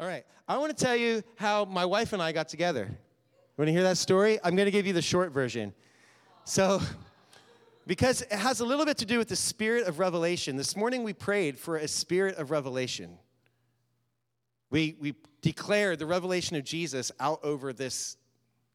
All 0.00 0.06
right. 0.06 0.24
I 0.46 0.58
want 0.58 0.76
to 0.76 0.84
tell 0.84 0.94
you 0.94 1.24
how 1.34 1.64
my 1.64 1.84
wife 1.84 2.12
and 2.12 2.22
I 2.22 2.30
got 2.30 2.48
together. 2.48 2.88
Want 3.56 3.66
to 3.66 3.72
hear 3.72 3.82
that 3.82 3.98
story? 3.98 4.38
I'm 4.44 4.54
going 4.54 4.66
to 4.66 4.70
give 4.70 4.86
you 4.86 4.92
the 4.92 5.02
short 5.02 5.32
version. 5.32 5.74
So, 6.44 6.80
because 7.84 8.22
it 8.22 8.32
has 8.32 8.60
a 8.60 8.64
little 8.64 8.84
bit 8.84 8.98
to 8.98 9.04
do 9.04 9.18
with 9.18 9.26
the 9.26 9.34
spirit 9.34 9.88
of 9.88 9.98
revelation. 9.98 10.56
This 10.56 10.76
morning 10.76 11.02
we 11.02 11.12
prayed 11.12 11.58
for 11.58 11.78
a 11.78 11.88
spirit 11.88 12.36
of 12.36 12.52
revelation. 12.52 13.18
We, 14.70 14.96
we 15.00 15.16
declared 15.42 15.98
the 15.98 16.06
revelation 16.06 16.54
of 16.54 16.62
Jesus 16.62 17.10
out 17.18 17.40
over 17.42 17.72
this 17.72 18.18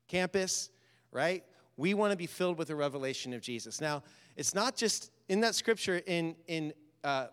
campus, 0.10 0.72
right? 1.14 1.46
We 1.78 1.94
want 1.94 2.12
to 2.12 2.18
be 2.18 2.28
filled 2.28 2.58
with 2.58 2.68
the 2.68 2.76
revelation 2.76 3.34
of 3.34 3.42
Jesus. 3.42 3.80
Now, 3.80 4.04
it's 4.36 4.54
not 4.54 4.76
just 4.76 5.10
in 5.30 5.40
that 5.40 5.56
scripture 5.56 6.02
in, 6.06 6.36
in 6.48 6.74
uh, 7.02 7.28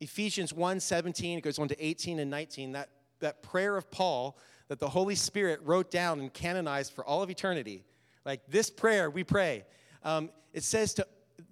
Ephesians 0.00 0.54
1 0.54 0.80
17, 0.80 1.38
it 1.38 1.40
goes 1.42 1.58
on 1.58 1.68
to 1.68 1.84
18 1.84 2.20
and 2.20 2.30
19, 2.30 2.72
that 2.72 2.88
that 3.20 3.42
prayer 3.42 3.76
of 3.76 3.90
Paul 3.90 4.36
that 4.68 4.78
the 4.78 4.88
Holy 4.88 5.14
Spirit 5.14 5.60
wrote 5.62 5.90
down 5.90 6.20
and 6.20 6.32
canonized 6.32 6.92
for 6.92 7.04
all 7.04 7.22
of 7.22 7.30
eternity. 7.30 7.84
Like 8.24 8.40
this 8.48 8.70
prayer 8.70 9.10
we 9.10 9.24
pray. 9.24 9.64
Um, 10.02 10.30
it 10.52 10.62
says 10.62 10.94
to, 10.94 11.06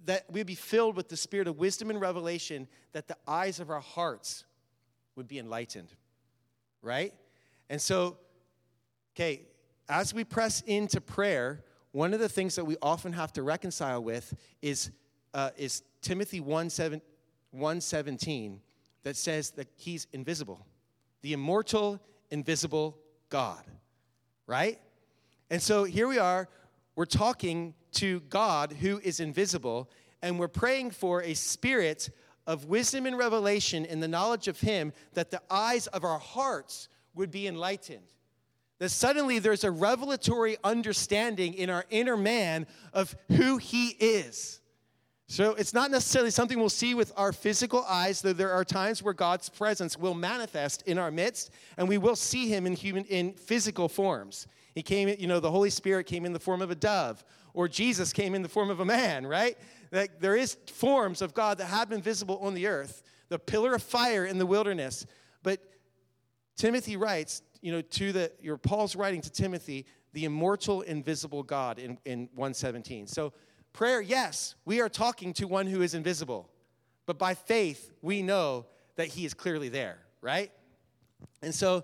that 0.05 0.25
we 0.31 0.43
be 0.43 0.55
filled 0.55 0.95
with 0.95 1.09
the 1.09 1.17
spirit 1.17 1.47
of 1.47 1.57
wisdom 1.57 1.89
and 1.89 1.99
revelation, 2.01 2.67
that 2.93 3.07
the 3.07 3.17
eyes 3.27 3.59
of 3.59 3.69
our 3.69 3.81
hearts 3.81 4.45
would 5.15 5.27
be 5.27 5.39
enlightened. 5.39 5.89
Right? 6.81 7.13
And 7.69 7.81
so, 7.81 8.17
okay, 9.15 9.43
as 9.87 10.13
we 10.13 10.23
press 10.23 10.61
into 10.61 10.99
prayer, 10.99 11.63
one 11.91 12.13
of 12.13 12.19
the 12.19 12.29
things 12.29 12.55
that 12.55 12.65
we 12.65 12.77
often 12.81 13.13
have 13.13 13.31
to 13.33 13.43
reconcile 13.43 14.03
with 14.03 14.33
is, 14.61 14.89
uh, 15.33 15.51
is 15.57 15.83
Timothy 16.01 16.39
1, 16.39 16.69
7, 16.69 17.01
117 17.51 18.59
that 19.03 19.15
says 19.15 19.51
that 19.51 19.67
he's 19.75 20.07
invisible 20.13 20.65
the 21.23 21.33
immortal, 21.33 21.99
invisible 22.29 22.99
God, 23.29 23.63
right? 24.45 24.79
And 25.49 25.59
so 25.61 25.85
here 25.85 26.07
we 26.07 26.19
are, 26.19 26.47
we're 26.95 27.05
talking 27.05 27.73
to 27.93 28.19
God 28.21 28.73
who 28.73 28.99
is 29.03 29.19
invisible, 29.19 29.89
and 30.21 30.37
we're 30.37 30.47
praying 30.47 30.91
for 30.91 31.23
a 31.23 31.33
spirit 31.33 32.09
of 32.45 32.65
wisdom 32.65 33.05
and 33.05 33.17
revelation 33.17 33.85
in 33.85 33.99
the 33.99 34.07
knowledge 34.07 34.47
of 34.47 34.59
Him 34.59 34.93
that 35.13 35.31
the 35.31 35.41
eyes 35.49 35.87
of 35.87 36.03
our 36.03 36.19
hearts 36.19 36.89
would 37.15 37.31
be 37.31 37.47
enlightened. 37.47 38.13
That 38.79 38.89
suddenly 38.89 39.39
there's 39.39 39.63
a 39.63 39.71
revelatory 39.71 40.57
understanding 40.63 41.53
in 41.53 41.69
our 41.69 41.85
inner 41.89 42.17
man 42.17 42.67
of 42.91 43.15
who 43.29 43.57
He 43.57 43.89
is. 43.89 44.59
So 45.27 45.53
it's 45.55 45.73
not 45.73 45.89
necessarily 45.89 46.31
something 46.31 46.59
we'll 46.59 46.69
see 46.69 46.93
with 46.93 47.11
our 47.15 47.31
physical 47.31 47.83
eyes, 47.87 48.21
though 48.21 48.33
there 48.33 48.51
are 48.51 48.65
times 48.65 49.01
where 49.01 49.13
God's 49.13 49.49
presence 49.49 49.97
will 49.97 50.13
manifest 50.13 50.83
in 50.83 50.97
our 50.97 51.11
midst, 51.11 51.51
and 51.77 51.87
we 51.87 51.97
will 51.97 52.15
see 52.15 52.49
him 52.49 52.67
in 52.67 52.73
human 52.73 53.05
in 53.05 53.33
physical 53.33 53.87
forms. 53.87 54.47
He 54.75 54.81
came, 54.81 55.07
you 55.19 55.27
know, 55.27 55.39
the 55.39 55.51
Holy 55.51 55.69
Spirit 55.69 56.07
came 56.07 56.25
in 56.25 56.33
the 56.33 56.39
form 56.39 56.61
of 56.61 56.71
a 56.71 56.75
dove, 56.75 57.23
or 57.53 57.67
Jesus 57.67 58.11
came 58.11 58.35
in 58.35 58.41
the 58.41 58.49
form 58.49 58.69
of 58.69 58.79
a 58.79 58.85
man, 58.85 59.25
right? 59.25 59.57
Like 59.91 60.19
there 60.19 60.35
is 60.35 60.57
forms 60.67 61.21
of 61.21 61.33
God 61.33 61.57
that 61.59 61.65
have 61.65 61.89
been 61.89 62.01
visible 62.01 62.39
on 62.39 62.53
the 62.53 62.67
earth, 62.67 63.03
the 63.29 63.39
pillar 63.39 63.75
of 63.75 63.83
fire 63.83 64.25
in 64.25 64.37
the 64.37 64.45
wilderness. 64.45 65.05
But 65.41 65.59
Timothy 66.57 66.97
writes, 66.97 67.43
you 67.61 67.71
know, 67.71 67.81
to 67.81 68.11
the 68.11 68.31
your 68.41 68.57
Paul's 68.57 68.95
writing 68.95 69.21
to 69.21 69.31
Timothy, 69.31 69.85
the 70.13 70.25
immortal, 70.25 70.81
invisible 70.81 71.43
God 71.43 71.79
in, 71.79 71.97
in 72.05 72.29
117. 72.35 73.07
So 73.07 73.33
Prayer, 73.73 74.01
yes, 74.01 74.53
we 74.65 74.81
are 74.81 74.89
talking 74.89 75.33
to 75.33 75.47
one 75.47 75.65
who 75.65 75.81
is 75.81 75.95
invisible, 75.95 76.47
but 77.07 77.17
by 77.17 77.33
faith, 77.33 77.91
we 78.03 78.21
know 78.21 78.67
that 78.97 79.07
he 79.07 79.25
is 79.25 79.33
clearly 79.33 79.67
there, 79.67 79.97
right? 80.21 80.51
And 81.41 81.53
so, 81.53 81.83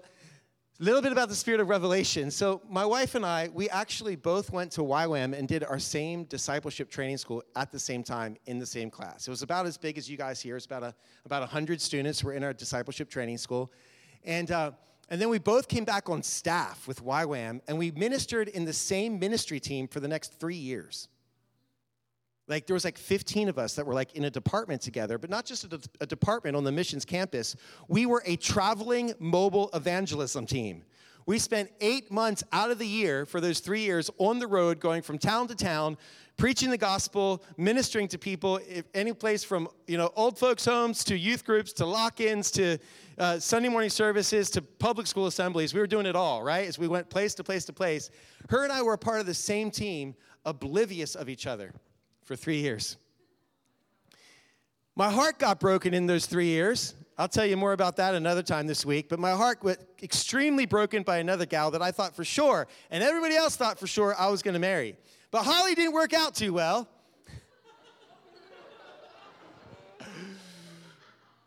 a 0.79 0.83
little 0.83 1.01
bit 1.01 1.11
about 1.11 1.29
the 1.29 1.35
spirit 1.35 1.59
of 1.59 1.67
revelation. 1.67 2.29
So, 2.29 2.61
my 2.69 2.85
wife 2.85 3.15
and 3.15 3.25
I, 3.25 3.49
we 3.51 3.69
actually 3.69 4.15
both 4.15 4.51
went 4.51 4.71
to 4.73 4.81
YWAM 4.81 5.37
and 5.37 5.47
did 5.47 5.63
our 5.63 5.79
same 5.79 6.25
discipleship 6.25 6.91
training 6.91 7.17
school 7.17 7.43
at 7.55 7.71
the 7.71 7.79
same 7.79 8.03
time 8.03 8.37
in 8.45 8.59
the 8.59 8.67
same 8.67 8.91
class. 8.91 9.27
It 9.27 9.31
was 9.31 9.41
about 9.41 9.65
as 9.65 9.75
big 9.75 9.97
as 9.97 10.07
you 10.07 10.15
guys 10.15 10.39
here. 10.39 10.57
It's 10.57 10.67
about 10.67 10.83
a, 10.83 10.95
about 11.25 11.41
100 11.41 11.81
students 11.81 12.23
were 12.23 12.33
in 12.33 12.43
our 12.43 12.53
discipleship 12.53 13.09
training 13.09 13.39
school. 13.39 13.73
And, 14.23 14.51
uh, 14.51 14.71
and 15.09 15.19
then 15.19 15.29
we 15.29 15.39
both 15.39 15.67
came 15.67 15.85
back 15.85 16.07
on 16.07 16.21
staff 16.21 16.87
with 16.87 17.03
YWAM, 17.03 17.61
and 17.67 17.79
we 17.79 17.89
ministered 17.91 18.47
in 18.47 18.63
the 18.63 18.73
same 18.73 19.17
ministry 19.17 19.59
team 19.59 19.87
for 19.87 19.99
the 19.99 20.07
next 20.07 20.39
three 20.39 20.55
years. 20.55 21.07
Like 22.49 22.65
there 22.65 22.73
was 22.73 22.83
like 22.83 22.97
15 22.97 23.47
of 23.47 23.59
us 23.59 23.75
that 23.75 23.85
were 23.85 23.93
like 23.93 24.15
in 24.15 24.25
a 24.25 24.29
department 24.29 24.81
together, 24.81 25.19
but 25.19 25.29
not 25.29 25.45
just 25.45 25.71
a, 25.71 25.79
a 26.01 26.05
department 26.07 26.57
on 26.57 26.63
the 26.63 26.71
missions 26.71 27.05
campus. 27.05 27.55
We 27.87 28.07
were 28.07 28.23
a 28.25 28.35
traveling 28.37 29.13
mobile 29.19 29.69
evangelism 29.73 30.47
team. 30.47 30.83
We 31.27 31.37
spent 31.37 31.69
eight 31.79 32.11
months 32.11 32.43
out 32.51 32.71
of 32.71 32.79
the 32.79 32.87
year 32.87 33.27
for 33.27 33.39
those 33.39 33.59
three 33.59 33.81
years 33.81 34.09
on 34.17 34.39
the 34.39 34.47
road, 34.47 34.79
going 34.79 35.03
from 35.03 35.19
town 35.19 35.47
to 35.49 35.55
town, 35.55 35.95
preaching 36.37 36.71
the 36.71 36.77
gospel, 36.77 37.43
ministering 37.55 38.07
to 38.07 38.17
people, 38.17 38.59
any 38.95 39.13
place 39.13 39.43
from 39.43 39.67
you 39.85 39.99
know 39.99 40.11
old 40.15 40.39
folks' 40.39 40.65
homes 40.65 41.03
to 41.03 41.15
youth 41.15 41.45
groups 41.45 41.71
to 41.73 41.85
lock-ins 41.85 42.49
to 42.51 42.79
uh, 43.19 43.37
Sunday 43.37 43.69
morning 43.69 43.91
services 43.91 44.49
to 44.49 44.63
public 44.63 45.05
school 45.05 45.27
assemblies. 45.27 45.71
We 45.71 45.81
were 45.81 45.87
doing 45.87 46.07
it 46.07 46.15
all, 46.15 46.41
right? 46.41 46.67
As 46.67 46.79
we 46.79 46.87
went 46.87 47.11
place 47.11 47.35
to 47.35 47.43
place 47.43 47.63
to 47.65 47.73
place. 47.73 48.09
Her 48.49 48.63
and 48.63 48.73
I 48.73 48.81
were 48.81 48.93
a 48.93 48.97
part 48.97 49.19
of 49.19 49.27
the 49.27 49.35
same 49.35 49.69
team, 49.69 50.15
oblivious 50.45 51.13
of 51.13 51.29
each 51.29 51.45
other 51.45 51.73
for 52.29 52.35
three 52.35 52.59
years. 52.59 52.95
My 54.95 55.09
heart 55.09 55.39
got 55.39 55.59
broken 55.59 55.95
in 55.95 56.05
those 56.05 56.27
three 56.27 56.45
years. 56.45 56.93
I'll 57.17 57.27
tell 57.27 57.47
you 57.47 57.57
more 57.57 57.73
about 57.73 57.95
that 57.95 58.13
another 58.13 58.43
time 58.43 58.67
this 58.67 58.85
week. 58.85 59.09
But 59.09 59.17
my 59.17 59.31
heart 59.31 59.63
was 59.63 59.77
extremely 60.03 60.67
broken 60.67 61.01
by 61.01 61.17
another 61.17 61.47
gal 61.47 61.71
that 61.71 61.81
I 61.81 61.89
thought 61.89 62.15
for 62.15 62.23
sure, 62.23 62.67
and 62.91 63.03
everybody 63.03 63.35
else 63.35 63.55
thought 63.55 63.79
for 63.79 63.87
sure 63.87 64.13
I 64.15 64.27
was 64.27 64.43
going 64.43 64.53
to 64.53 64.59
marry. 64.59 64.95
But 65.31 65.41
Holly 65.41 65.73
didn't 65.73 65.93
work 65.93 66.13
out 66.13 66.35
too 66.35 66.53
well. 66.53 66.87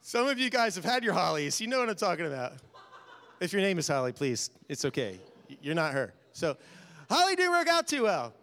Some 0.01 0.27
of 0.27 0.37
you 0.37 0.51
guys 0.51 0.75
have 0.75 0.85
had 0.85 1.05
your 1.05 1.15
Hollies. 1.15 1.61
You 1.61 1.69
know 1.69 1.79
what 1.79 1.91
I'm 1.91 1.95
talking 1.95 2.27
about. 2.27 2.55
If 3.39 3.53
your 3.53 3.63
name 3.63 3.79
is 3.79 3.87
Holly, 3.87 4.11
please, 4.11 4.51
it's 4.69 4.85
okay. 4.87 5.21
You're 5.61 5.77
not 5.77 5.93
her. 5.93 6.13
So, 6.33 6.57
Holly 7.09 7.37
didn't 7.37 7.53
work 7.53 7.69
out 7.69 7.87
too 7.87 8.03
well. 8.03 8.35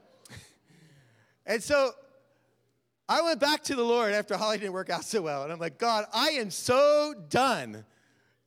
And 1.46 1.62
so 1.62 1.92
I 3.10 3.24
went 3.24 3.40
back 3.40 3.64
to 3.64 3.76
the 3.76 3.84
Lord 3.84 4.14
after 4.14 4.38
Holly 4.38 4.60
didn't 4.60 4.74
work 4.74 4.92
out 4.92 5.04
so 5.04 5.24
well. 5.24 5.42
And 5.42 5.52
I'm 5.52 5.58
like, 5.58 5.80
God, 5.80 6.06
I 6.14 6.30
am 6.30 6.52
so 6.52 7.16
done. 7.30 7.84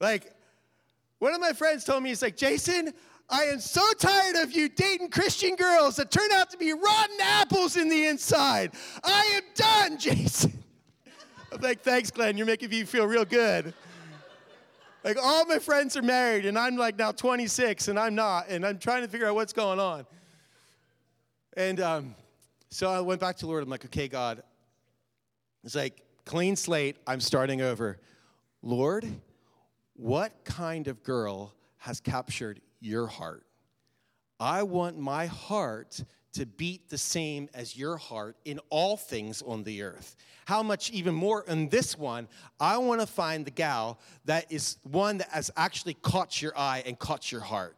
Like, 0.01 0.33
one 1.19 1.35
of 1.35 1.41
my 1.41 1.53
friends 1.53 1.83
told 1.83 2.05
me, 2.05 2.11
he's 2.11 2.23
like, 2.23 2.37
Jason, 2.37 2.93
I 3.29 3.43
am 3.45 3.59
so 3.59 3.83
tired 3.99 4.37
of 4.37 4.53
you 4.53 4.69
dating 4.69 5.09
Christian 5.11 5.57
girls 5.57 5.97
that 5.97 6.13
turn 6.13 6.31
out 6.31 6.51
to 6.51 6.57
be 6.57 6.73
rotten 6.73 7.17
apples 7.21 7.77
in 7.77 7.89
the 7.89 8.07
inside. 8.07 8.71
I 9.03 9.33
am 9.35 9.43
done, 9.57 9.99
Jason. 9.99 10.63
I'm 11.53 11.61
like, 11.61 11.81
thanks, 11.81 12.13
Glenn. 12.13 12.37
You're 12.37 12.47
making 12.47 12.71
me 12.71 12.85
feel 12.85 13.07
real 13.07 13.25
good. 13.25 13.75
Like, 15.03 15.17
all 15.21 15.45
my 15.45 15.59
friends 15.59 15.97
are 15.97 16.03
married, 16.03 16.47
and 16.47 16.57
I'm 16.57 16.77
like 16.77 16.97
now 16.97 17.11
26, 17.11 17.89
and 17.89 17.99
I'm 17.99 18.15
not, 18.15 18.49
and 18.49 18.65
I'm 18.65 18.79
trying 18.79 19.03
to 19.03 19.09
figure 19.09 19.27
out 19.27 19.35
what's 19.35 19.53
going 19.53 19.81
on. 19.81 20.07
And 21.57 21.81
um, 21.81 22.15
so 22.71 22.89
I 22.89 23.01
went 23.01 23.21
back 23.21 23.37
to 23.39 23.41
the 23.41 23.49
Lord. 23.49 23.65
I'm 23.65 23.69
like, 23.69 23.85
okay, 23.87 24.07
God, 24.07 24.43
it's 25.65 25.75
like, 25.75 26.03
clean 26.25 26.57
slate, 26.57 26.97
I'm 27.07 27.21
starting 27.21 27.61
over. 27.61 27.99
Lord, 28.63 29.07
what 29.95 30.45
kind 30.45 30.89
of 30.89 31.03
girl 31.03 31.55
has 31.79 32.01
captured 32.01 32.61
your 32.81 33.07
heart? 33.07 33.45
I 34.41 34.63
want 34.63 34.99
my 34.99 35.27
heart 35.27 36.03
to 36.33 36.47
beat 36.47 36.89
the 36.89 36.99
same 36.99 37.49
as 37.55 37.77
your 37.77 37.97
heart 37.97 38.37
in 38.45 38.59
all 38.71 38.97
things 38.97 39.43
on 39.43 39.63
the 39.63 39.83
earth. 39.83 40.17
How 40.47 40.63
much 40.63 40.91
even 40.91 41.15
more 41.15 41.45
in 41.47 41.69
this 41.69 41.97
one, 41.97 42.27
I 42.59 42.79
want 42.79 43.01
to 43.01 43.07
find 43.07 43.45
the 43.45 43.51
gal 43.51 44.01
that 44.25 44.51
is 44.51 44.79
one 44.83 45.19
that 45.19 45.29
has 45.29 45.51
actually 45.57 45.95
caught 45.95 46.41
your 46.41 46.57
eye 46.59 46.83
and 46.87 46.99
caught 46.99 47.31
your 47.31 47.43
heart. 47.43 47.77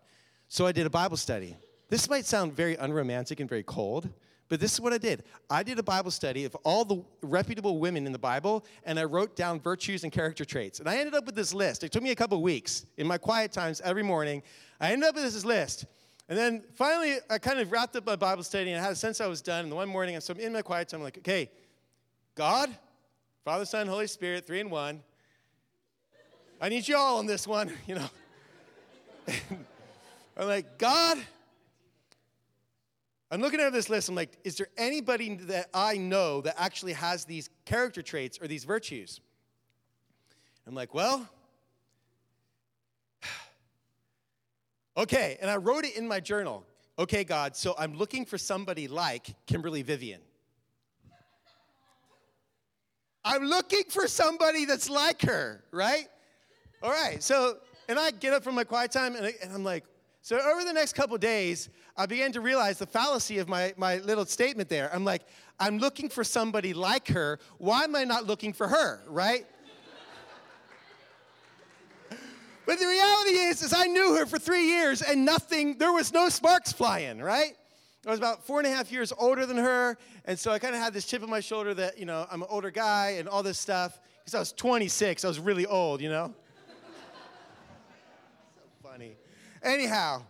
So 0.48 0.66
I 0.66 0.72
did 0.72 0.86
a 0.86 0.90
Bible 0.90 1.16
study. 1.16 1.56
This 1.88 2.08
might 2.08 2.24
sound 2.24 2.54
very 2.54 2.76
unromantic 2.76 3.40
and 3.40 3.48
very 3.48 3.64
cold, 3.64 4.08
but 4.54 4.60
this 4.60 4.72
is 4.72 4.80
what 4.80 4.92
I 4.92 4.98
did. 4.98 5.24
I 5.50 5.64
did 5.64 5.80
a 5.80 5.82
Bible 5.82 6.12
study 6.12 6.44
of 6.44 6.54
all 6.62 6.84
the 6.84 7.02
reputable 7.22 7.80
women 7.80 8.06
in 8.06 8.12
the 8.12 8.20
Bible, 8.20 8.64
and 8.84 9.00
I 9.00 9.02
wrote 9.02 9.34
down 9.34 9.58
virtues 9.58 10.04
and 10.04 10.12
character 10.12 10.44
traits. 10.44 10.78
And 10.78 10.88
I 10.88 10.98
ended 10.98 11.12
up 11.12 11.26
with 11.26 11.34
this 11.34 11.52
list. 11.52 11.82
It 11.82 11.90
took 11.90 12.04
me 12.04 12.12
a 12.12 12.14
couple 12.14 12.40
weeks 12.40 12.86
in 12.96 13.04
my 13.04 13.18
quiet 13.18 13.50
times 13.50 13.80
every 13.80 14.04
morning. 14.04 14.44
I 14.80 14.92
ended 14.92 15.08
up 15.08 15.16
with 15.16 15.24
this 15.24 15.44
list. 15.44 15.86
And 16.28 16.38
then 16.38 16.62
finally, 16.76 17.16
I 17.28 17.38
kind 17.38 17.58
of 17.58 17.72
wrapped 17.72 17.96
up 17.96 18.06
my 18.06 18.14
Bible 18.14 18.44
study, 18.44 18.70
and 18.70 18.80
I 18.80 18.84
had 18.84 18.92
a 18.92 18.94
sense 18.94 19.20
I 19.20 19.26
was 19.26 19.42
done. 19.42 19.64
And 19.64 19.72
the 19.72 19.74
one 19.74 19.88
morning, 19.88 20.20
so 20.20 20.32
I'm 20.32 20.38
in 20.38 20.52
my 20.52 20.62
quiet 20.62 20.88
time, 20.88 21.00
I'm 21.00 21.04
like, 21.04 21.18
okay, 21.18 21.50
God, 22.36 22.70
Father, 23.44 23.64
Son, 23.64 23.88
Holy 23.88 24.06
Spirit, 24.06 24.46
three 24.46 24.60
in 24.60 24.70
one. 24.70 25.02
I 26.60 26.68
need 26.68 26.86
you 26.86 26.96
all 26.96 27.18
on 27.18 27.26
this 27.26 27.44
one, 27.48 27.72
you 27.88 27.96
know. 27.96 28.08
I'm 30.36 30.46
like, 30.46 30.78
God, 30.78 31.18
I'm 33.34 33.40
looking 33.40 33.58
at 33.58 33.72
this 33.72 33.90
list. 33.90 34.08
I'm 34.08 34.14
like, 34.14 34.30
is 34.44 34.54
there 34.54 34.68
anybody 34.76 35.34
that 35.34 35.68
I 35.74 35.96
know 35.96 36.40
that 36.42 36.54
actually 36.56 36.92
has 36.92 37.24
these 37.24 37.50
character 37.64 38.00
traits 38.00 38.38
or 38.40 38.46
these 38.46 38.62
virtues? 38.62 39.20
I'm 40.68 40.74
like, 40.76 40.94
well, 40.94 41.28
Okay, 44.96 45.36
and 45.40 45.50
I 45.50 45.56
wrote 45.56 45.84
it 45.84 45.96
in 45.96 46.06
my 46.06 46.20
journal. 46.20 46.64
Okay, 46.96 47.24
God, 47.24 47.56
so 47.56 47.74
I'm 47.76 47.96
looking 47.96 48.24
for 48.24 48.38
somebody 48.38 48.86
like 48.86 49.34
Kimberly 49.46 49.82
Vivian. 49.82 50.20
I'm 53.24 53.42
looking 53.46 53.82
for 53.88 54.06
somebody 54.06 54.64
that's 54.64 54.88
like 54.88 55.22
her, 55.22 55.64
right? 55.72 56.06
All 56.84 56.90
right, 56.92 57.20
so, 57.20 57.56
and 57.88 57.98
I 57.98 58.12
get 58.12 58.32
up 58.32 58.44
from 58.44 58.54
my 58.54 58.62
quiet 58.62 58.92
time 58.92 59.16
and, 59.16 59.26
I, 59.26 59.34
and 59.42 59.52
I'm 59.52 59.64
like, 59.64 59.82
so 60.24 60.40
over 60.40 60.64
the 60.64 60.72
next 60.72 60.94
couple 60.94 61.18
days, 61.18 61.68
I 61.98 62.06
began 62.06 62.32
to 62.32 62.40
realize 62.40 62.78
the 62.78 62.86
fallacy 62.86 63.40
of 63.40 63.46
my, 63.46 63.74
my 63.76 63.98
little 63.98 64.24
statement 64.24 64.70
there. 64.70 64.88
I'm 64.90 65.04
like, 65.04 65.20
I'm 65.60 65.76
looking 65.76 66.08
for 66.08 66.24
somebody 66.24 66.72
like 66.72 67.08
her. 67.08 67.38
Why 67.58 67.84
am 67.84 67.94
I 67.94 68.04
not 68.04 68.24
looking 68.24 68.54
for 68.54 68.66
her, 68.66 69.02
right? 69.06 69.44
but 72.08 72.78
the 72.78 72.86
reality 72.86 73.32
is, 73.32 73.60
is 73.60 73.74
I 73.74 73.84
knew 73.84 74.14
her 74.14 74.24
for 74.24 74.38
three 74.38 74.64
years 74.64 75.02
and 75.02 75.26
nothing, 75.26 75.76
there 75.76 75.92
was 75.92 76.10
no 76.10 76.30
sparks 76.30 76.72
flying, 76.72 77.18
right? 77.18 77.52
I 78.06 78.10
was 78.10 78.18
about 78.18 78.46
four 78.46 78.60
and 78.60 78.66
a 78.66 78.70
half 78.70 78.90
years 78.90 79.12
older 79.18 79.44
than 79.44 79.58
her, 79.58 79.98
and 80.24 80.38
so 80.38 80.52
I 80.52 80.58
kind 80.58 80.74
of 80.74 80.80
had 80.80 80.94
this 80.94 81.04
chip 81.04 81.22
on 81.22 81.28
my 81.28 81.40
shoulder 81.40 81.74
that, 81.74 81.98
you 81.98 82.06
know, 82.06 82.26
I'm 82.30 82.40
an 82.40 82.48
older 82.50 82.70
guy 82.70 83.16
and 83.18 83.28
all 83.28 83.42
this 83.42 83.58
stuff. 83.58 84.00
Because 84.20 84.34
I 84.34 84.38
was 84.38 84.52
26, 84.52 85.22
I 85.22 85.28
was 85.28 85.38
really 85.38 85.66
old, 85.66 86.00
you 86.00 86.08
know? 86.08 86.32
so 86.66 88.62
funny. 88.82 89.16
Anyhow, 89.64 90.22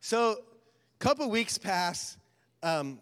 so 0.00 0.32
a 0.32 0.98
couple 0.98 1.30
weeks 1.30 1.56
pass. 1.56 2.18
Um, 2.62 3.00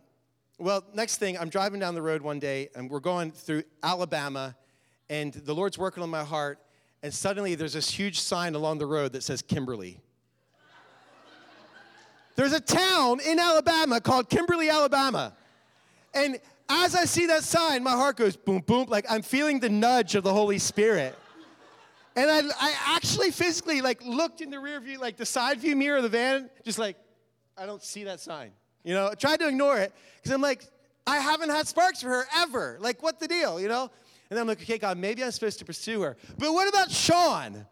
well, 0.56 0.84
next 0.94 1.16
thing, 1.16 1.36
I'm 1.36 1.48
driving 1.48 1.80
down 1.80 1.96
the 1.96 2.02
road 2.02 2.22
one 2.22 2.38
day, 2.38 2.68
and 2.76 2.88
we're 2.88 3.00
going 3.00 3.32
through 3.32 3.64
Alabama, 3.82 4.54
and 5.10 5.32
the 5.32 5.52
Lord's 5.52 5.76
working 5.76 6.04
on 6.04 6.10
my 6.10 6.22
heart, 6.22 6.60
and 7.02 7.12
suddenly 7.12 7.56
there's 7.56 7.72
this 7.72 7.90
huge 7.90 8.20
sign 8.20 8.54
along 8.54 8.78
the 8.78 8.86
road 8.86 9.12
that 9.14 9.24
says 9.24 9.42
Kimberly. 9.42 9.98
There's 12.36 12.52
a 12.52 12.60
town 12.60 13.18
in 13.18 13.40
Alabama 13.40 14.00
called 14.00 14.30
Kimberly, 14.30 14.70
Alabama. 14.70 15.32
And 16.14 16.38
as 16.68 16.94
I 16.94 17.04
see 17.04 17.26
that 17.26 17.42
sign, 17.42 17.82
my 17.82 17.92
heart 17.92 18.16
goes 18.16 18.36
boom, 18.36 18.60
boom, 18.60 18.86
like 18.88 19.06
I'm 19.10 19.22
feeling 19.22 19.58
the 19.58 19.68
nudge 19.68 20.14
of 20.14 20.22
the 20.22 20.32
Holy 20.32 20.58
Spirit. 20.58 21.18
And 22.16 22.30
I, 22.30 22.42
I 22.60 22.94
actually 22.96 23.30
physically 23.30 23.80
like 23.80 24.04
looked 24.04 24.40
in 24.40 24.50
the 24.50 24.60
rear 24.60 24.80
view, 24.80 24.98
like 24.98 25.16
the 25.16 25.26
side 25.26 25.60
view 25.60 25.74
mirror 25.74 25.96
of 25.96 26.04
the 26.04 26.08
van, 26.08 26.48
just 26.64 26.78
like, 26.78 26.96
I 27.56 27.66
don't 27.66 27.82
see 27.82 28.04
that 28.04 28.20
sign. 28.20 28.52
You 28.84 28.94
know, 28.94 29.08
I 29.08 29.14
tried 29.14 29.40
to 29.40 29.48
ignore 29.48 29.78
it 29.78 29.92
because 30.16 30.32
I'm 30.32 30.40
like, 30.40 30.64
I 31.06 31.18
haven't 31.18 31.50
had 31.50 31.66
sparks 31.66 32.02
for 32.02 32.08
her 32.08 32.24
ever. 32.36 32.78
Like, 32.80 33.02
what 33.02 33.18
the 33.18 33.28
deal, 33.28 33.60
you 33.60 33.68
know? 33.68 33.90
And 34.30 34.38
I'm 34.38 34.46
like, 34.46 34.62
okay, 34.62 34.78
God, 34.78 34.96
maybe 34.96 35.22
I'm 35.22 35.30
supposed 35.30 35.58
to 35.58 35.64
pursue 35.64 36.02
her. 36.02 36.16
But 36.38 36.52
what 36.52 36.68
about 36.68 36.90
Sean? 36.90 37.66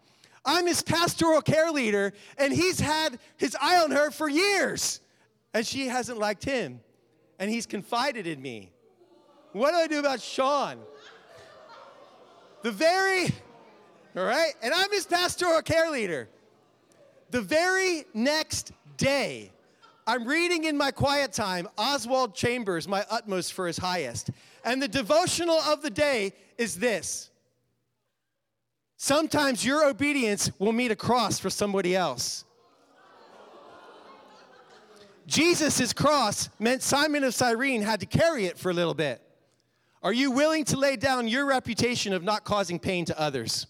I'm 0.44 0.66
his 0.66 0.82
pastoral 0.82 1.40
care 1.40 1.70
leader, 1.70 2.12
and 2.36 2.52
he's 2.52 2.80
had 2.80 3.18
his 3.36 3.56
eye 3.60 3.78
on 3.78 3.90
her 3.92 4.10
for 4.10 4.28
years, 4.28 5.00
and 5.54 5.64
she 5.64 5.86
hasn't 5.86 6.18
liked 6.18 6.44
him, 6.44 6.80
and 7.38 7.50
he's 7.50 7.64
confided 7.64 8.26
in 8.26 8.42
me. 8.42 8.72
What 9.52 9.70
do 9.70 9.76
I 9.76 9.86
do 9.86 9.98
about 9.98 10.20
Sean? 10.20 10.78
The 12.62 12.72
very, 12.72 13.28
all 14.16 14.24
right, 14.24 14.52
and 14.62 14.74
I'm 14.74 14.90
his 14.90 15.06
pastoral 15.06 15.62
care 15.62 15.90
leader. 15.90 16.28
The 17.30 17.40
very 17.40 18.04
next 18.12 18.72
day, 18.98 19.50
I'm 20.06 20.26
reading 20.26 20.64
in 20.64 20.76
my 20.76 20.90
quiet 20.90 21.32
time 21.32 21.68
Oswald 21.78 22.34
Chambers, 22.34 22.86
My 22.86 23.06
Utmost 23.10 23.52
for 23.52 23.66
His 23.66 23.78
Highest. 23.78 24.30
And 24.64 24.82
the 24.82 24.88
devotional 24.88 25.56
of 25.56 25.82
the 25.82 25.90
day 25.90 26.32
is 26.58 26.76
this 26.76 27.30
Sometimes 28.96 29.64
your 29.64 29.88
obedience 29.88 30.50
will 30.58 30.72
meet 30.72 30.90
a 30.90 30.96
cross 30.96 31.38
for 31.38 31.50
somebody 31.50 31.96
else. 31.96 32.44
Jesus' 35.26 35.92
cross 35.92 36.48
meant 36.58 36.82
Simon 36.82 37.24
of 37.24 37.34
Cyrene 37.34 37.82
had 37.82 38.00
to 38.00 38.06
carry 38.06 38.46
it 38.46 38.58
for 38.58 38.70
a 38.70 38.74
little 38.74 38.94
bit. 38.94 39.22
Are 40.02 40.12
you 40.12 40.32
willing 40.32 40.64
to 40.66 40.76
lay 40.76 40.96
down 40.96 41.28
your 41.28 41.46
reputation 41.46 42.12
of 42.12 42.22
not 42.22 42.44
causing 42.44 42.78
pain 42.78 43.04
to 43.06 43.18
others? 43.18 43.66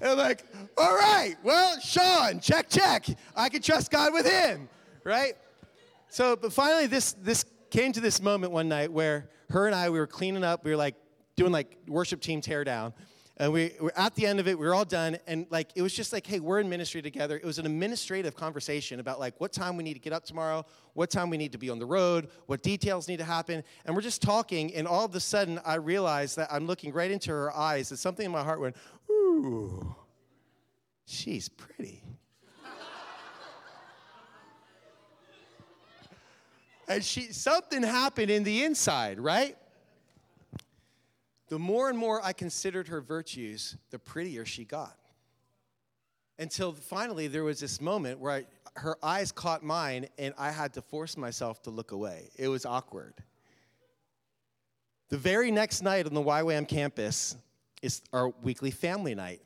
And 0.00 0.18
like, 0.18 0.44
all 0.76 0.94
right, 0.94 1.36
well, 1.42 1.80
Sean, 1.80 2.40
check, 2.40 2.68
check. 2.68 3.06
I 3.34 3.48
can 3.48 3.62
trust 3.62 3.90
God 3.90 4.12
with 4.12 4.26
him, 4.26 4.68
right? 5.04 5.34
So, 6.08 6.36
but 6.36 6.52
finally, 6.52 6.86
this 6.86 7.12
this 7.14 7.44
came 7.70 7.92
to 7.92 8.00
this 8.00 8.20
moment 8.20 8.52
one 8.52 8.68
night 8.68 8.92
where 8.92 9.28
her 9.50 9.66
and 9.66 9.74
I 9.74 9.90
we 9.90 9.98
were 9.98 10.06
cleaning 10.06 10.44
up. 10.44 10.64
We 10.64 10.70
were 10.70 10.76
like 10.76 10.94
doing 11.36 11.52
like 11.52 11.78
worship 11.86 12.20
team 12.20 12.40
teardown. 12.40 12.92
And 13.38 13.52
we 13.52 13.72
were 13.78 13.92
at 13.98 14.14
the 14.14 14.26
end 14.26 14.40
of 14.40 14.48
it, 14.48 14.58
we 14.58 14.64
were 14.64 14.74
all 14.74 14.86
done, 14.86 15.18
and 15.26 15.46
like 15.50 15.68
it 15.74 15.82
was 15.82 15.92
just 15.92 16.10
like, 16.10 16.26
hey, 16.26 16.40
we're 16.40 16.58
in 16.58 16.70
ministry 16.70 17.02
together. 17.02 17.36
It 17.36 17.44
was 17.44 17.58
an 17.58 17.66
administrative 17.66 18.34
conversation 18.34 18.98
about 18.98 19.20
like 19.20 19.38
what 19.38 19.52
time 19.52 19.76
we 19.76 19.84
need 19.84 19.92
to 19.92 20.00
get 20.00 20.14
up 20.14 20.24
tomorrow, 20.24 20.64
what 20.94 21.10
time 21.10 21.28
we 21.28 21.36
need 21.36 21.52
to 21.52 21.58
be 21.58 21.68
on 21.68 21.78
the 21.78 21.84
road, 21.84 22.28
what 22.46 22.62
details 22.62 23.08
need 23.08 23.18
to 23.18 23.24
happen. 23.24 23.62
And 23.84 23.94
we're 23.94 24.00
just 24.00 24.22
talking, 24.22 24.74
and 24.74 24.88
all 24.88 25.04
of 25.04 25.14
a 25.14 25.20
sudden 25.20 25.60
I 25.66 25.74
realized 25.74 26.36
that 26.36 26.50
I'm 26.50 26.66
looking 26.66 26.94
right 26.94 27.10
into 27.10 27.30
her 27.30 27.54
eyes, 27.54 27.90
and 27.90 28.00
something 28.00 28.24
in 28.24 28.32
my 28.32 28.42
heart 28.42 28.58
went, 28.58 28.74
ooh, 29.36 29.94
she's 31.04 31.48
pretty. 31.48 32.02
and 36.88 37.04
she 37.04 37.32
something 37.32 37.82
happened 37.82 38.30
in 38.30 38.44
the 38.44 38.64
inside, 38.64 39.20
right? 39.20 39.56
the 41.48 41.58
more 41.58 41.88
and 41.88 41.98
more 41.98 42.20
I 42.24 42.32
considered 42.32 42.88
her 42.88 43.00
virtues, 43.00 43.76
the 43.90 43.98
prettier 43.98 44.44
she 44.44 44.64
got. 44.64 44.96
Until 46.38 46.72
finally, 46.72 47.28
there 47.28 47.44
was 47.44 47.60
this 47.60 47.80
moment 47.80 48.18
where 48.18 48.32
I, 48.32 48.46
her 48.80 48.96
eyes 49.02 49.32
caught 49.32 49.62
mine, 49.62 50.06
and 50.18 50.34
I 50.36 50.50
had 50.50 50.74
to 50.74 50.82
force 50.82 51.16
myself 51.16 51.62
to 51.62 51.70
look 51.70 51.92
away. 51.92 52.30
It 52.36 52.48
was 52.48 52.66
awkward. 52.66 53.14
The 55.08 55.16
very 55.16 55.50
next 55.50 55.82
night 55.82 56.06
on 56.06 56.14
the 56.14 56.22
YWAM 56.22 56.66
campus 56.66 57.36
is 57.86 58.02
our 58.12 58.30
weekly 58.42 58.72
family 58.72 59.14
night. 59.14 59.40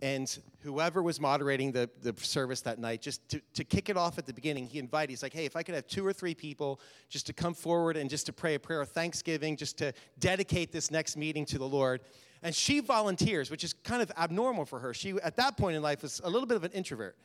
And 0.00 0.38
whoever 0.62 1.02
was 1.02 1.20
moderating 1.20 1.72
the, 1.72 1.90
the 2.02 2.14
service 2.18 2.60
that 2.62 2.78
night 2.78 3.02
just 3.02 3.28
to, 3.28 3.40
to 3.52 3.64
kick 3.64 3.88
it 3.90 3.96
off 3.96 4.16
at 4.16 4.26
the 4.26 4.32
beginning 4.32 4.66
he 4.66 4.78
invited 4.78 5.10
he's 5.10 5.22
like 5.22 5.32
hey 5.32 5.44
if 5.44 5.56
i 5.56 5.62
could 5.62 5.74
have 5.74 5.86
two 5.86 6.06
or 6.06 6.12
three 6.12 6.34
people 6.34 6.80
just 7.08 7.26
to 7.26 7.32
come 7.32 7.54
forward 7.54 7.96
and 7.96 8.08
just 8.08 8.26
to 8.26 8.32
pray 8.32 8.54
a 8.54 8.58
prayer 8.58 8.80
of 8.80 8.88
thanksgiving 8.90 9.56
just 9.56 9.76
to 9.76 9.92
dedicate 10.18 10.72
this 10.72 10.90
next 10.90 11.16
meeting 11.16 11.44
to 11.44 11.58
the 11.58 11.66
lord. 11.66 12.00
And 12.42 12.54
she 12.54 12.80
volunteers 12.80 13.50
which 13.50 13.64
is 13.64 13.72
kind 13.72 14.00
of 14.00 14.10
abnormal 14.16 14.64
for 14.64 14.78
her. 14.78 14.94
She 14.94 15.14
at 15.22 15.36
that 15.36 15.56
point 15.58 15.76
in 15.76 15.82
life 15.82 16.02
was 16.02 16.20
a 16.24 16.30
little 16.30 16.46
bit 16.46 16.56
of 16.56 16.64
an 16.64 16.72
introvert. 16.72 17.16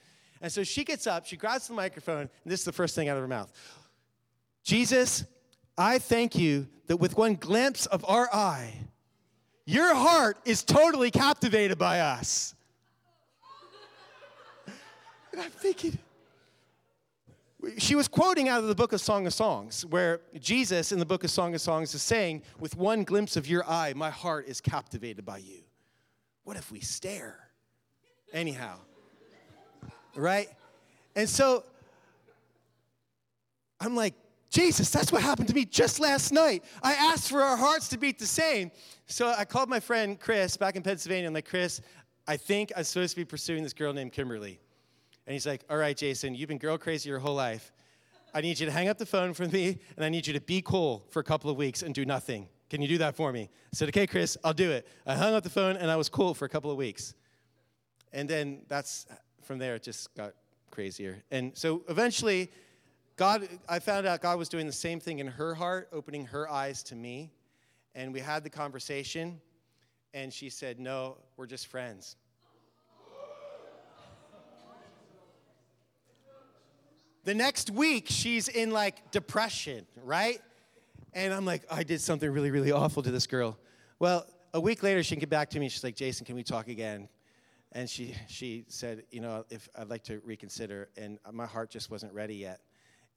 And 0.41 0.51
so 0.51 0.63
she 0.63 0.83
gets 0.83 1.07
up 1.07 1.25
she 1.25 1.37
grabs 1.37 1.67
the 1.67 1.73
microphone 1.73 2.21
and 2.21 2.51
this 2.51 2.59
is 2.61 2.65
the 2.65 2.73
first 2.73 2.95
thing 2.95 3.07
out 3.07 3.15
of 3.15 3.21
her 3.21 3.27
mouth. 3.27 3.51
Jesus 4.63 5.25
i 5.77 5.99
thank 5.99 6.35
you 6.35 6.67
that 6.87 6.97
with 6.97 7.17
one 7.17 7.35
glimpse 7.35 7.85
of 7.85 8.03
our 8.07 8.29
eye 8.33 8.73
your 9.65 9.95
heart 9.95 10.37
is 10.45 10.63
totally 10.63 11.11
captivated 11.11 11.77
by 11.77 11.99
us 11.99 12.55
and 15.35 15.43
I'm 15.43 15.51
thinking, 15.51 15.97
she 17.77 17.93
was 17.93 18.07
quoting 18.07 18.47
out 18.47 18.61
of 18.61 18.67
the 18.67 18.75
book 18.75 18.93
of 18.93 19.01
Song 19.01 19.27
of 19.27 19.33
Songs, 19.33 19.85
where 19.85 20.21
Jesus 20.39 20.93
in 20.93 20.99
the 20.99 21.05
book 21.05 21.25
of 21.25 21.29
Song 21.29 21.53
of 21.53 21.59
Songs 21.59 21.93
is 21.93 22.01
saying, 22.01 22.41
With 22.57 22.77
one 22.77 23.03
glimpse 23.03 23.35
of 23.35 23.45
your 23.45 23.69
eye, 23.69 23.91
my 23.97 24.09
heart 24.09 24.47
is 24.47 24.61
captivated 24.61 25.25
by 25.25 25.39
you. 25.39 25.63
What 26.45 26.55
if 26.55 26.71
we 26.71 26.79
stare? 26.79 27.49
Anyhow, 28.31 28.77
right? 30.15 30.47
And 31.17 31.27
so 31.27 31.65
I'm 33.81 33.93
like, 33.93 34.13
Jesus, 34.55 34.89
that's 34.89 35.11
what 35.11 35.21
happened 35.21 35.49
to 35.49 35.53
me 35.53 35.65
just 35.65 35.99
last 35.99 36.31
night. 36.31 36.63
I 36.81 36.93
asked 36.93 37.29
for 37.29 37.41
our 37.41 37.57
hearts 37.57 37.89
to 37.89 37.97
beat 37.97 38.17
the 38.17 38.25
same. 38.25 38.71
So 39.05 39.27
I 39.27 39.43
called 39.43 39.67
my 39.67 39.81
friend 39.81 40.17
Chris 40.17 40.55
back 40.55 40.77
in 40.77 40.81
Pennsylvania. 40.81 41.27
I'm 41.27 41.33
like, 41.33 41.45
Chris, 41.45 41.81
I 42.25 42.37
think 42.37 42.71
I'm 42.77 42.85
supposed 42.85 43.15
to 43.15 43.17
be 43.17 43.25
pursuing 43.25 43.63
this 43.63 43.73
girl 43.73 43.91
named 43.91 44.13
Kimberly. 44.13 44.61
And 45.27 45.33
he's 45.33 45.45
like, 45.45 45.65
All 45.69 45.75
right, 45.75 45.95
Jason, 45.95 46.35
you've 46.35 46.47
been 46.47 46.57
girl 46.57 46.77
crazy 46.77 47.09
your 47.09 47.19
whole 47.19 47.35
life. 47.35 47.73
I 48.33 48.39
need 48.39 48.57
you 48.57 48.65
to 48.65 48.71
hang 48.71 48.87
up 48.87 48.97
the 48.97 49.05
phone 49.05 49.33
for 49.33 49.45
me, 49.45 49.77
and 49.97 50.05
I 50.05 50.07
need 50.07 50.25
you 50.25 50.31
to 50.31 50.39
be 50.41 50.61
cool 50.61 51.05
for 51.09 51.19
a 51.19 51.23
couple 51.23 51.49
of 51.49 51.57
weeks 51.57 51.83
and 51.83 51.93
do 51.93 52.05
nothing. 52.05 52.47
Can 52.69 52.81
you 52.81 52.87
do 52.87 52.97
that 52.99 53.17
for 53.17 53.33
me? 53.33 53.49
I 53.51 53.75
said, 53.75 53.89
Okay, 53.89 54.07
Chris, 54.07 54.37
I'll 54.41 54.53
do 54.53 54.71
it. 54.71 54.87
I 55.05 55.15
hung 55.15 55.33
up 55.33 55.43
the 55.43 55.49
phone, 55.49 55.75
and 55.75 55.91
I 55.91 55.97
was 55.97 56.07
cool 56.07 56.33
for 56.33 56.45
a 56.45 56.49
couple 56.49 56.71
of 56.71 56.77
weeks. 56.77 57.13
And 58.13 58.29
then 58.29 58.61
that's 58.69 59.05
from 59.43 59.57
there, 59.57 59.75
it 59.75 59.83
just 59.83 60.15
got 60.15 60.31
crazier. 60.71 61.23
And 61.29 61.57
so 61.57 61.83
eventually, 61.89 62.51
God, 63.15 63.47
I 63.69 63.79
found 63.79 64.05
out 64.05 64.21
God 64.21 64.37
was 64.37 64.49
doing 64.49 64.65
the 64.65 64.73
same 64.73 64.99
thing 64.99 65.19
in 65.19 65.27
her 65.27 65.53
heart, 65.55 65.87
opening 65.93 66.25
her 66.27 66.49
eyes 66.49 66.83
to 66.83 66.95
me. 66.95 67.31
And 67.93 68.13
we 68.13 68.19
had 68.19 68.43
the 68.43 68.49
conversation, 68.49 69.39
and 70.13 70.33
she 70.33 70.49
said, 70.49 70.79
No, 70.79 71.17
we're 71.37 71.45
just 71.45 71.67
friends. 71.67 72.17
The 77.23 77.33
next 77.33 77.71
week, 77.71 78.05
she's 78.09 78.49
in 78.49 78.69
like 78.69 79.11
depression, 79.11 79.87
right? 80.03 80.39
And 81.13 81.33
I'm 81.33 81.45
like, 81.45 81.63
I 81.71 81.83
did 81.83 82.01
something 82.01 82.29
really, 82.29 82.51
really 82.51 82.71
awful 82.71 83.01
to 83.01 83.09
this 83.09 83.25
girl. 83.25 83.57
Well, 83.97 84.27
a 84.53 84.59
week 84.59 84.83
later, 84.83 85.01
she 85.01 85.15
can 85.15 85.21
get 85.21 85.29
back 85.29 85.49
to 85.51 85.59
me. 85.59 85.69
She's 85.69 85.83
like, 85.83 85.95
Jason, 85.95 86.25
can 86.25 86.35
we 86.35 86.43
talk 86.43 86.67
again? 86.67 87.07
and 87.75 87.89
she 87.89 88.15
she 88.27 88.65
said, 88.69 89.03
you 89.11 89.19
know, 89.19 89.45
if 89.49 89.67
I'd 89.77 89.89
like 89.89 90.03
to 90.03 90.19
reconsider, 90.23 90.89
and 90.97 91.19
my 91.31 91.45
heart 91.45 91.69
just 91.69 91.91
wasn't 91.91 92.13
ready 92.13 92.35
yet. 92.35 92.61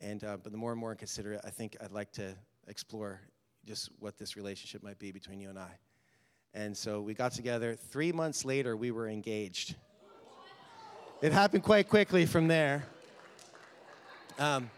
And 0.00 0.23
uh, 0.23 0.37
but 0.43 0.52
the 0.52 0.59
more 0.59 0.73
and 0.73 0.81
more 0.81 0.93
I 0.93 0.95
consider 0.95 1.33
it, 1.33 1.40
I 1.45 1.50
think 1.50 1.76
I'd 1.81 1.93
like 1.93 2.12
to 2.12 2.35
explore 2.69 3.21
just 3.67 3.90
what 3.99 4.17
this 4.17 4.37
relationship 4.37 4.83
might 4.83 4.99
be 4.99 5.12
between 5.12 5.40
you 5.40 5.50
and 5.50 5.59
I. 5.59 5.71
And 6.55 6.76
so 6.76 7.00
we 7.00 7.14
got 7.14 7.33
together. 7.33 7.75
Three 7.75 8.12
months 8.12 8.45
later, 8.45 8.76
we 8.76 8.90
were 8.90 9.09
engaged. 9.09 9.75
It 11.21 11.33
happened 11.33 11.64
quite 11.64 11.88
quickly 11.88 12.26
from 12.26 12.47
there. 12.47 12.87
Um, 14.38 14.71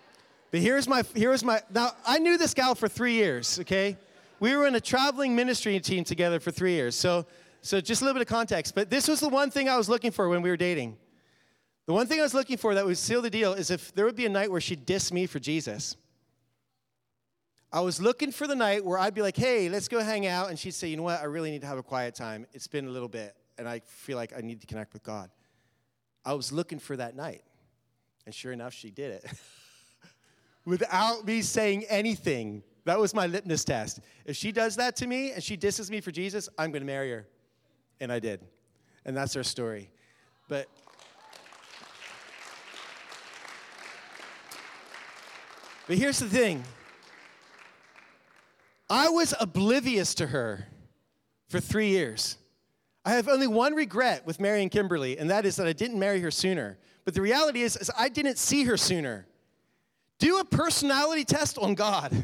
but 0.51 0.61
here's 0.61 0.89
my 0.89 1.05
here's 1.15 1.45
my 1.45 1.61
now 1.73 1.93
I 2.07 2.19
knew 2.19 2.39
this 2.39 2.55
gal 2.55 2.75
for 2.75 2.89
three 2.89 3.13
years. 3.13 3.61
Okay, 3.61 3.97
we 4.41 4.57
were 4.57 4.67
in 4.67 4.75
a 4.75 4.81
traveling 4.81 5.37
ministry 5.37 5.79
team 5.81 6.03
together 6.03 6.41
for 6.41 6.51
three 6.51 6.73
years. 6.73 6.97
So 6.97 7.27
so 7.61 7.81
just 7.81 8.01
a 8.01 8.05
little 8.05 8.19
bit 8.19 8.23
of 8.23 8.29
context. 8.29 8.75
But 8.75 8.89
this 8.89 9.07
was 9.07 9.21
the 9.21 9.29
one 9.29 9.51
thing 9.51 9.69
I 9.69 9.77
was 9.77 9.89
looking 9.89 10.11
for 10.11 10.29
when 10.29 10.41
we 10.41 10.49
were 10.49 10.57
dating. 10.57 10.97
The 11.87 11.93
one 11.93 12.07
thing 12.07 12.21
I 12.21 12.23
was 12.23 12.35
looking 12.35 12.57
for 12.57 12.75
that 12.75 12.87
would 12.87 12.99
seal 12.99 13.23
the 13.23 13.31
deal 13.31 13.53
is 13.53 13.71
if 13.71 13.93
there 13.95 14.05
would 14.05 14.17
be 14.17 14.27
a 14.27 14.31
night 14.31 14.51
where 14.51 14.61
she'd 14.61 14.87
diss 14.87 15.13
me 15.13 15.27
for 15.27 15.39
Jesus. 15.39 15.97
I 17.73 17.81
was 17.81 18.01
looking 18.01 18.33
for 18.33 18.47
the 18.47 18.55
night 18.57 18.85
where 18.85 18.99
I'd 18.99 19.15
be 19.15 19.23
like, 19.23 19.37
hey, 19.37 19.69
let's 19.69 19.87
go 19.89 20.01
hang 20.01 20.27
out. 20.27 20.51
And 20.51 20.59
she'd 20.59 20.75
say, 20.75 20.89
you 20.89 20.97
know 20.97 21.05
what? 21.05 21.21
I 21.21 21.25
really 21.25 21.51
need 21.51 21.61
to 21.61 21.67
have 21.69 21.79
a 21.79 21.83
quiet 21.83 22.15
time. 22.15 22.47
It's 22.53 22.67
been 22.67 22.87
a 22.87 22.91
little 22.91 23.09
bit, 23.09 23.37
and 23.59 23.69
I 23.69 23.81
feel 23.87 24.17
like 24.17 24.33
I 24.37 24.41
need 24.41 24.61
to 24.61 24.67
connect 24.67 24.93
with 24.93 25.05
God. 25.05 25.31
I 26.25 26.35
was 26.35 26.53
looking 26.53 26.79
for 26.79 26.97
that 26.97 27.15
night. 27.15 27.43
And 28.27 28.35
sure 28.35 28.53
enough, 28.53 28.75
she 28.75 28.91
did 28.91 29.13
it. 29.13 29.25
Without 30.65 31.25
me 31.25 31.43
saying 31.43 31.85
anything. 31.89 32.63
That 32.85 32.99
was 32.99 33.15
my 33.15 33.27
litmus 33.27 33.65
test. 33.65 34.01
If 34.25 34.37
she 34.37 34.53
does 34.53 34.77
that 34.77 34.97
to 34.97 35.07
me 35.07 35.33
and 35.33 35.43
she 35.43 35.57
disses 35.57 35.91
me 35.91 36.01
for 36.01 36.11
Jesus, 36.11 36.49
I'm 36.59 36.71
going 36.73 36.83
to 36.83 36.87
marry 36.87 37.11
her. 37.11 37.27
And 38.01 38.11
I 38.13 38.19
did. 38.19 38.41
And 39.05 39.17
that's 39.17 39.37
our 39.37 39.43
story. 39.43 39.91
But 40.49 40.67
But 45.91 45.99
here's 45.99 46.21
the 46.21 46.29
thing. 46.29 46.63
I 48.89 49.09
was 49.09 49.35
oblivious 49.41 50.15
to 50.15 50.29
her 50.29 50.69
for 51.49 51.59
3 51.59 51.89
years. 51.89 52.37
I 53.05 53.15
have 53.15 53.27
only 53.27 53.49
one 53.49 53.75
regret 53.75 54.25
with 54.25 54.39
marrying 54.39 54.69
Kimberly, 54.69 55.19
and 55.19 55.29
that 55.31 55.45
is 55.45 55.57
that 55.57 55.67
I 55.67 55.73
didn't 55.73 55.99
marry 55.99 56.21
her 56.21 56.31
sooner. 56.31 56.79
But 57.05 57.15
the 57.15 57.21
reality 57.21 57.63
is, 57.63 57.77
is 57.77 57.91
I 57.99 58.09
didn't 58.09 58.39
see 58.39 58.63
her 58.63 58.77
sooner. 58.77 59.27
Do 60.21 60.39
a 60.39 60.45
personality 60.45 61.25
test 61.25 61.59
on 61.59 61.75
God. 61.75 62.15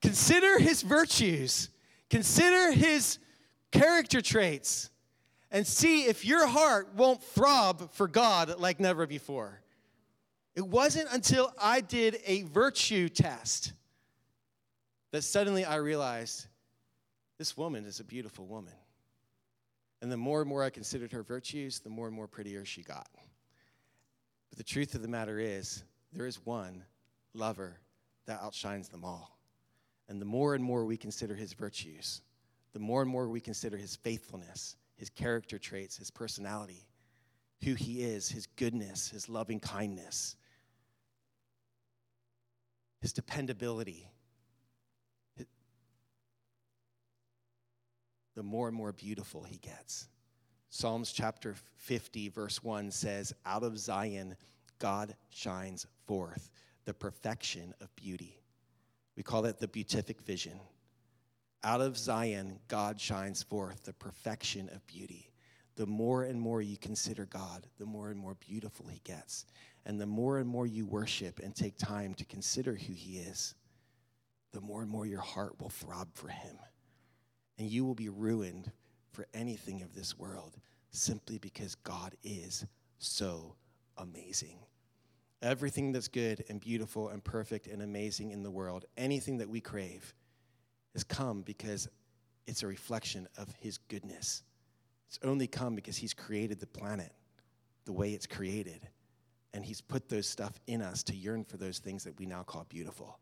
Consider 0.00 0.60
his 0.60 0.82
virtues, 0.82 1.68
consider 2.10 2.70
his 2.70 3.18
character 3.72 4.20
traits, 4.20 4.88
and 5.50 5.66
see 5.66 6.04
if 6.04 6.24
your 6.24 6.46
heart 6.46 6.94
won't 6.94 7.24
throb 7.24 7.90
for 7.90 8.06
God 8.06 8.60
like 8.60 8.78
never 8.78 9.04
before. 9.08 9.61
It 10.54 10.66
wasn't 10.66 11.08
until 11.10 11.52
I 11.60 11.80
did 11.80 12.20
a 12.26 12.42
virtue 12.42 13.08
test 13.08 13.72
that 15.10 15.22
suddenly 15.22 15.64
I 15.64 15.76
realized 15.76 16.46
this 17.38 17.56
woman 17.56 17.84
is 17.84 18.00
a 18.00 18.04
beautiful 18.04 18.46
woman. 18.46 18.74
And 20.02 20.10
the 20.10 20.16
more 20.16 20.40
and 20.40 20.48
more 20.48 20.62
I 20.62 20.70
considered 20.70 21.12
her 21.12 21.22
virtues, 21.22 21.78
the 21.80 21.88
more 21.88 22.06
and 22.06 22.14
more 22.14 22.26
prettier 22.26 22.64
she 22.64 22.82
got. 22.82 23.08
But 24.50 24.58
the 24.58 24.64
truth 24.64 24.94
of 24.94 25.02
the 25.02 25.08
matter 25.08 25.38
is, 25.38 25.84
there 26.12 26.26
is 26.26 26.44
one 26.44 26.84
lover 27.34 27.78
that 28.26 28.42
outshines 28.42 28.88
them 28.88 29.04
all. 29.04 29.38
And 30.08 30.20
the 30.20 30.26
more 30.26 30.54
and 30.54 30.62
more 30.62 30.84
we 30.84 30.96
consider 30.96 31.34
his 31.34 31.54
virtues, 31.54 32.20
the 32.72 32.78
more 32.78 33.00
and 33.00 33.10
more 33.10 33.28
we 33.28 33.40
consider 33.40 33.76
his 33.76 33.96
faithfulness, 33.96 34.76
his 34.96 35.08
character 35.08 35.58
traits, 35.58 35.96
his 35.96 36.10
personality, 36.10 36.86
who 37.64 37.74
he 37.74 38.02
is, 38.02 38.28
his 38.28 38.46
goodness, 38.56 39.08
his 39.08 39.28
loving 39.28 39.60
kindness, 39.60 40.36
his 43.02 43.12
dependability, 43.12 44.08
the 48.34 48.42
more 48.42 48.68
and 48.68 48.76
more 48.76 48.92
beautiful 48.92 49.42
he 49.42 49.58
gets. 49.58 50.08
Psalms 50.70 51.12
chapter 51.12 51.56
50, 51.78 52.28
verse 52.28 52.62
1 52.62 52.92
says, 52.92 53.34
Out 53.44 53.64
of 53.64 53.76
Zion, 53.76 54.36
God 54.78 55.16
shines 55.30 55.86
forth 56.06 56.48
the 56.84 56.94
perfection 56.94 57.74
of 57.80 57.94
beauty. 57.96 58.40
We 59.16 59.24
call 59.24 59.44
it 59.44 59.58
the 59.58 59.68
beatific 59.68 60.22
vision. 60.22 60.58
Out 61.64 61.80
of 61.80 61.98
Zion, 61.98 62.60
God 62.68 63.00
shines 63.00 63.42
forth 63.42 63.82
the 63.82 63.92
perfection 63.92 64.70
of 64.72 64.86
beauty. 64.86 65.32
The 65.74 65.86
more 65.86 66.22
and 66.22 66.40
more 66.40 66.62
you 66.62 66.76
consider 66.76 67.26
God, 67.26 67.66
the 67.78 67.86
more 67.86 68.10
and 68.10 68.18
more 68.18 68.36
beautiful 68.36 68.86
he 68.86 69.00
gets. 69.04 69.44
And 69.84 70.00
the 70.00 70.06
more 70.06 70.38
and 70.38 70.48
more 70.48 70.66
you 70.66 70.86
worship 70.86 71.40
and 71.40 71.54
take 71.54 71.76
time 71.76 72.14
to 72.14 72.24
consider 72.24 72.74
who 72.74 72.92
he 72.92 73.18
is, 73.18 73.54
the 74.52 74.60
more 74.60 74.82
and 74.82 74.90
more 74.90 75.06
your 75.06 75.20
heart 75.20 75.60
will 75.60 75.70
throb 75.70 76.08
for 76.14 76.28
him. 76.28 76.56
And 77.58 77.68
you 77.68 77.84
will 77.84 77.94
be 77.94 78.08
ruined 78.08 78.70
for 79.10 79.26
anything 79.34 79.82
of 79.82 79.94
this 79.94 80.16
world 80.18 80.56
simply 80.90 81.38
because 81.38 81.74
God 81.74 82.14
is 82.22 82.64
so 82.98 83.56
amazing. 83.96 84.58
Everything 85.42 85.90
that's 85.90 86.08
good 86.08 86.44
and 86.48 86.60
beautiful 86.60 87.08
and 87.08 87.22
perfect 87.24 87.66
and 87.66 87.82
amazing 87.82 88.30
in 88.30 88.42
the 88.42 88.50
world, 88.50 88.84
anything 88.96 89.38
that 89.38 89.48
we 89.48 89.60
crave, 89.60 90.14
has 90.92 91.02
come 91.02 91.42
because 91.42 91.88
it's 92.46 92.62
a 92.62 92.66
reflection 92.66 93.26
of 93.36 93.52
His 93.58 93.78
goodness. 93.78 94.42
It's 95.08 95.18
only 95.24 95.46
come 95.46 95.74
because 95.74 95.96
He's 95.96 96.14
created 96.14 96.60
the 96.60 96.66
planet 96.66 97.12
the 97.84 97.92
way 97.92 98.12
it's 98.12 98.26
created. 98.26 98.88
And 99.54 99.64
He's 99.64 99.80
put 99.80 100.08
those 100.08 100.26
stuff 100.28 100.58
in 100.66 100.82
us 100.82 101.02
to 101.04 101.14
yearn 101.14 101.44
for 101.44 101.56
those 101.56 101.78
things 101.78 102.04
that 102.04 102.18
we 102.18 102.26
now 102.26 102.42
call 102.42 102.64
beautiful. 102.68 103.18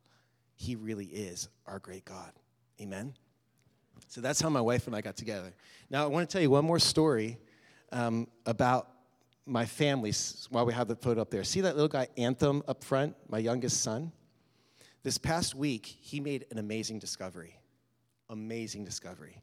He 0.55 0.77
really 0.77 1.07
is 1.07 1.49
our 1.67 1.79
great 1.79 2.05
God. 2.05 2.33
Amen? 2.81 3.15
So 4.09 4.21
that's 4.21 4.41
how 4.41 4.49
my 4.49 4.61
wife 4.61 4.87
and 4.87 4.97
I 4.97 5.01
got 5.01 5.17
together. 5.17 5.55
Now, 5.91 6.05
I 6.05 6.07
want 6.07 6.29
to 6.29 6.33
tell 6.33 6.43
you 6.43 6.51
one 6.51 6.65
more 6.65 6.79
story 6.79 7.39
um, 7.93 8.29
about 8.47 8.89
my 9.47 9.67
family 9.67 10.13
while 10.51 10.65
we 10.65 10.73
have 10.73 10.89
the 10.89 10.97
photo 10.97 11.21
up 11.21 11.31
there. 11.31 11.45
See 11.45 11.61
that 11.63 11.75
little 11.75 11.89
guy, 11.89 12.09
Anthem, 12.17 12.63
up 12.69 12.85
front, 12.85 13.17
my 13.29 13.39
youngest 13.39 13.83
son? 13.83 14.13
This 15.03 15.19
past 15.19 15.55
week, 15.55 15.87
he 15.87 16.21
made 16.21 16.47
an 16.51 16.59
amazing 16.59 16.99
discovery. 16.99 17.59
Amazing 18.29 18.85
discovery. 18.85 19.43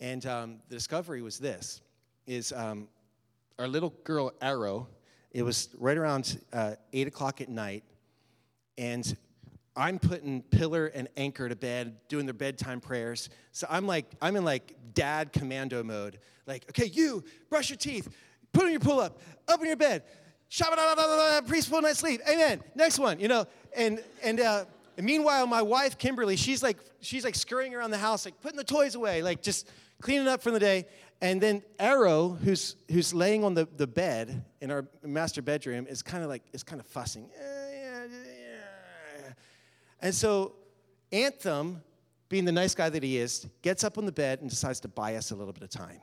And 0.00 0.24
um, 0.26 0.58
the 0.68 0.76
discovery 0.76 1.22
was 1.22 1.38
this, 1.38 1.80
is 2.26 2.52
um, 2.52 2.88
our 3.58 3.66
little 3.66 3.94
girl, 4.04 4.32
Arrow, 4.40 4.88
it 5.32 5.42
was 5.42 5.68
right 5.78 5.96
around 5.96 6.40
uh, 6.52 6.74
8 6.92 7.08
o'clock 7.08 7.40
at 7.40 7.48
night, 7.48 7.84
and 8.76 9.16
I'm 9.76 9.98
putting 9.98 10.42
Pillar 10.42 10.86
and 10.86 11.08
Anchor 11.16 11.48
to 11.48 11.54
bed, 11.54 11.96
doing 12.08 12.26
their 12.26 12.34
bedtime 12.34 12.80
prayers. 12.80 13.30
So 13.52 13.66
I'm 13.70 13.86
like, 13.86 14.06
I'm 14.20 14.34
in 14.34 14.44
like 14.44 14.74
dad 14.92 15.32
commando 15.32 15.84
mode. 15.84 16.18
Like, 16.46 16.64
okay, 16.70 16.86
you 16.86 17.22
brush 17.48 17.70
your 17.70 17.76
teeth, 17.76 18.08
put 18.52 18.64
on 18.64 18.70
your 18.72 18.80
pull 18.80 18.98
up, 18.98 19.20
up 19.46 19.60
in 19.60 19.66
your 19.66 19.76
bed, 19.76 20.02
peaceful 21.48 21.80
night's 21.80 21.98
sleep. 21.98 22.20
Amen. 22.28 22.62
Next 22.74 22.98
one, 22.98 23.20
you 23.20 23.28
know. 23.28 23.46
And 23.76 24.02
and 24.22 24.40
uh, 24.40 24.64
and 24.96 25.06
meanwhile, 25.06 25.46
my 25.46 25.62
wife 25.62 25.98
Kimberly, 25.98 26.36
she's 26.36 26.62
like 26.62 26.78
she's 27.00 27.24
like 27.24 27.34
scurrying 27.34 27.74
around 27.74 27.90
the 27.90 27.98
house, 27.98 28.24
like 28.24 28.40
putting 28.40 28.56
the 28.56 28.64
toys 28.64 28.94
away, 28.94 29.22
like 29.22 29.42
just 29.42 29.70
cleaning 30.00 30.28
up 30.28 30.42
from 30.42 30.54
the 30.54 30.60
day. 30.60 30.86
And 31.20 31.40
then 31.40 31.62
Arrow, 31.78 32.28
who's 32.28 32.76
who's 32.90 33.12
laying 33.12 33.42
on 33.42 33.54
the, 33.54 33.66
the 33.76 33.86
bed 33.86 34.44
in 34.60 34.70
our 34.70 34.86
master 35.02 35.42
bedroom, 35.42 35.86
is 35.88 36.02
kind 36.02 36.22
of 36.22 36.30
like 36.30 36.42
is 36.52 36.62
kind 36.62 36.80
of 36.80 36.86
fussing. 36.86 37.28
And 40.00 40.14
so 40.14 40.54
Anthem, 41.10 41.82
being 42.28 42.44
the 42.44 42.52
nice 42.52 42.74
guy 42.74 42.88
that 42.88 43.02
he 43.02 43.18
is, 43.18 43.48
gets 43.62 43.82
up 43.82 43.98
on 43.98 44.06
the 44.06 44.12
bed 44.12 44.40
and 44.40 44.48
decides 44.48 44.78
to 44.80 44.88
buy 44.88 45.16
us 45.16 45.32
a 45.32 45.34
little 45.34 45.52
bit 45.52 45.62
of 45.62 45.70
time. 45.70 46.00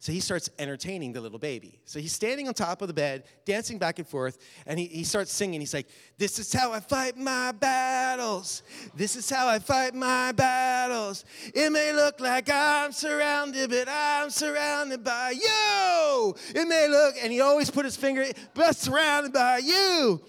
So 0.00 0.12
he 0.12 0.20
starts 0.20 0.48
entertaining 0.60 1.12
the 1.12 1.20
little 1.20 1.40
baby. 1.40 1.80
So 1.84 1.98
he's 1.98 2.12
standing 2.12 2.46
on 2.46 2.54
top 2.54 2.82
of 2.82 2.88
the 2.88 2.94
bed, 2.94 3.24
dancing 3.44 3.78
back 3.78 3.98
and 3.98 4.06
forth, 4.06 4.38
and 4.64 4.78
he, 4.78 4.86
he 4.86 5.02
starts 5.02 5.32
singing. 5.32 5.58
He's 5.58 5.74
like, 5.74 5.88
This 6.18 6.38
is 6.38 6.52
how 6.52 6.72
I 6.72 6.78
fight 6.78 7.16
my 7.16 7.50
battles. 7.50 8.62
This 8.94 9.16
is 9.16 9.28
how 9.28 9.48
I 9.48 9.58
fight 9.58 9.96
my 9.96 10.30
battles. 10.30 11.24
It 11.52 11.72
may 11.72 11.92
look 11.92 12.20
like 12.20 12.48
I'm 12.48 12.92
surrounded, 12.92 13.70
but 13.70 13.88
I'm 13.88 14.30
surrounded 14.30 15.02
by 15.02 15.30
you. 15.30 16.34
It 16.54 16.68
may 16.68 16.86
look, 16.88 17.16
and 17.20 17.32
he 17.32 17.40
always 17.40 17.68
put 17.68 17.84
his 17.84 17.96
finger, 17.96 18.24
but 18.54 18.76
surrounded 18.76 19.32
by 19.32 19.58
you. 19.58 20.20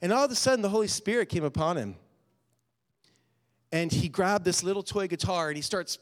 And 0.00 0.10
all 0.10 0.24
of 0.24 0.30
a 0.30 0.36
sudden, 0.36 0.62
the 0.62 0.70
Holy 0.70 0.88
Spirit 0.88 1.28
came 1.28 1.44
upon 1.44 1.76
him. 1.76 1.96
And 3.72 3.92
he 3.92 4.08
grabbed 4.08 4.46
this 4.46 4.62
little 4.62 4.82
toy 4.82 5.08
guitar 5.08 5.48
and 5.48 5.56
he 5.56 5.62
starts 5.62 5.98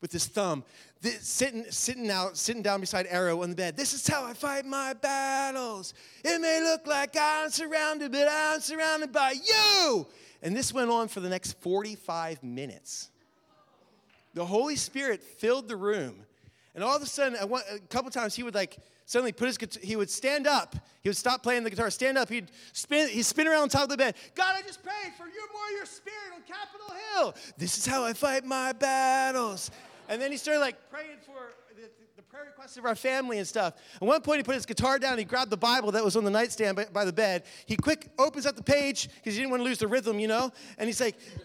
with 0.00 0.12
his 0.12 0.26
thumb, 0.26 0.64
sitting, 1.02 1.64
sitting 1.70 2.10
out, 2.10 2.36
sitting 2.36 2.62
down 2.62 2.80
beside 2.80 3.06
Arrow 3.08 3.42
on 3.42 3.50
the 3.50 3.56
bed. 3.56 3.76
This 3.76 3.94
is 3.94 4.06
how 4.06 4.24
I 4.24 4.34
fight 4.34 4.66
my 4.66 4.92
battles. 4.92 5.94
It 6.24 6.40
may 6.40 6.62
look 6.62 6.86
like 6.86 7.16
I'm 7.18 7.50
surrounded, 7.50 8.12
but 8.12 8.28
I'm 8.30 8.60
surrounded 8.60 9.12
by 9.12 9.32
you. 9.32 10.06
And 10.42 10.56
this 10.56 10.72
went 10.72 10.90
on 10.90 11.08
for 11.08 11.20
the 11.20 11.28
next 11.28 11.60
45 11.60 12.42
minutes. 12.42 13.10
The 14.34 14.44
Holy 14.44 14.76
Spirit 14.76 15.22
filled 15.22 15.68
the 15.68 15.76
room. 15.76 16.24
And 16.74 16.84
all 16.84 16.96
of 16.96 17.02
a 17.02 17.06
sudden, 17.06 17.36
a 17.40 17.78
couple 17.88 18.10
times, 18.10 18.34
he 18.34 18.42
would 18.42 18.54
like 18.54 18.78
suddenly 19.04 19.32
put 19.32 19.48
his 19.48 19.58
guitar, 19.58 19.80
he 19.82 19.96
would 19.96 20.08
stand 20.08 20.46
up. 20.46 20.76
He 21.02 21.08
would 21.08 21.16
stop 21.16 21.42
playing 21.42 21.64
the 21.64 21.70
guitar, 21.70 21.90
stand 21.90 22.16
up. 22.16 22.28
He'd 22.28 22.50
spin, 22.72 23.08
he'd 23.08 23.24
spin 23.24 23.48
around 23.48 23.62
on 23.62 23.68
top 23.68 23.84
of 23.84 23.88
the 23.88 23.96
bed. 23.96 24.14
God, 24.36 24.54
I 24.56 24.62
just 24.62 24.82
prayed 24.82 25.12
for 25.16 25.24
your 25.24 25.52
more 25.52 25.70
your 25.76 25.86
spirit 25.86 26.32
on 26.34 26.42
Capitol 26.42 26.94
Hill. 27.14 27.34
This 27.58 27.76
is 27.76 27.86
how 27.86 28.04
I 28.04 28.12
fight 28.12 28.44
my 28.44 28.72
battles. 28.72 29.72
And 30.10 30.20
then 30.20 30.32
he 30.32 30.36
started 30.36 30.58
like 30.58 30.90
praying 30.90 31.18
for 31.24 31.54
the, 31.76 31.88
the 32.16 32.22
prayer 32.22 32.44
requests 32.44 32.76
of 32.76 32.84
our 32.84 32.96
family 32.96 33.38
and 33.38 33.46
stuff. 33.46 33.74
At 33.94 34.02
one 34.02 34.20
point, 34.22 34.38
he 34.38 34.42
put 34.42 34.56
his 34.56 34.66
guitar 34.66 34.98
down. 34.98 35.18
He 35.18 35.24
grabbed 35.24 35.50
the 35.52 35.56
Bible 35.56 35.92
that 35.92 36.04
was 36.04 36.16
on 36.16 36.24
the 36.24 36.30
nightstand 36.30 36.76
by, 36.76 36.86
by 36.86 37.04
the 37.04 37.12
bed. 37.12 37.44
He 37.64 37.76
quick 37.76 38.08
opens 38.18 38.44
up 38.44 38.56
the 38.56 38.62
page 38.62 39.08
because 39.08 39.34
he 39.34 39.40
didn't 39.40 39.52
want 39.52 39.60
to 39.60 39.64
lose 39.64 39.78
the 39.78 39.86
rhythm, 39.86 40.18
you 40.18 40.26
know. 40.26 40.52
And 40.78 40.88
he's 40.88 41.00
like, 41.00 41.16
and 41.24 41.36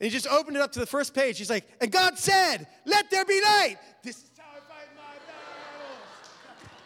he 0.00 0.08
just 0.08 0.28
opened 0.28 0.56
it 0.56 0.62
up 0.62 0.70
to 0.72 0.78
the 0.78 0.86
first 0.86 1.14
page. 1.14 1.36
He's 1.36 1.50
like, 1.50 1.66
and 1.80 1.90
God 1.90 2.16
said, 2.16 2.68
"Let 2.86 3.10
there 3.10 3.24
be 3.24 3.40
light." 3.42 3.78
This 4.04 4.18
is 4.18 4.30
how 4.38 4.44
I 4.52 4.60
fight 4.60 4.88
my 4.94 5.02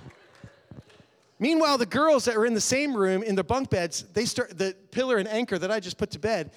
battles. 0.01 0.13
Meanwhile, 1.39 1.77
the 1.77 1.87
girls 1.87 2.25
that 2.25 2.35
are 2.35 2.47
in 2.47 2.55
the 2.55 2.63
same 2.63 2.97
room 2.97 3.23
in 3.23 3.35
the 3.35 3.45
bunk 3.45 3.69
beds, 3.69 4.07
they 4.15 4.25
start 4.25 4.57
the 4.57 4.75
pillar 4.91 5.19
and 5.19 5.29
anchor 5.29 5.59
that 5.59 5.71
I 5.71 5.81
just 5.81 5.99
put 5.99 6.13
to 6.13 6.19
bed. 6.19 6.51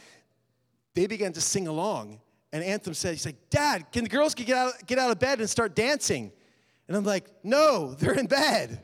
They 0.93 1.05
began 1.05 1.33
to 1.33 1.41
sing 1.41 1.67
along. 1.67 2.21
And 2.55 2.63
Anthem 2.63 2.93
said, 2.93 3.11
he's 3.11 3.25
like, 3.25 3.49
Dad, 3.49 3.91
can 3.91 4.05
the 4.05 4.09
girls 4.09 4.33
get 4.33 4.49
out, 4.49 4.71
get 4.87 4.97
out 4.97 5.11
of 5.11 5.19
bed 5.19 5.41
and 5.41 5.49
start 5.49 5.75
dancing? 5.75 6.31
And 6.87 6.95
I'm 6.95 7.03
like, 7.03 7.25
no, 7.43 7.93
they're 7.99 8.13
in 8.13 8.27
bed. 8.27 8.81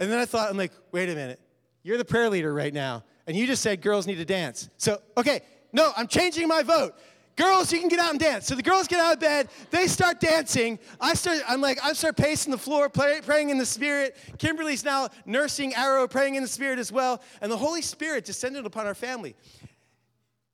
And 0.00 0.10
then 0.10 0.18
I 0.18 0.24
thought, 0.24 0.50
I'm 0.50 0.56
like, 0.56 0.72
wait 0.90 1.08
a 1.08 1.14
minute. 1.14 1.38
You're 1.84 1.98
the 1.98 2.04
prayer 2.04 2.28
leader 2.28 2.52
right 2.52 2.74
now. 2.74 3.04
And 3.28 3.36
you 3.36 3.46
just 3.46 3.62
said 3.62 3.80
girls 3.80 4.08
need 4.08 4.16
to 4.16 4.24
dance. 4.24 4.70
So, 4.76 5.00
okay, 5.16 5.42
no, 5.72 5.92
I'm 5.96 6.08
changing 6.08 6.48
my 6.48 6.64
vote. 6.64 6.96
Girls, 7.36 7.72
you 7.72 7.78
can 7.78 7.88
get 7.88 8.00
out 8.00 8.10
and 8.10 8.18
dance. 8.18 8.46
So 8.46 8.56
the 8.56 8.62
girls 8.62 8.88
get 8.88 8.98
out 8.98 9.14
of 9.14 9.20
bed, 9.20 9.50
they 9.70 9.86
start 9.86 10.18
dancing. 10.18 10.76
I 11.00 11.14
start, 11.14 11.38
I'm 11.48 11.60
like, 11.60 11.78
I 11.84 11.92
start 11.92 12.16
pacing 12.16 12.50
the 12.50 12.58
floor, 12.58 12.88
praying 12.88 13.50
in 13.50 13.56
the 13.56 13.64
Spirit. 13.64 14.16
Kimberly's 14.38 14.84
now 14.84 15.10
nursing 15.24 15.74
Arrow, 15.74 16.08
praying 16.08 16.34
in 16.34 16.42
the 16.42 16.48
Spirit 16.48 16.80
as 16.80 16.90
well. 16.90 17.22
And 17.40 17.52
the 17.52 17.56
Holy 17.56 17.82
Spirit 17.82 18.24
descended 18.24 18.66
upon 18.66 18.88
our 18.88 18.96
family. 18.96 19.36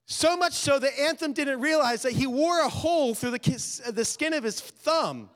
So 0.07 0.37
much 0.37 0.53
so 0.53 0.79
that 0.79 0.99
Anthem 0.99 1.33
didn't 1.33 1.61
realize 1.61 2.03
that 2.03 2.13
he 2.13 2.29
wore 2.29 2.61
a 2.61 2.69
hole 2.69 3.15
through 3.15 3.33
the, 3.33 3.93
the 3.93 4.05
skin 4.05 4.33
of 4.33 4.45
his 4.45 4.61
thumb. 4.61 5.29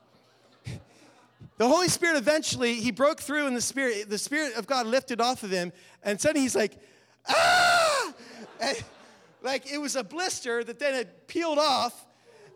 The 1.57 1.67
Holy 1.67 1.89
Spirit 1.89 2.17
eventually, 2.17 2.75
he 2.75 2.89
broke 2.89 3.19
through 3.19 3.47
in 3.47 3.53
the 3.53 3.61
Spirit. 3.61 4.09
The 4.09 4.17
Spirit 4.17 4.55
of 4.55 4.65
God 4.65 4.87
lifted 4.87 5.21
off 5.21 5.43
of 5.43 5.51
him, 5.51 5.71
and 6.01 6.19
suddenly 6.19 6.41
he's 6.41 6.55
like, 6.55 6.77
ah! 7.27 8.13
And 8.61 8.83
like 9.43 9.71
it 9.71 9.77
was 9.77 9.95
a 9.95 10.03
blister 10.03 10.63
that 10.63 10.79
then 10.79 10.93
had 10.93 11.27
peeled 11.27 11.59
off. 11.59 12.05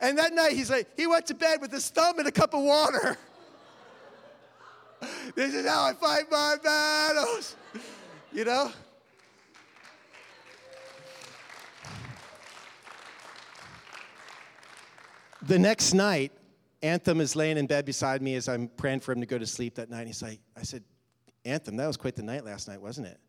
And 0.02 0.18
that 0.18 0.34
night, 0.34 0.54
he's 0.54 0.72
like, 0.72 0.88
he 0.98 1.08
went 1.08 1.26
to 1.28 1.34
bed 1.34 1.62
with 1.62 1.72
his 1.72 1.90
thumb 1.90 2.20
in 2.20 2.28
a 2.28 2.32
cup 2.32 2.54
of 2.54 2.64
water. 2.64 3.18
this 5.36 5.54
is 5.54 5.68
how 5.68 5.84
I 5.84 5.94
fight 5.94 6.24
my 6.32 6.56
battles, 6.64 7.56
you 8.34 8.46
know? 8.46 8.72
The 15.48 15.60
next 15.60 15.94
night, 15.94 16.32
Anthem 16.82 17.22
is 17.22 17.36
laying 17.36 17.58
in 17.58 17.68
bed 17.68 17.86
beside 17.86 18.20
me 18.24 18.34
as 18.34 18.50
I'm 18.50 18.68
praying 18.68 19.02
for 19.02 19.12
him 19.12 19.20
to 19.20 19.28
go 19.28 19.38
to 19.38 19.46
sleep 19.46 19.76
that 19.76 19.92
night. 19.92 20.08
He's 20.08 20.24
like, 20.24 20.40
I 20.58 20.64
said, 20.64 20.84
Anthem, 21.44 21.78
that 21.78 21.86
was 21.86 21.98
quite 21.98 22.16
the 22.16 22.24
night 22.24 22.44
last 22.44 22.68
night, 22.68 22.82
wasn't 22.82 23.08
it? 23.08 23.20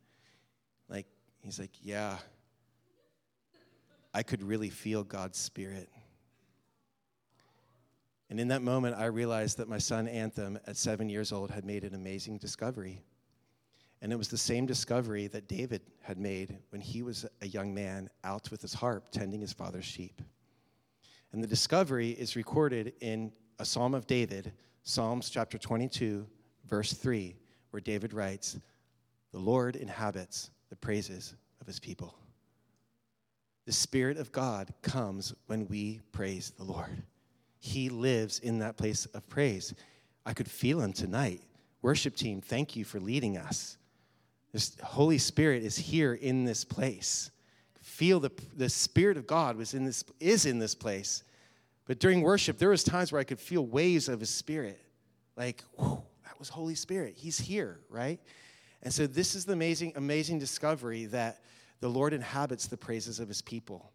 Like, 0.88 1.06
he's 1.42 1.58
like, 1.58 1.73
yeah. 1.82 2.16
I 4.14 4.23
could 4.23 4.42
really 4.42 4.70
feel 4.70 5.04
God's 5.04 5.37
Spirit. 5.37 5.90
And 8.30 8.40
in 8.40 8.49
that 8.49 8.62
moment, 8.62 8.96
I 8.96 9.06
realized 9.06 9.58
that 9.58 9.68
my 9.68 9.78
son, 9.78 10.08
Anthem, 10.08 10.58
at 10.66 10.78
seven 10.78 11.11
years 11.11 11.32
old, 11.32 11.50
had 11.50 11.66
made 11.66 11.85
an 11.85 11.94
amazing 11.94 12.38
discovery. 12.38 13.02
And 14.00 14.10
it 14.10 14.17
was 14.17 14.28
the 14.28 14.38
same 14.38 14.64
discovery 14.64 15.26
that 15.28 15.49
David 15.49 15.82
had 16.00 16.17
made 16.17 16.56
when 16.71 16.80
he 16.80 17.02
was 17.02 17.26
a 17.43 17.47
young 17.47 17.75
man 17.75 18.08
out 18.25 18.50
with 18.50 18.62
his 18.62 18.73
harp 18.73 19.10
tending 19.10 19.43
his 19.43 19.52
father's 19.52 19.84
sheep. 19.84 20.23
And 21.32 21.43
the 21.43 21.49
discovery 21.49 22.10
is 22.10 22.36
recorded 22.36 22.95
in 23.00 23.32
a 23.58 23.65
Psalm 23.65 23.95
of 23.95 24.06
David, 24.06 24.52
Psalms 24.82 25.30
chapter 25.30 25.58
22, 25.58 26.26
verse 26.67 26.93
3, 26.93 27.36
where 27.71 27.80
David 27.80 28.12
writes, 28.12 28.58
The 29.32 29.39
Lord 29.39 29.76
inhabits 29.76 30.50
the 30.71 30.76
praises 30.76 31.34
of 31.60 31.67
his 31.67 31.80
people. 31.80 32.17
The 33.67 33.73
Spirit 33.73 34.17
of 34.17 34.30
God 34.30 34.73
comes 34.82 35.34
when 35.47 35.67
we 35.67 36.00
praise 36.12 36.52
the 36.56 36.65
Lord. 36.65 37.02
He 37.58 37.89
lives 37.89 38.39
in 38.39 38.60
that 38.60 38.76
place 38.76 39.06
of 39.06 39.28
praise. 39.28 39.75
I 40.25 40.32
could 40.32 40.49
feel 40.49 40.80
him 40.80 40.93
tonight. 40.93 41.43
Worship 41.82 42.15
team, 42.15 42.41
thank 42.41 42.76
you 42.76 42.84
for 42.84 43.00
leading 43.00 43.36
us. 43.36 43.76
This 44.52 44.76
Holy 44.82 45.19
Spirit 45.19 45.65
is 45.65 45.76
here 45.76 46.15
in 46.15 46.45
this 46.45 46.65
place 46.65 47.30
feel 47.86 48.18
the, 48.18 48.32
the 48.56 48.68
Spirit 48.68 49.16
of 49.16 49.26
God 49.28 49.56
was 49.56 49.72
in 49.72 49.84
this, 49.84 50.04
is 50.18 50.44
in 50.44 50.58
this 50.58 50.75
place. 50.75 51.22
But 51.86 52.00
during 52.00 52.20
worship, 52.20 52.58
there 52.58 52.70
was 52.70 52.82
times 52.82 53.12
where 53.12 53.20
I 53.20 53.25
could 53.25 53.38
feel 53.38 53.64
waves 53.64 54.08
of 54.08 54.18
His 54.18 54.28
Spirit. 54.28 54.80
Like, 55.36 55.62
whew, 55.78 56.02
that 56.25 56.36
was 56.38 56.49
Holy 56.49 56.75
Spirit. 56.75 57.14
He's 57.16 57.38
here, 57.38 57.78
right? 57.88 58.18
And 58.82 58.92
so 58.92 59.06
this 59.06 59.36
is 59.36 59.44
the 59.44 59.52
amazing, 59.52 59.92
amazing 59.94 60.40
discovery 60.40 61.06
that 61.06 61.40
the 61.80 61.88
Lord 61.88 62.12
inhabits 62.12 62.66
the 62.66 62.76
praises 62.76 63.20
of 63.20 63.28
His 63.28 63.40
people. 63.40 63.92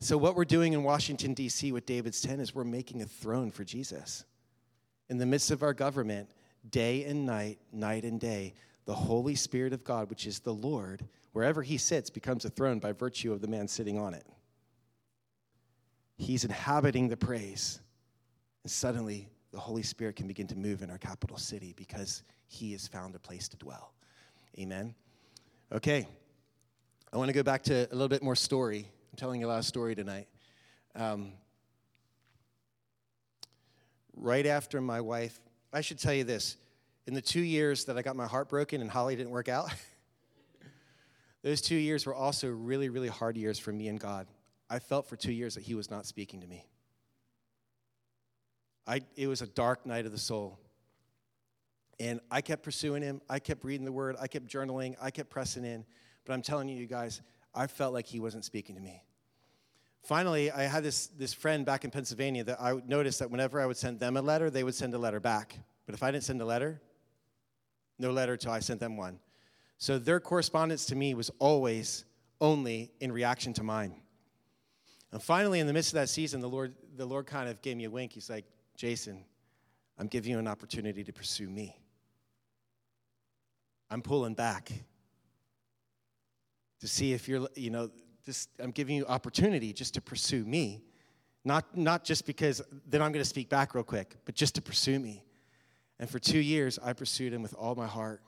So 0.00 0.18
what 0.18 0.34
we're 0.34 0.44
doing 0.44 0.72
in 0.72 0.82
Washington, 0.82 1.34
D.C. 1.34 1.70
with 1.70 1.86
David's 1.86 2.20
tent 2.20 2.40
is 2.40 2.52
we're 2.52 2.64
making 2.64 3.00
a 3.00 3.06
throne 3.06 3.52
for 3.52 3.62
Jesus. 3.62 4.24
In 5.08 5.18
the 5.18 5.26
midst 5.26 5.52
of 5.52 5.62
our 5.62 5.72
government, 5.72 6.28
day 6.68 7.04
and 7.04 7.24
night, 7.24 7.58
night 7.72 8.02
and 8.02 8.18
day, 8.18 8.54
the 8.86 8.94
Holy 8.94 9.36
Spirit 9.36 9.72
of 9.72 9.84
God, 9.84 10.10
which 10.10 10.26
is 10.26 10.40
the 10.40 10.54
Lord, 10.54 11.04
wherever 11.32 11.62
he 11.62 11.78
sits, 11.78 12.10
becomes 12.10 12.44
a 12.44 12.50
throne 12.50 12.78
by 12.78 12.92
virtue 12.92 13.32
of 13.32 13.40
the 13.40 13.48
man 13.48 13.68
sitting 13.68 13.98
on 13.98 14.14
it. 14.14 14.26
He's 16.16 16.44
inhabiting 16.44 17.08
the 17.08 17.16
praise. 17.16 17.80
And 18.62 18.70
suddenly, 18.70 19.28
the 19.52 19.58
Holy 19.58 19.82
Spirit 19.82 20.16
can 20.16 20.26
begin 20.26 20.46
to 20.48 20.56
move 20.56 20.82
in 20.82 20.90
our 20.90 20.98
capital 20.98 21.38
city 21.38 21.72
because 21.76 22.22
he 22.46 22.72
has 22.72 22.86
found 22.86 23.14
a 23.14 23.18
place 23.18 23.48
to 23.48 23.56
dwell. 23.56 23.94
Amen. 24.58 24.94
Okay. 25.72 26.06
I 27.12 27.16
want 27.16 27.28
to 27.28 27.32
go 27.32 27.42
back 27.42 27.62
to 27.64 27.88
a 27.90 27.94
little 27.94 28.08
bit 28.08 28.22
more 28.22 28.36
story. 28.36 28.86
I'm 29.12 29.16
telling 29.16 29.40
you 29.40 29.46
a 29.46 29.48
lot 29.48 29.58
of 29.58 29.64
story 29.64 29.94
tonight. 29.94 30.28
Um, 30.94 31.32
right 34.14 34.46
after 34.46 34.80
my 34.80 35.00
wife, 35.00 35.40
I 35.72 35.80
should 35.80 35.98
tell 35.98 36.14
you 36.14 36.24
this. 36.24 36.56
In 37.06 37.14
the 37.14 37.22
two 37.22 37.40
years 37.40 37.86
that 37.86 37.96
I 37.96 38.02
got 38.02 38.14
my 38.14 38.26
heart 38.26 38.48
broken 38.48 38.80
and 38.80 38.90
Holly 38.90 39.16
didn't 39.16 39.30
work 39.30 39.48
out, 39.48 39.72
Those 41.42 41.60
two 41.60 41.76
years 41.76 42.06
were 42.06 42.14
also 42.14 42.48
really, 42.48 42.88
really 42.88 43.08
hard 43.08 43.36
years 43.36 43.58
for 43.58 43.72
me 43.72 43.88
and 43.88 43.98
God. 43.98 44.26
I 44.68 44.78
felt 44.78 45.06
for 45.06 45.16
two 45.16 45.32
years 45.32 45.54
that 45.54 45.62
He 45.62 45.74
was 45.74 45.90
not 45.90 46.06
speaking 46.06 46.40
to 46.42 46.46
me. 46.46 46.66
I, 48.86 49.02
it 49.16 49.26
was 49.26 49.42
a 49.42 49.46
dark 49.46 49.86
night 49.86 50.06
of 50.06 50.12
the 50.12 50.18
soul. 50.18 50.58
And 51.98 52.20
I 52.30 52.40
kept 52.40 52.62
pursuing 52.62 53.02
Him. 53.02 53.20
I 53.28 53.38
kept 53.38 53.64
reading 53.64 53.84
the 53.84 53.92
Word. 53.92 54.16
I 54.20 54.26
kept 54.26 54.46
journaling. 54.46 54.96
I 55.00 55.10
kept 55.10 55.30
pressing 55.30 55.64
in. 55.64 55.84
But 56.24 56.34
I'm 56.34 56.42
telling 56.42 56.68
you, 56.68 56.76
you 56.76 56.86
guys, 56.86 57.22
I 57.54 57.66
felt 57.66 57.94
like 57.94 58.06
He 58.06 58.20
wasn't 58.20 58.44
speaking 58.44 58.74
to 58.76 58.80
me. 58.80 59.02
Finally, 60.02 60.50
I 60.50 60.62
had 60.62 60.82
this, 60.82 61.08
this 61.08 61.34
friend 61.34 61.66
back 61.66 61.84
in 61.84 61.90
Pennsylvania 61.90 62.44
that 62.44 62.60
I 62.60 62.74
noticed 62.86 63.18
that 63.18 63.30
whenever 63.30 63.60
I 63.60 63.66
would 63.66 63.76
send 63.76 64.00
them 64.00 64.16
a 64.16 64.22
letter, 64.22 64.50
they 64.50 64.64
would 64.64 64.74
send 64.74 64.94
a 64.94 64.98
letter 64.98 65.20
back. 65.20 65.58
But 65.84 65.94
if 65.94 66.02
I 66.02 66.10
didn't 66.10 66.24
send 66.24 66.40
a 66.40 66.44
letter, 66.44 66.80
no 67.98 68.10
letter 68.10 68.32
until 68.32 68.52
I 68.52 68.60
sent 68.60 68.80
them 68.80 68.96
one. 68.96 69.18
So 69.80 69.98
their 69.98 70.20
correspondence 70.20 70.84
to 70.86 70.94
me 70.94 71.14
was 71.14 71.30
always 71.38 72.04
only 72.38 72.92
in 73.00 73.10
reaction 73.10 73.54
to 73.54 73.62
mine. 73.62 73.94
And 75.10 75.22
finally, 75.22 75.58
in 75.58 75.66
the 75.66 75.72
midst 75.72 75.90
of 75.90 75.94
that 75.94 76.10
season, 76.10 76.42
the 76.42 76.48
Lord, 76.50 76.74
the 76.96 77.06
Lord 77.06 77.26
kind 77.26 77.48
of 77.48 77.62
gave 77.62 77.78
me 77.78 77.84
a 77.84 77.90
wink. 77.90 78.12
He's 78.12 78.28
like, 78.28 78.44
Jason, 78.76 79.24
I'm 79.98 80.06
giving 80.06 80.32
you 80.32 80.38
an 80.38 80.46
opportunity 80.46 81.02
to 81.02 81.12
pursue 81.14 81.48
me. 81.48 81.80
I'm 83.90 84.02
pulling 84.02 84.34
back 84.34 84.70
to 86.80 86.86
see 86.86 87.14
if 87.14 87.26
you're, 87.26 87.48
you 87.56 87.70
know, 87.70 87.90
just, 88.26 88.50
I'm 88.60 88.72
giving 88.72 88.96
you 88.96 89.06
opportunity 89.06 89.72
just 89.72 89.94
to 89.94 90.02
pursue 90.02 90.44
me. 90.44 90.82
Not, 91.42 91.74
not 91.74 92.04
just 92.04 92.26
because 92.26 92.60
then 92.86 93.00
I'm 93.00 93.12
going 93.12 93.22
to 93.22 93.28
speak 93.28 93.48
back 93.48 93.74
real 93.74 93.82
quick, 93.82 94.16
but 94.26 94.34
just 94.34 94.54
to 94.56 94.62
pursue 94.62 94.98
me. 94.98 95.24
And 95.98 96.08
for 96.08 96.18
two 96.18 96.38
years, 96.38 96.78
I 96.84 96.92
pursued 96.92 97.32
him 97.32 97.40
with 97.40 97.54
all 97.54 97.74
my 97.74 97.86
heart. 97.86 98.22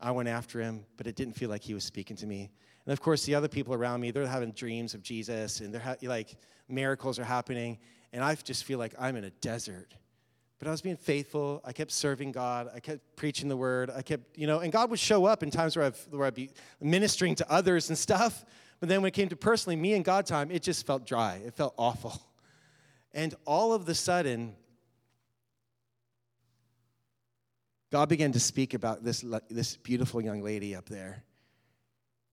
I 0.00 0.10
went 0.10 0.28
after 0.28 0.60
him, 0.60 0.84
but 0.96 1.06
it 1.06 1.16
didn't 1.16 1.34
feel 1.34 1.48
like 1.48 1.62
he 1.62 1.74
was 1.74 1.84
speaking 1.84 2.16
to 2.18 2.26
me. 2.26 2.50
And 2.84 2.92
of 2.92 3.00
course, 3.00 3.24
the 3.24 3.34
other 3.34 3.48
people 3.48 3.74
around 3.74 4.00
me, 4.00 4.10
they're 4.10 4.26
having 4.26 4.52
dreams 4.52 4.94
of 4.94 5.02
Jesus 5.02 5.60
and 5.60 5.72
they're 5.72 5.80
ha- 5.80 5.96
like 6.02 6.36
miracles 6.68 7.18
are 7.18 7.24
happening. 7.24 7.78
And 8.12 8.22
I 8.22 8.34
just 8.34 8.64
feel 8.64 8.78
like 8.78 8.94
I'm 8.98 9.16
in 9.16 9.24
a 9.24 9.30
desert. 9.30 9.94
But 10.58 10.68
I 10.68 10.70
was 10.70 10.80
being 10.80 10.96
faithful. 10.96 11.60
I 11.64 11.72
kept 11.72 11.92
serving 11.92 12.32
God. 12.32 12.70
I 12.74 12.80
kept 12.80 13.16
preaching 13.16 13.48
the 13.48 13.56
word. 13.56 13.90
I 13.90 14.02
kept, 14.02 14.38
you 14.38 14.46
know, 14.46 14.60
and 14.60 14.72
God 14.72 14.90
would 14.90 14.98
show 14.98 15.26
up 15.26 15.42
in 15.42 15.50
times 15.50 15.76
where, 15.76 15.86
I've, 15.86 16.06
where 16.10 16.26
I'd 16.26 16.34
be 16.34 16.50
ministering 16.80 17.34
to 17.36 17.50
others 17.50 17.88
and 17.88 17.98
stuff. 17.98 18.44
But 18.80 18.88
then 18.88 19.02
when 19.02 19.08
it 19.08 19.14
came 19.14 19.28
to 19.28 19.36
personally 19.36 19.76
me 19.76 19.94
and 19.94 20.04
God 20.04 20.26
time, 20.26 20.50
it 20.50 20.62
just 20.62 20.86
felt 20.86 21.06
dry. 21.06 21.40
It 21.44 21.54
felt 21.54 21.74
awful. 21.76 22.20
And 23.12 23.34
all 23.46 23.72
of 23.72 23.86
the 23.86 23.94
sudden, 23.94 24.54
God 27.96 28.10
began 28.10 28.32
to 28.32 28.40
speak 28.40 28.74
about 28.74 29.04
this, 29.04 29.24
this 29.48 29.78
beautiful 29.78 30.20
young 30.20 30.42
lady 30.42 30.76
up 30.76 30.86
there. 30.86 31.24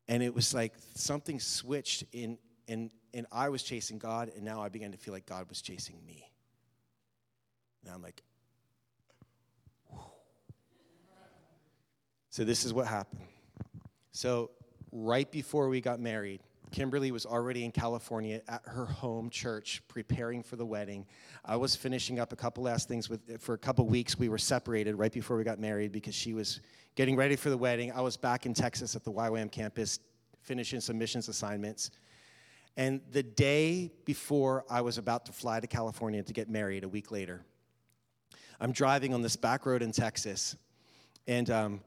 And 0.10 0.22
it 0.22 0.36
was 0.36 0.54
like 0.54 0.74
something 0.94 1.40
switched 1.40 2.04
in, 2.12 2.38
and, 2.68 2.92
and 3.14 3.26
I 3.32 3.48
was 3.48 3.64
chasing 3.64 3.98
God, 3.98 4.30
and 4.36 4.44
now 4.44 4.62
I 4.62 4.68
began 4.68 4.92
to 4.92 4.98
feel 4.98 5.14
like 5.14 5.26
God 5.26 5.48
was 5.48 5.62
chasing 5.62 6.06
me. 6.06 6.30
And 7.82 7.94
I'm 7.94 8.02
like, 8.02 8.22
so 12.30 12.44
this 12.44 12.66
is 12.66 12.74
what 12.74 12.86
happened. 12.86 13.22
So, 14.12 14.52
right 14.92 15.32
before 15.32 15.70
we 15.70 15.80
got 15.80 15.98
married, 15.98 16.42
Kimberly 16.74 17.12
was 17.12 17.26
already 17.26 17.64
in 17.64 17.72
California 17.72 18.42
at 18.48 18.64
her 18.66 18.86
home 18.86 19.30
church 19.30 19.84
preparing 19.88 20.42
for 20.42 20.56
the 20.56 20.66
wedding. 20.66 21.06
I 21.46 21.56
was 21.56 21.76
finishing 21.76 22.20
up 22.20 22.34
a 22.34 22.36
couple 22.36 22.64
last 22.64 22.88
things 22.88 23.10
with 23.10 23.40
for 23.40 23.54
a 23.54 23.58
couple 23.60 23.86
weeks. 23.86 24.18
We 24.18 24.28
were 24.28 24.40
separated 24.40 24.96
right 24.96 25.12
before 25.12 25.38
we 25.38 25.44
got 25.44 25.60
married 25.60 25.92
because 25.92 26.16
she 26.16 26.34
was 26.34 26.62
getting 26.96 27.16
ready 27.16 27.36
for 27.36 27.52
the 27.52 27.58
wedding. 27.58 27.92
I 27.92 28.02
was 28.02 28.18
back 28.18 28.48
in 28.48 28.56
Texas 28.56 28.96
at 28.96 29.04
the 29.04 29.12
YWAM 29.12 29.52
campus 29.52 30.00
finishing 30.42 30.82
some 30.82 30.98
missions 30.98 31.30
assignments. 31.30 31.92
And 32.76 33.02
the 33.12 33.22
day 33.22 33.92
before 34.04 34.66
I 34.68 34.82
was 34.82 34.98
about 34.98 35.28
to 35.28 35.32
fly 35.32 35.60
to 35.60 35.68
California 35.68 36.24
to 36.24 36.34
get 36.34 36.50
married, 36.50 36.84
a 36.84 36.90
week 36.90 37.12
later, 37.12 37.46
I'm 38.60 38.72
driving 38.72 39.14
on 39.14 39.22
this 39.22 39.36
back 39.36 39.68
road 39.68 39.84
in 39.84 39.92
Texas. 39.92 40.56
And 41.28 41.52
um, 41.52 41.82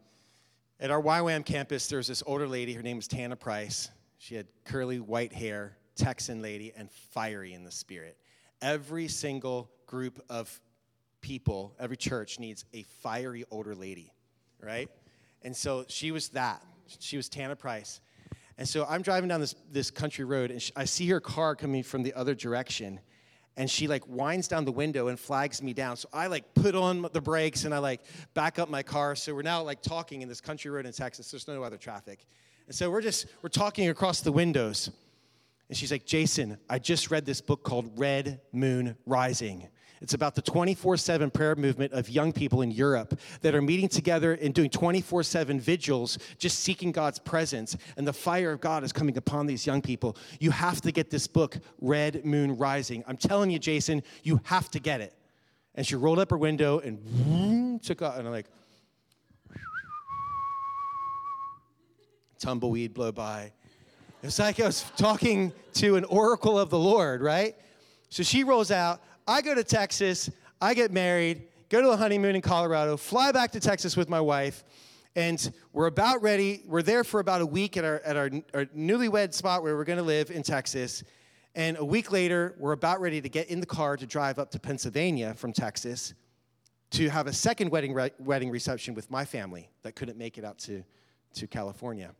at 0.79 0.92
our 0.92 1.03
YWAM 1.03 1.44
campus, 1.44 1.88
there's 1.88 2.07
this 2.07 2.22
older 2.25 2.46
lady. 2.46 2.72
Her 2.72 2.83
name 2.83 2.99
is 2.99 3.09
Tana 3.09 3.35
Price. 3.35 3.90
She 4.18 4.35
had 4.35 4.46
curly 4.64 4.98
white 4.98 5.33
hair, 5.33 5.76
Texan 5.94 6.42
lady, 6.42 6.72
and 6.76 6.90
fiery 6.90 7.55
in 7.55 7.64
the 7.64 7.70
spirit. 7.70 8.16
Every 8.62 9.09
single 9.09 9.70
group 9.87 10.24
of 10.29 10.61
people, 11.20 11.74
every 11.79 11.96
church 11.96 12.38
needs 12.38 12.64
a 12.72 12.83
fiery 12.83 13.44
older 13.50 13.74
lady, 13.74 14.12
right? 14.61 14.88
And 15.42 15.57
so 15.57 15.85
she 15.88 16.11
was 16.11 16.31
that. 16.31 16.62
She 16.98 17.16
was 17.16 17.29
Tana 17.29 17.57
Price. 17.57 18.00
And 18.59 18.66
so 18.66 18.87
I'm 18.88 19.02
driving 19.02 19.29
down 19.29 19.40
this, 19.40 19.55
this 19.70 19.90
country 19.90 20.24
road, 20.24 20.50
and 20.50 20.70
I 20.76 20.87
see 20.87 21.07
her 21.09 21.20
car 21.20 21.55
coming 21.55 21.83
from 21.83 22.02
the 22.02 22.14
other 22.14 22.35
direction. 22.35 23.00
And 23.59 23.70
she 23.70 23.87
like 23.88 24.07
winds 24.07 24.48
down 24.48 24.64
the 24.64 24.72
window 24.72 25.09
and 25.09 25.18
flags 25.18 25.62
me 25.62 25.72
down. 25.72 25.96
So 25.96 26.09
I 26.12 26.26
like 26.26 26.55
put 26.55 26.74
on 26.74 27.09
the 27.12 27.20
brakes 27.20 27.64
and 27.64 27.74
I 27.74 27.79
like 27.79 28.02
back 28.35 28.59
up 28.59 28.68
my 28.68 28.83
car. 28.83 29.16
So 29.16 29.35
we're 29.35 29.42
now 29.42 29.62
like 29.62 29.83
talking 29.83 30.20
in 30.20 30.29
this 30.29 30.42
country 30.42 30.70
road 30.70 30.85
in 30.85 30.92
Texas. 30.92 31.31
There's 31.31 31.48
no 31.48 31.62
other 31.62 31.79
traffic. 31.79 32.26
And 32.66 32.74
so 32.74 32.90
we're 32.90 33.00
just, 33.00 33.26
we're 33.42 33.48
talking 33.48 33.88
across 33.88 34.20
the 34.20 34.33
windows. 34.33 34.90
And 35.68 35.76
she's 35.76 35.90
like, 35.90 36.07
Jason, 36.07 36.59
I 36.68 36.79
just 36.79 37.11
read 37.11 37.24
this 37.24 37.40
book 37.40 37.62
called 37.62 37.98
Red 37.98 38.40
Moon 38.52 38.96
Rising. 39.07 39.68
It's 40.00 40.14
about 40.14 40.35
the 40.35 40.42
24 40.42 40.98
7 40.98 41.31
prayer 41.31 41.55
movement 41.57 41.92
of 41.92 42.09
young 42.09 42.33
people 42.33 42.62
in 42.62 42.70
Europe 42.70 43.18
that 43.40 43.55
are 43.55 43.62
meeting 43.62 43.88
together 43.88 44.35
and 44.35 44.52
doing 44.52 44.68
24 44.68 45.22
7 45.22 45.59
vigils, 45.59 46.18
just 46.38 46.61
seeking 46.61 46.92
God's 46.92 47.18
presence. 47.18 47.76
And 47.96 48.07
the 48.07 48.12
fire 48.12 48.52
of 48.52 48.61
God 48.61 48.85
is 48.85 48.92
coming 48.92 49.16
upon 49.16 49.46
these 49.46 49.66
young 49.66 49.81
people. 49.81 50.16
You 50.38 50.50
have 50.50 50.81
to 50.83 50.92
get 50.92 51.11
this 51.11 51.26
book, 51.26 51.57
Red 51.81 52.24
Moon 52.24 52.57
Rising. 52.59 53.05
I'm 53.07 53.16
telling 53.16 53.50
you, 53.50 53.59
Jason, 53.59 54.02
you 54.22 54.40
have 54.44 54.70
to 54.72 54.79
get 54.79 55.00
it. 55.00 55.14
And 55.74 55.87
she 55.87 55.94
rolled 55.94 56.18
up 56.18 56.31
her 56.31 56.38
window 56.38 56.79
and 56.79 57.83
took 57.83 58.02
off. 58.02 58.18
And 58.18 58.26
I'm 58.26 58.33
like, 58.33 58.46
tumbleweed 62.38 62.94
blow 62.94 63.12
by. 63.12 63.53
It's 64.22 64.38
like 64.38 64.61
I 64.61 64.66
was 64.66 64.85
talking 64.96 65.53
to 65.75 65.96
an 65.96 66.05
oracle 66.05 66.59
of 66.59 66.70
the 66.70 66.79
Lord, 66.79 67.22
right? 67.22 67.55
So 68.09 68.22
she 68.22 68.44
rolls 68.44 68.70
out. 68.70 69.03
I 69.27 69.42
go 69.42 69.55
to 69.55 69.64
Texas. 69.64 70.31
I 70.61 70.72
get 70.72 70.90
married, 70.90 71.42
go 71.68 71.83
to 71.83 71.90
a 71.90 71.96
honeymoon 71.96 72.35
in 72.35 72.40
Colorado, 72.40 72.96
fly 72.96 73.31
back 73.31 73.51
to 73.53 73.61
Texas 73.61 73.96
with 73.96 74.09
my 74.09 74.20
wife, 74.20 74.64
and 75.14 75.53
we're 75.72 75.87
about 75.87 76.22
ready. 76.22 76.62
We're 76.66 76.83
there 76.83 77.05
for 77.05 77.20
about 77.20 77.42
a 77.42 77.46
week 77.46 77.77
at 77.77 77.85
our, 77.85 78.01
at 78.01 78.16
our, 78.16 78.31
our 78.55 78.64
newlywed 78.66 79.35
spot 79.35 79.62
where 79.62 79.77
we're 79.77 79.85
going 79.85 79.99
to 79.99 80.03
live 80.03 80.31
in 80.31 80.42
Texas. 80.42 81.05
And 81.55 81.77
a 81.77 81.85
week 81.85 82.11
later, 82.11 82.55
we're 82.59 82.72
about 82.72 83.01
ready 83.01 83.20
to 83.20 83.29
get 83.29 83.49
in 83.49 83.61
the 83.61 83.66
car 83.66 83.96
to 83.96 84.07
drive 84.07 84.38
up 84.38 84.51
to 84.53 84.59
Pennsylvania 84.59 85.35
from 85.35 85.53
Texas 85.53 86.14
to 86.92 87.09
have 87.09 87.27
a 87.27 87.33
second 87.33 87.70
wedding, 87.70 87.92
re- 87.92 88.11
wedding 88.18 88.51
reception 88.51 88.94
with 88.94 89.11
my 89.11 89.25
family 89.25 89.68
that 89.83 89.94
couldn't 89.94 90.16
make 90.16 90.38
it 90.38 90.44
out 90.44 90.59
to, 90.59 90.83
to 91.35 91.46
California. 91.46 92.14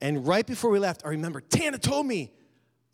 And 0.00 0.26
right 0.26 0.46
before 0.46 0.70
we 0.70 0.78
left, 0.78 1.02
I 1.04 1.08
remember 1.10 1.40
Tana 1.40 1.78
told 1.78 2.06
me, 2.06 2.32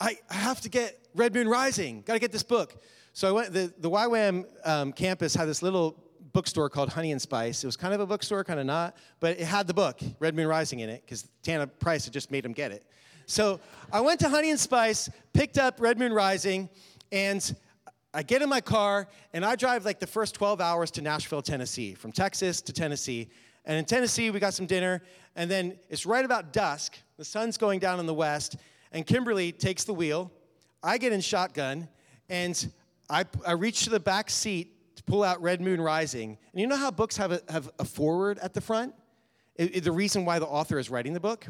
I, 0.00 0.18
I 0.28 0.34
have 0.34 0.60
to 0.62 0.68
get 0.68 0.98
Red 1.14 1.34
Moon 1.34 1.48
Rising, 1.48 2.02
got 2.02 2.14
to 2.14 2.18
get 2.18 2.32
this 2.32 2.42
book. 2.42 2.82
So 3.12 3.28
I 3.28 3.32
went, 3.32 3.52
the, 3.52 3.72
the 3.78 3.88
YWAM 3.88 4.44
um, 4.64 4.92
campus 4.92 5.34
had 5.34 5.48
this 5.48 5.62
little 5.62 6.02
bookstore 6.32 6.68
called 6.68 6.90
Honey 6.90 7.12
and 7.12 7.22
Spice. 7.22 7.64
It 7.64 7.66
was 7.66 7.76
kind 7.76 7.94
of 7.94 8.00
a 8.00 8.06
bookstore, 8.06 8.44
kind 8.44 8.60
of 8.60 8.66
not, 8.66 8.94
but 9.20 9.40
it 9.40 9.46
had 9.46 9.66
the 9.66 9.72
book, 9.72 9.98
Red 10.18 10.36
Moon 10.36 10.46
Rising, 10.46 10.80
in 10.80 10.90
it, 10.90 11.02
because 11.02 11.26
Tana 11.42 11.66
Price 11.66 12.04
had 12.04 12.12
just 12.12 12.30
made 12.30 12.44
him 12.44 12.52
get 12.52 12.72
it. 12.72 12.84
So 13.24 13.58
I 13.90 14.02
went 14.02 14.20
to 14.20 14.28
Honey 14.28 14.50
and 14.50 14.60
Spice, 14.60 15.08
picked 15.32 15.56
up 15.56 15.80
Red 15.80 15.98
Moon 15.98 16.12
Rising, 16.12 16.68
and 17.10 17.56
I 18.12 18.22
get 18.22 18.42
in 18.42 18.48
my 18.48 18.60
car, 18.60 19.08
and 19.32 19.44
I 19.44 19.56
drive 19.56 19.84
like 19.84 19.98
the 19.98 20.06
first 20.06 20.34
12 20.34 20.60
hours 20.60 20.90
to 20.92 21.02
Nashville, 21.02 21.42
Tennessee, 21.42 21.94
from 21.94 22.12
Texas 22.12 22.60
to 22.62 22.72
Tennessee. 22.72 23.30
And 23.66 23.76
in 23.76 23.85
Tennessee, 23.85 24.31
we 24.31 24.38
got 24.38 24.55
some 24.55 24.66
dinner, 24.66 25.02
and 25.35 25.50
then 25.50 25.76
it's 25.90 26.07
right 26.07 26.24
about 26.24 26.52
dusk. 26.52 26.96
The 27.16 27.24
sun's 27.24 27.59
going 27.59 27.81
down 27.81 27.98
in 27.98 28.07
the 28.07 28.14
west, 28.14 28.57
and 28.92 29.05
Kimberly 29.05 29.50
takes 29.52 29.85
the 29.85 29.92
wheel. 29.92 30.31
I 30.83 30.98
get 30.98 31.12
in 31.12 31.20
shotgun, 31.20 31.88
and 32.29 32.72
I, 33.11 33.24
I 33.44 33.52
reach 33.52 33.85
to 33.85 33.90
the 33.90 34.00
back 34.00 34.31
seat 34.31 34.96
to 34.96 35.02
pull 35.02 35.24
out 35.24 35.42
Red 35.42 35.61
Moon 35.61 35.81
Rising. 35.81 36.38
And 36.52 36.61
you 36.61 36.66
know 36.68 36.76
how 36.76 36.90
books 36.90 37.16
have 37.16 37.33
a, 37.33 37.40
have 37.48 37.68
a 37.79 37.85
foreword 37.85 38.38
at 38.38 38.55
the 38.55 38.61
front? 38.61 38.94
It, 39.57 39.76
it, 39.76 39.85
the 39.85 39.92
reason 39.92 40.24
why 40.24 40.38
the 40.38 40.46
author 40.46 40.79
is 40.79 40.88
writing 40.88 41.12
the 41.12 41.20
book? 41.20 41.46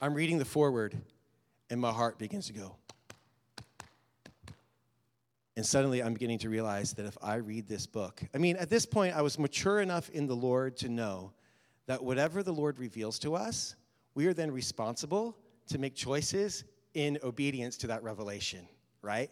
I'm 0.00 0.14
reading 0.14 0.38
the 0.38 0.44
foreword, 0.44 0.96
and 1.68 1.80
my 1.80 1.90
heart 1.90 2.18
begins 2.18 2.46
to 2.46 2.52
go. 2.52 2.76
And 5.56 5.66
suddenly 5.66 6.02
I'm 6.02 6.14
beginning 6.14 6.38
to 6.40 6.48
realize 6.48 6.92
that 6.94 7.06
if 7.06 7.18
I 7.20 7.36
read 7.36 7.66
this 7.66 7.86
book, 7.86 8.22
I 8.34 8.38
mean, 8.38 8.56
at 8.56 8.70
this 8.70 8.86
point, 8.86 9.16
I 9.16 9.22
was 9.22 9.38
mature 9.38 9.80
enough 9.80 10.08
in 10.10 10.26
the 10.26 10.36
Lord 10.36 10.76
to 10.78 10.88
know 10.88 11.32
that 11.86 12.02
whatever 12.02 12.42
the 12.42 12.52
Lord 12.52 12.78
reveals 12.78 13.18
to 13.20 13.34
us, 13.34 13.74
we 14.14 14.26
are 14.26 14.34
then 14.34 14.50
responsible 14.50 15.36
to 15.68 15.78
make 15.78 15.94
choices 15.94 16.64
in 16.94 17.18
obedience 17.22 17.76
to 17.78 17.88
that 17.88 18.02
revelation, 18.02 18.66
right? 19.02 19.30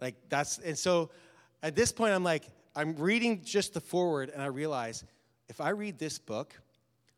Like 0.00 0.16
that's, 0.28 0.58
and 0.58 0.76
so 0.76 1.10
at 1.62 1.76
this 1.76 1.92
point, 1.92 2.14
I'm 2.14 2.24
like, 2.24 2.44
I'm 2.74 2.96
reading 2.96 3.42
just 3.44 3.74
the 3.74 3.80
foreword, 3.80 4.30
and 4.30 4.42
I 4.42 4.46
realize 4.46 5.04
if 5.48 5.60
I 5.60 5.70
read 5.70 5.98
this 5.98 6.18
book, 6.18 6.58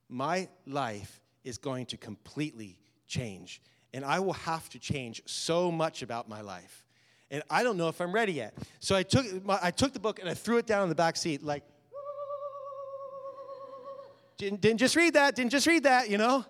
my 0.08 0.48
life 0.66 1.20
is 1.44 1.58
going 1.58 1.86
to 1.86 1.96
completely 1.96 2.78
change. 3.06 3.62
And 3.92 4.04
I 4.04 4.18
will 4.18 4.32
have 4.32 4.68
to 4.70 4.78
change 4.78 5.22
so 5.26 5.70
much 5.70 6.02
about 6.02 6.28
my 6.28 6.40
life 6.40 6.83
and 7.30 7.42
I 7.50 7.62
don't 7.62 7.76
know 7.76 7.88
if 7.88 8.00
I'm 8.00 8.12
ready 8.12 8.32
yet. 8.32 8.54
So 8.80 8.94
I 8.94 9.02
took, 9.02 9.26
I 9.48 9.70
took 9.70 9.92
the 9.92 10.00
book 10.00 10.18
and 10.20 10.28
I 10.28 10.34
threw 10.34 10.58
it 10.58 10.66
down 10.66 10.82
in 10.82 10.88
the 10.88 10.94
back 10.94 11.16
seat, 11.16 11.42
like, 11.42 11.62
didn't, 14.36 14.60
didn't 14.60 14.78
just 14.78 14.96
read 14.96 15.14
that, 15.14 15.36
didn't 15.36 15.52
just 15.52 15.66
read 15.66 15.84
that, 15.84 16.10
you 16.10 16.18
know? 16.18 16.44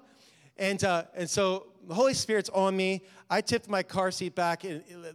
And, 0.57 0.83
uh, 0.85 1.05
and 1.15 1.29
so 1.29 1.67
the 1.87 1.95
Holy 1.95 2.15
Spirit's 2.15 2.49
on 2.51 2.77
me. 2.77 3.03
I 3.29 3.41
tipped 3.41 3.69
my 3.69 3.83
car 3.83 4.11
seat 4.11 4.35
back, 4.35 4.65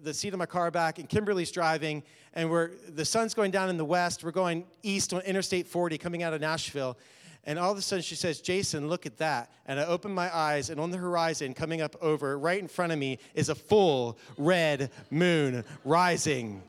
the 0.03 0.13
seat 0.13 0.33
of 0.33 0.39
my 0.39 0.45
car 0.45 0.71
back, 0.71 0.99
and 0.99 1.07
Kimberly's 1.07 1.51
driving, 1.51 2.03
and 2.33 2.49
we're, 2.49 2.71
the 2.89 3.05
sun's 3.05 3.33
going 3.33 3.51
down 3.51 3.69
in 3.69 3.77
the 3.77 3.85
west. 3.85 4.23
We're 4.23 4.31
going 4.31 4.65
east 4.83 5.13
on 5.13 5.21
Interstate 5.21 5.67
40 5.67 5.97
coming 5.97 6.23
out 6.23 6.33
of 6.33 6.41
Nashville. 6.41 6.97
And 7.45 7.57
all 7.57 7.71
of 7.71 7.77
a 7.77 7.81
sudden 7.81 8.03
she 8.03 8.15
says, 8.15 8.41
Jason, 8.41 8.89
look 8.89 9.05
at 9.05 9.17
that. 9.17 9.51
And 9.65 9.79
I 9.79 9.85
open 9.85 10.13
my 10.13 10.35
eyes, 10.35 10.69
and 10.69 10.79
on 10.79 10.91
the 10.91 10.97
horizon, 10.97 11.53
coming 11.53 11.81
up 11.81 11.95
over, 12.01 12.37
right 12.37 12.59
in 12.59 12.67
front 12.67 12.91
of 12.91 12.99
me, 12.99 13.19
is 13.33 13.49
a 13.49 13.55
full 13.55 14.17
red 14.37 14.91
moon 15.09 15.63
rising. 15.83 16.61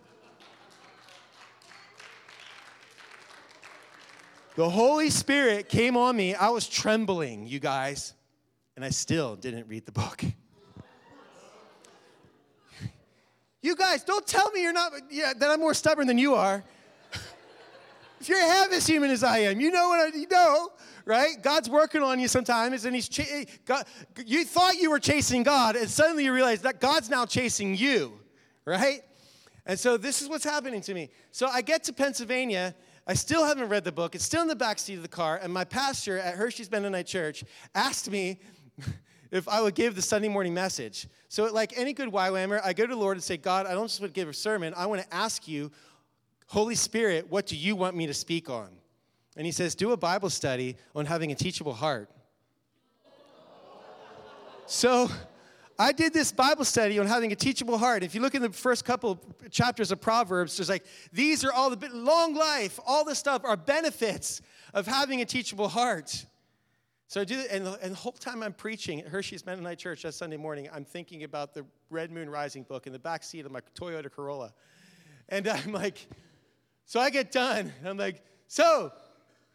The 4.57 4.69
Holy 4.69 5.11
Spirit 5.11 5.69
came 5.69 5.97
on 5.97 6.17
me. 6.17 6.35
I 6.35 6.51
was 6.51 6.69
trembling, 6.69 7.47
you 7.47 7.61
guys, 7.61 8.15
and 8.77 8.85
I 8.85 8.91
still 8.91 9.37
didn't 9.37 9.69
read 9.69 9.87
the 9.87 9.93
book. 9.93 10.25
You 13.63 13.77
guys, 13.77 14.03
don't 14.05 14.27
tell 14.27 14.51
me 14.53 14.63
you're 14.63 14.73
not 14.73 14.93
yeah, 15.11 15.35
that 15.37 15.51
I'm 15.51 15.61
more 15.61 15.75
stubborn 15.75 16.07
than 16.07 16.17
you 16.17 16.35
are. 16.35 16.65
If 18.21 18.29
you're 18.29 18.39
half 18.39 18.71
as 18.73 18.87
human 18.87 19.11
as 19.11 19.25
I 19.25 19.39
am, 19.39 19.61
you 19.61 19.71
know 19.71 19.89
what 19.89 20.15
I, 20.15 20.17
you 20.17 20.27
know, 20.31 20.69
right? 21.07 21.43
God's 21.43 21.71
working 21.71 22.03
on 22.03 22.21
you 22.21 22.29
sometimes, 22.29 22.85
and 22.85 22.95
He's 22.95 23.09
ch- 23.09 23.21
eh, 23.21 23.45
God, 23.65 23.87
you 24.27 24.45
thought 24.45 24.77
you 24.77 24.91
were 24.91 24.99
chasing 24.99 25.43
God, 25.43 25.75
and 25.75 25.89
suddenly 25.89 26.25
you 26.25 26.35
realize 26.35 26.61
that 26.63 26.81
God's 26.81 27.09
now 27.09 27.25
chasing 27.25 27.75
you, 27.75 28.13
right? 28.67 29.01
And 29.65 29.79
so 29.81 29.97
this 29.97 30.21
is 30.21 30.29
what's 30.29 30.45
happening 30.45 30.83
to 30.83 30.93
me. 30.93 31.09
So 31.31 31.47
I 31.47 31.63
get 31.63 31.83
to 31.85 31.95
Pennsylvania. 31.95 32.75
I 33.07 33.15
still 33.15 33.45
haven't 33.45 33.71
read 33.71 33.85
the 33.85 33.93
book. 33.93 34.15
It's 34.15 34.25
still 34.25 34.43
in 34.43 34.49
the 34.49 34.57
back 34.57 34.79
seat 34.79 34.97
of 34.97 35.03
the 35.03 35.09
car, 35.09 35.41
and 35.43 35.51
my 35.51 35.65
pastor 35.65 36.19
at 36.19 36.35
Hershey's 36.35 36.71
Mennonite 36.71 37.07
Church 37.07 37.43
asked 37.75 38.11
me 38.11 38.39
if 39.31 39.49
I 39.49 39.63
would 39.63 39.75
give 39.75 39.95
the 39.95 40.03
Sunday 40.03 40.29
morning 40.29 40.53
message. 40.53 41.09
So, 41.29 41.47
like 41.47 41.73
any 41.75 41.95
good 41.95 42.11
YWAMer, 42.11 42.61
I 42.63 42.75
go 42.75 42.85
to 42.85 42.93
the 42.93 43.01
Lord 43.01 43.17
and 43.17 43.25
say, 43.25 43.39
God, 43.39 43.65
I 43.65 43.73
don't 43.73 43.87
just 43.87 43.99
want 43.99 44.13
to 44.13 44.21
give 44.21 44.29
a 44.29 44.35
sermon. 44.35 44.75
I 44.77 44.85
want 44.85 45.01
to 45.01 45.15
ask 45.15 45.49
you 45.49 45.71
Holy 46.51 46.75
Spirit, 46.75 47.31
what 47.31 47.47
do 47.47 47.57
you 47.57 47.77
want 47.77 47.95
me 47.95 48.09
to 48.09 48.15
speak 48.15 48.51
on? 48.51 48.71
And 49.37 49.47
he 49.47 49.53
says, 49.53 49.77
Do 49.77 49.93
a 49.93 49.97
Bible 49.97 50.31
study 50.31 50.77
on 50.97 51.07
having 51.07 51.31
a 51.31 51.35
teachable 51.37 51.73
heart. 51.73 52.11
So 54.67 55.09
I 55.79 55.93
did 55.93 56.13
this 56.13 56.33
Bible 56.33 56.65
study 56.65 56.99
on 56.99 57.07
having 57.07 57.31
a 57.31 57.37
teachable 57.37 57.79
heart. 57.79 58.03
If 58.03 58.17
you 58.17 58.21
look 58.21 58.35
in 58.35 58.43
the 58.43 58.51
first 58.51 58.85
couple 58.85 59.21
chapters 59.53 59.93
of 59.93 60.01
Proverbs, 60.01 60.57
there's 60.57 60.69
like, 60.69 60.85
these 61.13 61.45
are 61.45 61.53
all 61.53 61.71
the 61.71 61.89
long 61.91 62.35
life, 62.35 62.81
all 62.85 63.05
this 63.05 63.21
stuff 63.21 63.45
are 63.45 63.57
benefits 63.57 64.43
of 64.75 64.89
having 64.89 65.21
a 65.21 65.25
teachable 65.25 65.69
heart. 65.69 66.27
So 67.07 67.21
I 67.21 67.25
do, 67.25 67.45
and 67.49 67.65
the, 67.65 67.79
and 67.81 67.93
the 67.93 67.97
whole 67.97 68.11
time 68.11 68.43
I'm 68.43 68.55
preaching 68.55 69.03
at 69.03 69.07
Hershey's 69.07 69.47
Mennonite 69.47 69.79
Church 69.79 70.03
that 70.03 70.15
Sunday 70.15 70.37
morning, 70.37 70.69
I'm 70.73 70.85
thinking 70.85 71.23
about 71.23 71.55
the 71.55 71.65
Red 71.91 72.11
Moon 72.11 72.29
Rising 72.29 72.65
book 72.65 72.89
in 72.89 72.93
the 72.93 72.99
back 72.99 73.23
seat 73.23 73.47
of 73.47 73.53
my 73.53 73.61
Toyota 73.77 74.11
Corolla. 74.11 74.53
And 75.29 75.47
I'm 75.47 75.71
like, 75.71 76.09
so 76.91 76.99
I 76.99 77.11
get 77.11 77.31
done. 77.31 77.73
I'm 77.87 77.97
like, 77.97 78.21
so 78.49 78.91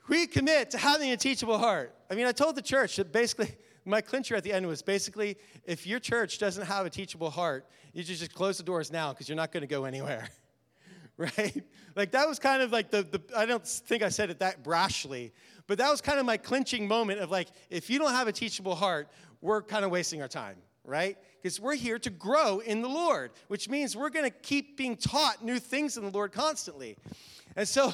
we 0.07 0.25
commit 0.25 0.71
to 0.71 0.77
having 0.77 1.11
a 1.11 1.17
teachable 1.17 1.57
heart. 1.57 1.93
I 2.09 2.15
mean, 2.15 2.27
I 2.27 2.31
told 2.31 2.55
the 2.55 2.61
church 2.61 2.95
that 2.95 3.11
basically, 3.11 3.49
my 3.85 3.99
clincher 3.99 4.37
at 4.37 4.43
the 4.45 4.53
end 4.53 4.65
was 4.65 4.81
basically 4.81 5.35
if 5.65 5.85
your 5.85 5.99
church 5.99 6.37
doesn't 6.37 6.65
have 6.65 6.85
a 6.85 6.89
teachable 6.89 7.29
heart, 7.29 7.67
you 7.91 8.03
just, 8.03 8.21
just 8.21 8.33
close 8.33 8.57
the 8.57 8.63
doors 8.63 8.89
now 8.89 9.11
because 9.11 9.27
you're 9.27 9.35
not 9.35 9.51
going 9.51 9.59
to 9.59 9.67
go 9.67 9.83
anywhere. 9.83 10.29
right? 11.17 11.61
Like 11.93 12.11
that 12.11 12.25
was 12.25 12.39
kind 12.39 12.61
of 12.61 12.71
like 12.71 12.89
the, 12.89 13.03
the, 13.03 13.21
I 13.35 13.45
don't 13.45 13.67
think 13.67 14.01
I 14.01 14.07
said 14.07 14.29
it 14.29 14.39
that 14.39 14.63
brashly, 14.63 15.33
but 15.67 15.77
that 15.79 15.91
was 15.91 15.99
kind 15.99 16.19
of 16.19 16.25
my 16.25 16.37
clinching 16.37 16.87
moment 16.87 17.19
of 17.19 17.31
like, 17.31 17.49
if 17.69 17.89
you 17.89 17.99
don't 17.99 18.13
have 18.13 18.29
a 18.29 18.31
teachable 18.31 18.75
heart, 18.75 19.09
we're 19.41 19.61
kind 19.61 19.83
of 19.83 19.91
wasting 19.91 20.21
our 20.21 20.29
time, 20.29 20.55
right? 20.85 21.17
Because 21.45 21.59
we're 21.59 21.75
here 21.75 21.99
to 21.99 22.09
grow 22.09 22.57
in 22.57 22.81
the 22.81 22.89
Lord, 22.89 23.29
which 23.49 23.69
means 23.69 23.95
we're 23.95 24.09
going 24.09 24.25
to 24.25 24.35
keep 24.35 24.77
being 24.77 24.97
taught 24.97 25.45
new 25.45 25.59
things 25.59 25.95
in 25.95 26.03
the 26.03 26.09
Lord 26.09 26.31
constantly. 26.31 26.97
And 27.55 27.67
so, 27.67 27.93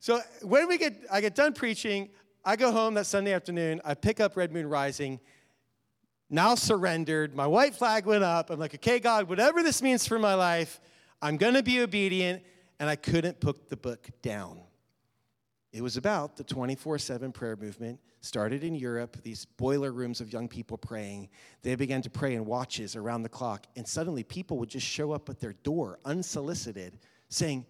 so 0.00 0.20
when 0.42 0.66
we 0.66 0.78
get, 0.78 0.96
I 1.08 1.20
get 1.20 1.36
done 1.36 1.52
preaching, 1.52 2.08
I 2.44 2.56
go 2.56 2.72
home 2.72 2.94
that 2.94 3.06
Sunday 3.06 3.34
afternoon, 3.34 3.80
I 3.84 3.94
pick 3.94 4.18
up 4.18 4.36
Red 4.36 4.50
Moon 4.52 4.66
Rising, 4.66 5.20
now 6.28 6.56
surrendered. 6.56 7.36
My 7.36 7.46
white 7.46 7.76
flag 7.76 8.04
went 8.04 8.24
up. 8.24 8.50
I'm 8.50 8.58
like, 8.58 8.74
okay, 8.74 8.98
God, 8.98 9.28
whatever 9.28 9.62
this 9.62 9.80
means 9.80 10.04
for 10.04 10.18
my 10.18 10.34
life, 10.34 10.80
I'm 11.22 11.36
going 11.36 11.54
to 11.54 11.62
be 11.62 11.82
obedient. 11.82 12.42
And 12.80 12.90
I 12.90 12.96
couldn't 12.96 13.38
put 13.38 13.68
the 13.68 13.76
book 13.76 14.08
down. 14.22 14.58
It 15.72 15.82
was 15.82 15.96
about 15.96 16.36
the 16.36 16.44
24 16.44 16.98
7 16.98 17.32
prayer 17.32 17.56
movement, 17.56 17.98
started 18.20 18.62
in 18.62 18.74
Europe, 18.74 19.16
these 19.22 19.46
boiler 19.46 19.90
rooms 19.90 20.20
of 20.20 20.32
young 20.32 20.46
people 20.46 20.76
praying. 20.76 21.30
They 21.62 21.74
began 21.76 22.02
to 22.02 22.10
pray 22.10 22.34
in 22.34 22.44
watches 22.44 22.94
around 22.94 23.22
the 23.22 23.30
clock. 23.30 23.66
And 23.74 23.88
suddenly 23.88 24.22
people 24.22 24.58
would 24.58 24.68
just 24.68 24.86
show 24.86 25.12
up 25.12 25.30
at 25.30 25.40
their 25.40 25.54
door 25.54 25.98
unsolicited 26.04 26.98
saying, 27.30 27.64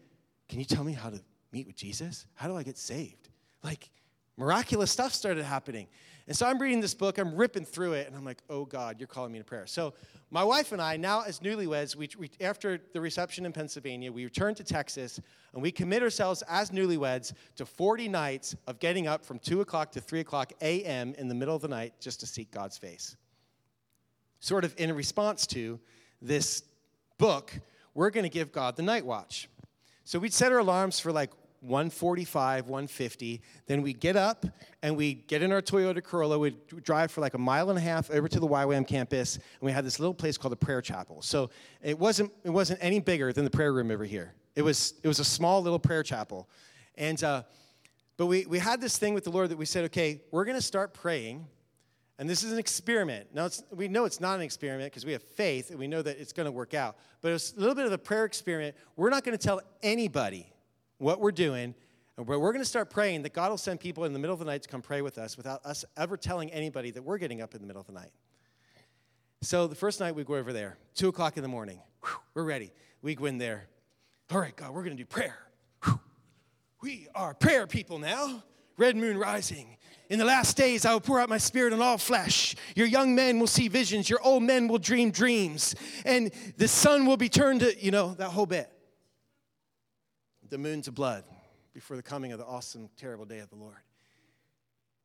Can 0.48 0.58
you 0.58 0.64
tell 0.64 0.82
me 0.82 0.92
how 0.92 1.10
to 1.10 1.20
meet 1.52 1.66
with 1.66 1.76
Jesus? 1.76 2.26
How 2.34 2.48
do 2.48 2.56
I 2.56 2.64
get 2.64 2.76
saved? 2.76 3.28
Like, 3.62 3.90
miraculous 4.36 4.90
stuff 4.90 5.14
started 5.14 5.44
happening. 5.44 5.86
And 6.26 6.36
so 6.36 6.46
I'm 6.46 6.58
reading 6.58 6.80
this 6.80 6.94
book, 6.94 7.18
I'm 7.18 7.34
ripping 7.34 7.64
through 7.64 7.94
it, 7.94 8.06
and 8.06 8.16
I'm 8.16 8.24
like, 8.24 8.42
oh 8.48 8.64
God, 8.64 8.96
you're 8.98 9.08
calling 9.08 9.32
me 9.32 9.38
to 9.38 9.44
prayer. 9.44 9.66
So 9.66 9.94
my 10.30 10.44
wife 10.44 10.72
and 10.72 10.80
I, 10.80 10.96
now 10.96 11.22
as 11.22 11.40
newlyweds, 11.40 11.96
we, 11.96 12.08
we, 12.18 12.30
after 12.40 12.80
the 12.92 13.00
reception 13.00 13.44
in 13.44 13.52
Pennsylvania, 13.52 14.10
we 14.10 14.24
returned 14.24 14.56
to 14.58 14.64
Texas, 14.64 15.20
and 15.52 15.62
we 15.62 15.72
commit 15.72 16.02
ourselves 16.02 16.42
as 16.48 16.70
newlyweds 16.70 17.32
to 17.56 17.66
40 17.66 18.08
nights 18.08 18.54
of 18.66 18.78
getting 18.78 19.06
up 19.06 19.24
from 19.24 19.38
2 19.40 19.60
o'clock 19.60 19.92
to 19.92 20.00
3 20.00 20.20
o'clock 20.20 20.52
a.m. 20.62 21.14
in 21.18 21.28
the 21.28 21.34
middle 21.34 21.54
of 21.54 21.62
the 21.62 21.68
night 21.68 21.94
just 22.00 22.20
to 22.20 22.26
seek 22.26 22.50
God's 22.50 22.78
face. 22.78 23.16
Sort 24.40 24.64
of 24.64 24.74
in 24.78 24.92
response 24.94 25.46
to 25.48 25.78
this 26.20 26.62
book, 27.18 27.52
we're 27.94 28.10
going 28.10 28.24
to 28.24 28.30
give 28.30 28.52
God 28.52 28.76
the 28.76 28.82
night 28.82 29.04
watch. 29.04 29.48
So 30.04 30.18
we'd 30.18 30.32
set 30.32 30.50
our 30.50 30.58
alarms 30.58 30.98
for 30.98 31.12
like 31.12 31.30
145, 31.62 32.68
150. 32.68 33.40
Then 33.66 33.82
we 33.82 33.92
get 33.92 34.16
up 34.16 34.44
and 34.82 34.96
we 34.96 35.14
get 35.14 35.42
in 35.42 35.52
our 35.52 35.62
Toyota 35.62 36.02
Corolla. 36.02 36.38
We 36.38 36.56
drive 36.82 37.12
for 37.12 37.20
like 37.20 37.34
a 37.34 37.38
mile 37.38 37.70
and 37.70 37.78
a 37.78 37.82
half 37.82 38.10
over 38.10 38.28
to 38.28 38.40
the 38.40 38.46
YWAM 38.46 38.86
campus, 38.86 39.36
and 39.36 39.44
we 39.60 39.70
had 39.70 39.84
this 39.84 40.00
little 40.00 40.14
place 40.14 40.36
called 40.36 40.52
the 40.52 40.56
Prayer 40.56 40.82
Chapel. 40.82 41.22
So 41.22 41.50
it 41.80 41.98
wasn't 41.98 42.32
it 42.44 42.50
wasn't 42.50 42.80
any 42.82 42.98
bigger 42.98 43.32
than 43.32 43.44
the 43.44 43.50
prayer 43.50 43.72
room 43.72 43.90
over 43.90 44.04
here. 44.04 44.34
It 44.56 44.62
was 44.62 44.94
it 45.02 45.08
was 45.08 45.20
a 45.20 45.24
small 45.24 45.62
little 45.62 45.78
prayer 45.78 46.02
chapel, 46.02 46.48
and 46.96 47.22
uh, 47.22 47.44
but 48.16 48.26
we 48.26 48.44
we 48.46 48.58
had 48.58 48.80
this 48.80 48.98
thing 48.98 49.14
with 49.14 49.24
the 49.24 49.30
Lord 49.30 49.48
that 49.50 49.58
we 49.58 49.64
said, 49.64 49.84
okay, 49.86 50.20
we're 50.30 50.44
going 50.44 50.58
to 50.58 50.62
start 50.62 50.92
praying. 50.92 51.46
And 52.18 52.28
this 52.30 52.44
is 52.44 52.52
an 52.52 52.58
experiment. 52.58 53.34
Now, 53.34 53.48
we 53.72 53.88
know 53.88 54.04
it's 54.04 54.20
not 54.20 54.36
an 54.36 54.42
experiment 54.42 54.92
because 54.92 55.04
we 55.04 55.10
have 55.10 55.22
faith 55.22 55.70
and 55.70 55.78
we 55.78 55.88
know 55.88 56.02
that 56.02 56.20
it's 56.20 56.32
going 56.32 56.44
to 56.44 56.52
work 56.52 56.72
out. 56.72 56.96
But 57.20 57.32
it's 57.32 57.52
a 57.56 57.58
little 57.58 57.74
bit 57.74 57.86
of 57.86 57.92
a 57.92 57.98
prayer 57.98 58.24
experiment. 58.26 58.76
We're 58.94 59.10
not 59.10 59.24
going 59.24 59.36
to 59.36 59.42
tell 59.42 59.60
anybody 59.82 60.51
what 60.98 61.20
we're 61.20 61.32
doing, 61.32 61.74
and 62.16 62.26
we're 62.26 62.38
going 62.38 62.58
to 62.58 62.64
start 62.64 62.90
praying 62.90 63.22
that 63.22 63.32
God 63.32 63.50
will 63.50 63.58
send 63.58 63.80
people 63.80 64.04
in 64.04 64.12
the 64.12 64.18
middle 64.18 64.34
of 64.34 64.38
the 64.38 64.44
night 64.44 64.62
to 64.62 64.68
come 64.68 64.82
pray 64.82 65.02
with 65.02 65.18
us 65.18 65.36
without 65.36 65.64
us 65.64 65.84
ever 65.96 66.16
telling 66.16 66.50
anybody 66.52 66.90
that 66.90 67.02
we're 67.02 67.18
getting 67.18 67.40
up 67.40 67.54
in 67.54 67.60
the 67.60 67.66
middle 67.66 67.80
of 67.80 67.86
the 67.86 67.92
night. 67.92 68.12
So 69.40 69.66
the 69.66 69.74
first 69.74 69.98
night 69.98 70.14
we 70.14 70.22
go 70.22 70.36
over 70.36 70.52
there, 70.52 70.76
2 70.94 71.08
o'clock 71.08 71.36
in 71.36 71.42
the 71.42 71.48
morning. 71.48 71.80
Whew, 72.04 72.16
we're 72.34 72.44
ready. 72.44 72.70
We 73.00 73.14
go 73.14 73.24
in 73.24 73.38
there. 73.38 73.66
All 74.30 74.38
right, 74.38 74.54
God, 74.54 74.70
we're 74.70 74.84
going 74.84 74.96
to 74.96 75.02
do 75.02 75.06
prayer. 75.06 75.36
Whew. 75.84 75.98
We 76.80 77.08
are 77.14 77.34
prayer 77.34 77.66
people 77.66 77.98
now. 77.98 78.44
Red 78.76 78.96
moon 78.96 79.18
rising. 79.18 79.76
In 80.10 80.18
the 80.18 80.24
last 80.24 80.56
days, 80.56 80.84
I 80.84 80.92
will 80.92 81.00
pour 81.00 81.18
out 81.18 81.28
my 81.28 81.38
spirit 81.38 81.72
on 81.72 81.80
all 81.80 81.98
flesh. 81.98 82.54
Your 82.76 82.86
young 82.86 83.14
men 83.14 83.38
will 83.38 83.46
see 83.46 83.68
visions. 83.68 84.08
Your 84.10 84.20
old 84.22 84.42
men 84.42 84.68
will 84.68 84.78
dream 84.78 85.10
dreams. 85.10 85.74
And 86.04 86.30
the 86.56 86.68
sun 86.68 87.06
will 87.06 87.16
be 87.16 87.28
turned 87.28 87.60
to, 87.60 87.82
you 87.82 87.90
know, 87.90 88.14
that 88.14 88.30
whole 88.30 88.46
bit 88.46 88.70
the 90.52 90.58
moon 90.58 90.82
to 90.82 90.92
blood 90.92 91.24
before 91.72 91.96
the 91.96 92.02
coming 92.02 92.30
of 92.30 92.38
the 92.38 92.44
awesome, 92.44 92.90
terrible 92.98 93.24
day 93.24 93.38
of 93.38 93.48
the 93.48 93.56
Lord. 93.56 93.78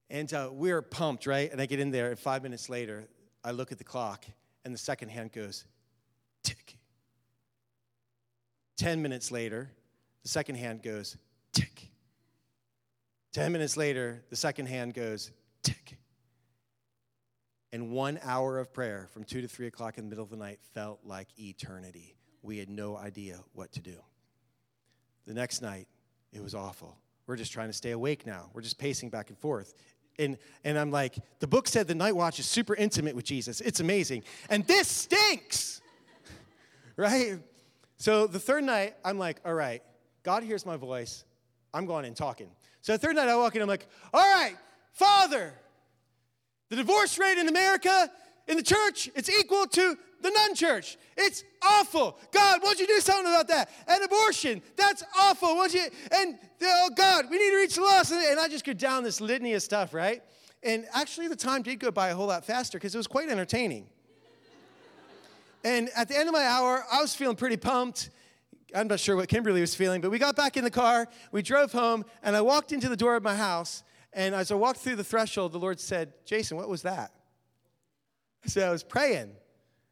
And 0.10 0.32
uh, 0.34 0.50
we're 0.52 0.82
pumped, 0.82 1.26
right? 1.26 1.50
And 1.50 1.62
I 1.62 1.66
get 1.66 1.80
in 1.80 1.90
there, 1.90 2.10
and 2.10 2.20
five 2.20 2.44
minutes 2.44 2.68
later, 2.68 3.08
I 3.46 3.52
look 3.52 3.72
at 3.72 3.78
the 3.78 3.86
clock, 3.86 4.26
and 4.66 4.74
the 4.74 4.78
second 4.78 5.08
hand 5.08 5.32
goes 5.32 5.64
tick. 6.44 6.78
Ten 8.76 9.02
minutes 9.02 9.32
later, 9.32 9.72
the 10.24 10.28
second 10.28 10.56
hand 10.56 10.84
goes 10.84 11.16
tick. 11.54 11.92
Ten 13.32 13.54
minutes 13.54 13.78
later, 13.78 14.26
the 14.30 14.36
second 14.36 14.66
hand 14.66 14.96
goes 14.96 15.32
tick. 15.64 15.98
And 17.72 17.92
one 17.92 18.20
hour 18.22 18.60
of 18.60 18.74
prayer 18.74 19.08
from 19.14 19.24
two 19.24 19.42
to 19.42 19.48
three 19.48 19.68
o'clock 19.68 19.98
in 19.98 20.04
the 20.04 20.10
middle 20.10 20.26
of 20.26 20.30
the 20.30 20.36
night 20.36 20.60
felt 20.74 21.00
like 21.06 21.30
eternity. 21.40 22.18
We 22.42 22.58
had 22.58 22.70
no 22.70 22.98
idea 22.98 23.40
what 23.54 23.72
to 23.74 23.80
do. 23.80 23.96
The 25.28 25.34
next 25.34 25.62
night, 25.62 25.88
it 26.32 26.42
was 26.42 26.56
awful. 26.56 26.98
We're 27.28 27.36
just 27.36 27.52
trying 27.52 27.68
to 27.68 27.74
stay 27.74 27.92
awake 27.92 28.26
now. 28.26 28.50
We're 28.54 28.62
just 28.62 28.78
pacing 28.78 29.10
back 29.10 29.30
and 29.30 29.38
forth. 29.38 29.74
And, 30.18 30.38
and 30.64 30.80
I'm 30.80 30.90
like, 30.90 31.16
the 31.40 31.48
book 31.48 31.68
said 31.68 31.88
the 31.88 31.94
night 31.94 32.16
watch 32.16 32.40
is 32.40 32.46
super 32.46 32.74
intimate 32.74 33.14
with 33.16 33.26
Jesus. 33.26 33.60
It's 33.60 33.82
amazing. 33.82 34.24
And 34.50 34.66
this 34.66 34.88
stinks, 34.88 35.82
right? 36.96 37.40
So 37.98 38.26
the 38.26 38.40
third 38.40 38.64
night, 38.64 38.96
I'm 39.04 39.20
like, 39.20 39.42
all 39.46 39.54
right, 39.54 39.84
God 40.24 40.44
hears 40.44 40.66
my 40.66 40.78
voice. 40.78 41.26
I'm 41.74 41.86
going 41.86 42.06
and 42.06 42.16
talking. 42.16 42.50
So 42.82 42.94
the 42.94 42.98
third 42.98 43.18
night, 43.18 43.28
I 43.28 43.36
walk 43.36 43.56
in, 43.56 43.62
I'm 43.62 43.68
like, 43.68 43.86
all 44.14 44.22
right, 44.22 44.56
Father, 44.94 45.54
the 46.70 46.78
divorce 46.78 47.20
rate 47.20 47.38
in 47.38 47.50
America, 47.50 48.10
in 48.48 48.56
the 48.56 48.64
church, 48.64 49.10
it's 49.14 49.30
equal 49.30 49.68
to 49.68 49.98
the 50.22 50.30
nun 50.30 50.56
church. 50.56 50.98
It's 51.16 51.44
awful. 51.62 52.18
God, 52.32 52.62
won't 52.64 52.80
you 52.80 52.88
do 52.88 53.00
something 53.00 53.32
about 53.32 53.48
that? 53.50 53.70
And 53.88 54.04
abortion, 54.04 54.62
that's 54.76 55.04
awful. 55.18 55.56
Won't 55.56 55.74
you? 55.74 55.86
And 56.12 56.38
oh 56.62 56.90
God, 56.96 57.26
we 57.30 57.38
need 57.38 57.52
to 57.52 57.58
reach 57.58 57.76
the 57.76 57.82
lost. 57.82 58.12
And 58.12 58.40
I 58.40 58.48
just 58.48 58.66
go 58.66 58.74
down 58.74 59.04
this 59.04 59.22
litany 59.22 59.54
of 59.54 59.62
stuff, 59.62 59.94
right? 59.94 60.22
And 60.64 60.86
actually, 60.94 61.28
the 61.28 61.36
time 61.36 61.62
did 61.62 61.80
go 61.80 61.92
by 61.92 62.10
a 62.10 62.16
whole 62.16 62.28
lot 62.28 62.46
faster 62.46 62.78
because 62.78 62.94
it 62.94 62.98
was 62.98 63.08
quite 63.08 63.30
entertaining. 63.30 63.88
and 65.64 65.90
at 65.96 66.08
the 66.08 66.18
end 66.18 66.28
of 66.28 66.34
my 66.34 66.44
hour, 66.44 66.84
I 66.92 67.02
was 67.02 67.14
feeling 67.14 67.36
pretty 67.36 67.58
pumped. 67.58 68.10
I'm 68.76 68.88
not 68.88 69.00
sure 69.00 69.16
what 69.16 69.30
Kimberly 69.30 69.62
was 69.62 69.76
feeling, 69.76 70.02
but 70.02 70.12
we 70.12 70.20
got 70.20 70.36
back 70.36 70.58
in 70.58 70.64
the 70.64 70.72
car, 70.72 71.08
we 71.32 71.42
drove 71.42 71.72
home, 71.72 72.04
and 72.22 72.36
I 72.36 72.42
walked 72.42 72.74
into 72.74 72.90
the 72.90 72.98
door 72.98 73.16
of 73.16 73.24
my 73.24 73.36
house. 73.36 73.84
And 74.12 74.36
as 74.36 74.52
I 74.52 74.56
walked 74.56 74.80
through 74.80 74.98
the 74.98 75.04
threshold, 75.04 75.54
the 75.54 75.60
Lord 75.60 75.80
said, 75.80 76.14
Jason, 76.26 76.58
what 76.58 76.68
was 76.68 76.82
that? 76.82 77.14
I 78.44 78.50
said, 78.50 78.68
I 78.68 78.72
was 78.72 78.84
praying. 78.84 79.32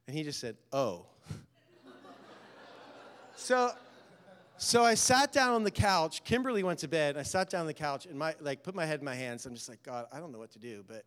And 0.07 0.15
he 0.15 0.23
just 0.23 0.39
said, 0.39 0.57
Oh. 0.71 1.05
so, 3.35 3.71
so 4.57 4.83
I 4.83 4.93
sat 4.95 5.31
down 5.31 5.53
on 5.53 5.63
the 5.63 5.71
couch. 5.71 6.23
Kimberly 6.23 6.63
went 6.63 6.79
to 6.79 6.87
bed. 6.87 7.11
And 7.11 7.19
I 7.19 7.23
sat 7.23 7.49
down 7.49 7.61
on 7.61 7.67
the 7.67 7.73
couch 7.73 8.05
and 8.05 8.17
my, 8.17 8.35
like, 8.39 8.63
put 8.63 8.75
my 8.75 8.85
head 8.85 8.99
in 8.99 9.05
my 9.05 9.15
hands. 9.15 9.45
I'm 9.45 9.55
just 9.55 9.69
like, 9.69 9.83
God, 9.83 10.07
I 10.11 10.19
don't 10.19 10.31
know 10.31 10.39
what 10.39 10.51
to 10.51 10.59
do, 10.59 10.83
but 10.87 11.03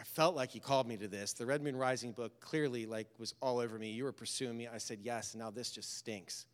I 0.00 0.02
felt 0.02 0.34
like 0.34 0.50
he 0.50 0.60
called 0.60 0.88
me 0.88 0.96
to 0.96 1.08
this. 1.08 1.34
The 1.34 1.44
Red 1.44 1.62
Moon 1.62 1.76
Rising 1.76 2.12
book 2.12 2.40
clearly 2.40 2.86
like 2.86 3.06
was 3.18 3.34
all 3.42 3.58
over 3.58 3.78
me. 3.78 3.90
You 3.90 4.04
were 4.04 4.12
pursuing 4.12 4.56
me. 4.56 4.66
I 4.66 4.78
said 4.78 5.00
yes, 5.02 5.34
and 5.34 5.42
now 5.42 5.50
this 5.50 5.70
just 5.70 5.98
stinks. 5.98 6.46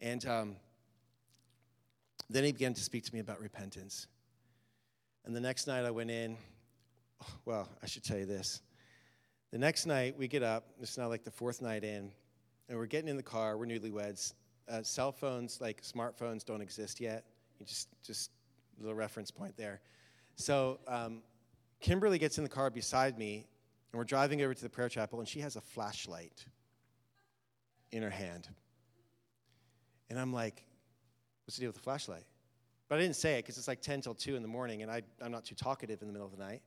And 0.00 0.26
um, 0.26 0.56
then 2.28 2.42
he 2.42 2.50
began 2.50 2.74
to 2.74 2.80
speak 2.80 3.04
to 3.04 3.14
me 3.14 3.20
about 3.20 3.40
repentance. 3.40 4.08
And 5.24 5.34
the 5.34 5.40
next 5.40 5.68
night 5.68 5.84
I 5.84 5.92
went 5.92 6.10
in. 6.10 6.36
Well, 7.44 7.68
I 7.82 7.86
should 7.86 8.02
tell 8.02 8.18
you 8.18 8.26
this. 8.26 8.60
The 9.56 9.60
next 9.60 9.86
night, 9.86 10.18
we 10.18 10.28
get 10.28 10.42
up. 10.42 10.66
It's 10.82 10.98
now 10.98 11.08
like 11.08 11.24
the 11.24 11.30
fourth 11.30 11.62
night 11.62 11.82
in, 11.82 12.12
and 12.68 12.76
we're 12.76 12.84
getting 12.84 13.08
in 13.08 13.16
the 13.16 13.22
car. 13.22 13.56
We're 13.56 13.64
newlyweds. 13.64 14.34
uh, 14.68 14.82
cell 14.82 15.12
phones, 15.12 15.62
like 15.62 15.80
smartphones, 15.80 16.44
don't 16.44 16.60
exist 16.60 17.00
yet. 17.00 17.24
You 17.58 17.64
just, 17.64 17.88
just 18.04 18.32
a 18.78 18.82
little 18.82 18.94
reference 18.94 19.30
point 19.30 19.56
there. 19.56 19.80
So 20.34 20.78
um, 20.86 21.22
Kimberly 21.80 22.18
gets 22.18 22.36
in 22.36 22.44
the 22.44 22.50
car 22.50 22.68
beside 22.68 23.16
me, 23.16 23.46
and 23.92 23.98
we're 23.98 24.04
driving 24.04 24.42
over 24.42 24.52
to 24.52 24.62
the 24.62 24.68
prayer 24.68 24.90
chapel, 24.90 25.20
and 25.20 25.26
she 25.26 25.40
has 25.40 25.56
a 25.56 25.62
flashlight 25.62 26.44
in 27.92 28.02
her 28.02 28.10
hand. 28.10 28.50
And 30.10 30.18
I'm 30.18 30.34
like, 30.34 30.66
what's 31.46 31.56
the 31.56 31.62
deal 31.62 31.70
with 31.70 31.76
the 31.76 31.82
flashlight? 31.82 32.26
But 32.90 32.98
I 32.98 33.00
didn't 33.00 33.16
say 33.16 33.38
it 33.38 33.44
because 33.44 33.56
it's 33.56 33.68
like 33.68 33.80
10 33.80 34.02
till 34.02 34.14
2 34.14 34.36
in 34.36 34.42
the 34.42 34.48
morning, 34.48 34.82
and 34.82 34.90
I, 34.90 35.00
I'm 35.22 35.32
not 35.32 35.46
too 35.46 35.54
talkative 35.54 36.02
in 36.02 36.08
the 36.08 36.12
middle 36.12 36.26
of 36.26 36.36
the 36.36 36.44
night. 36.44 36.60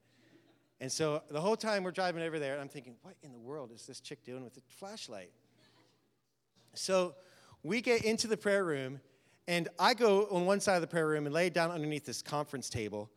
And 0.81 0.91
so 0.91 1.21
the 1.29 1.41
whole 1.41 1.57
time 1.57 1.83
we're 1.83 1.91
driving 1.91 2.23
over 2.23 2.39
there, 2.39 2.59
I'm 2.59 2.69
thinking, 2.69 2.95
what 3.01 3.15
in 3.21 3.31
the 3.31 3.39
world 3.39 3.71
is 3.73 3.85
this 3.85 3.99
chick 3.99 4.23
doing 4.23 4.43
with 4.43 4.55
a 4.57 4.61
flashlight? 4.69 5.31
So 6.73 7.15
we 7.63 7.81
get 7.81 8.05
into 8.05 8.27
the 8.27 8.37
prayer 8.37 8.63
room, 8.63 9.01
and 9.47 9.67
I 9.77 9.93
go 9.93 10.27
on 10.31 10.45
one 10.45 10.61
side 10.61 10.75
of 10.75 10.81
the 10.81 10.87
prayer 10.87 11.07
room 11.07 11.25
and 11.25 11.33
lay 11.33 11.49
down 11.49 11.71
underneath 11.71 12.05
this 12.05 12.21
conference 12.21 12.69
table. 12.69 13.09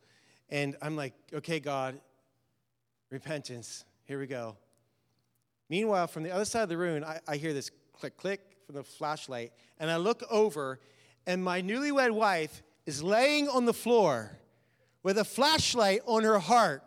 And 0.49 0.75
I'm 0.81 0.97
like, 0.97 1.13
okay, 1.33 1.61
God, 1.61 1.99
repentance, 3.09 3.85
here 4.03 4.19
we 4.19 4.27
go. 4.27 4.57
Meanwhile, 5.69 6.07
from 6.07 6.23
the 6.23 6.31
other 6.31 6.45
side 6.45 6.63
of 6.63 6.69
the 6.69 6.77
room, 6.77 7.05
I, 7.05 7.19
I 7.27 7.37
hear 7.37 7.53
this 7.53 7.71
click, 7.93 8.17
click 8.17 8.41
from 8.65 8.75
the 8.75 8.83
flashlight, 8.83 9.53
and 9.79 9.89
I 9.89 9.95
look 9.95 10.21
over, 10.29 10.81
and 11.25 11.41
my 11.41 11.61
newlywed 11.61 12.11
wife 12.11 12.61
is 12.85 13.01
laying 13.01 13.47
on 13.47 13.63
the 13.63 13.73
floor 13.73 14.37
with 15.01 15.17
a 15.17 15.23
flashlight 15.23 16.01
on 16.05 16.23
her 16.23 16.39
heart 16.39 16.83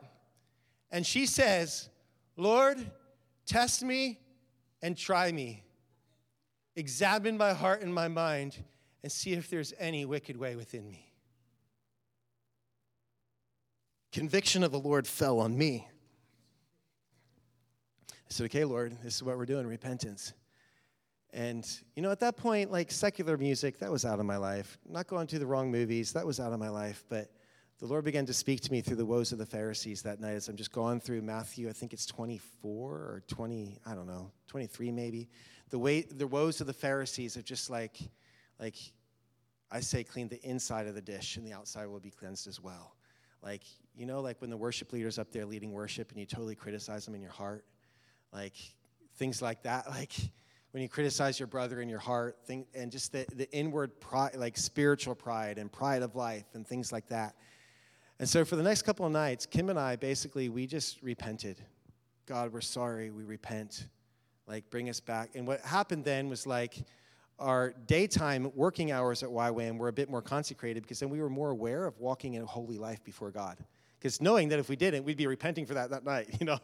and 0.90 1.04
she 1.04 1.26
says, 1.26 1.88
Lord, 2.36 2.78
test 3.46 3.82
me 3.82 4.20
and 4.82 4.96
try 4.96 5.32
me. 5.32 5.64
Examine 6.76 7.36
my 7.36 7.52
heart 7.52 7.82
and 7.82 7.92
my 7.92 8.08
mind 8.08 8.56
and 9.02 9.10
see 9.10 9.32
if 9.32 9.48
there's 9.48 9.72
any 9.78 10.04
wicked 10.04 10.36
way 10.36 10.56
within 10.56 10.88
me. 10.88 11.12
Conviction 14.12 14.62
of 14.62 14.72
the 14.72 14.78
Lord 14.78 15.06
fell 15.06 15.40
on 15.40 15.56
me. 15.56 15.86
I 18.10 18.14
said, 18.28 18.44
okay, 18.46 18.64
Lord, 18.64 18.96
this 19.02 19.14
is 19.14 19.22
what 19.22 19.36
we're 19.36 19.46
doing 19.46 19.66
repentance. 19.66 20.32
And, 21.32 21.68
you 21.94 22.02
know, 22.02 22.10
at 22.10 22.20
that 22.20 22.36
point, 22.36 22.72
like 22.72 22.90
secular 22.90 23.36
music, 23.36 23.78
that 23.78 23.92
was 23.92 24.04
out 24.04 24.18
of 24.18 24.26
my 24.26 24.36
life. 24.36 24.78
Not 24.88 25.06
going 25.06 25.26
to 25.28 25.38
the 25.38 25.46
wrong 25.46 25.70
movies, 25.70 26.12
that 26.14 26.26
was 26.26 26.40
out 26.40 26.52
of 26.52 26.58
my 26.58 26.70
life. 26.70 27.04
But 27.08 27.30
the 27.78 27.86
Lord 27.86 28.04
began 28.04 28.24
to 28.26 28.32
speak 28.32 28.62
to 28.62 28.72
me 28.72 28.80
through 28.80 28.96
the 28.96 29.04
woes 29.04 29.32
of 29.32 29.38
the 29.38 29.46
Pharisees 29.46 30.02
that 30.02 30.18
night 30.18 30.34
as 30.34 30.48
I'm 30.48 30.56
just 30.56 30.72
going 30.72 30.98
through 30.98 31.20
Matthew, 31.20 31.68
I 31.68 31.72
think 31.72 31.92
it's 31.92 32.06
24 32.06 32.90
or 32.90 33.22
20, 33.28 33.78
I 33.84 33.94
don't 33.94 34.06
know, 34.06 34.30
23 34.48 34.90
maybe. 34.92 35.28
The 35.68 35.78
way 35.78 36.02
the 36.02 36.26
woes 36.26 36.60
of 36.62 36.66
the 36.66 36.72
Pharisees 36.72 37.36
are 37.36 37.42
just 37.42 37.68
like, 37.68 37.98
like 38.58 38.76
I 39.70 39.80
say, 39.80 40.04
clean 40.04 40.28
the 40.28 40.40
inside 40.42 40.86
of 40.86 40.94
the 40.94 41.02
dish 41.02 41.36
and 41.36 41.46
the 41.46 41.52
outside 41.52 41.86
will 41.86 42.00
be 42.00 42.10
cleansed 42.10 42.46
as 42.46 42.60
well. 42.60 42.96
Like, 43.42 43.62
you 43.94 44.06
know, 44.06 44.20
like 44.20 44.40
when 44.40 44.48
the 44.48 44.56
worship 44.56 44.92
leader's 44.92 45.18
up 45.18 45.30
there 45.30 45.44
leading 45.44 45.72
worship 45.72 46.10
and 46.10 46.18
you 46.18 46.24
totally 46.24 46.54
criticize 46.54 47.04
them 47.04 47.14
in 47.14 47.20
your 47.20 47.30
heart, 47.30 47.66
like 48.32 48.54
things 49.16 49.42
like 49.42 49.64
that, 49.64 49.86
like 49.90 50.12
when 50.70 50.82
you 50.82 50.88
criticize 50.88 51.38
your 51.38 51.46
brother 51.46 51.82
in 51.82 51.90
your 51.90 51.98
heart, 51.98 52.38
thing, 52.46 52.64
and 52.74 52.90
just 52.90 53.12
the, 53.12 53.26
the 53.34 53.50
inward 53.52 54.00
pride, 54.00 54.34
like 54.36 54.56
spiritual 54.56 55.14
pride 55.14 55.58
and 55.58 55.70
pride 55.70 56.00
of 56.00 56.16
life 56.16 56.46
and 56.54 56.66
things 56.66 56.90
like 56.90 57.08
that 57.08 57.34
and 58.18 58.28
so 58.28 58.44
for 58.44 58.56
the 58.56 58.62
next 58.62 58.82
couple 58.82 59.06
of 59.06 59.12
nights, 59.12 59.46
Kim 59.46 59.68
and 59.68 59.78
I 59.78 59.96
basically, 59.96 60.48
we 60.48 60.66
just 60.66 61.02
repented. 61.02 61.60
God, 62.26 62.52
we're 62.52 62.60
sorry, 62.60 63.10
we 63.10 63.24
repent. 63.24 63.88
Like, 64.46 64.68
bring 64.70 64.88
us 64.88 65.00
back. 65.00 65.30
And 65.34 65.46
what 65.46 65.60
happened 65.60 66.04
then 66.04 66.28
was 66.28 66.46
like 66.46 66.84
our 67.38 67.74
daytime 67.86 68.50
working 68.54 68.92
hours 68.92 69.22
at 69.22 69.28
YWAM 69.28 69.78
were 69.78 69.88
a 69.88 69.92
bit 69.92 70.08
more 70.08 70.22
consecrated 70.22 70.82
because 70.82 71.00
then 71.00 71.10
we 71.10 71.20
were 71.20 71.28
more 71.28 71.50
aware 71.50 71.86
of 71.86 71.98
walking 71.98 72.34
in 72.34 72.42
a 72.42 72.46
holy 72.46 72.78
life 72.78 73.04
before 73.04 73.30
God. 73.30 73.58
Because 73.98 74.20
knowing 74.20 74.48
that 74.50 74.58
if 74.58 74.68
we 74.68 74.76
didn't, 74.76 75.04
we'd 75.04 75.16
be 75.16 75.26
repenting 75.26 75.66
for 75.66 75.74
that 75.74 75.90
that 75.90 76.04
night, 76.04 76.28
you 76.40 76.46
know? 76.46 76.58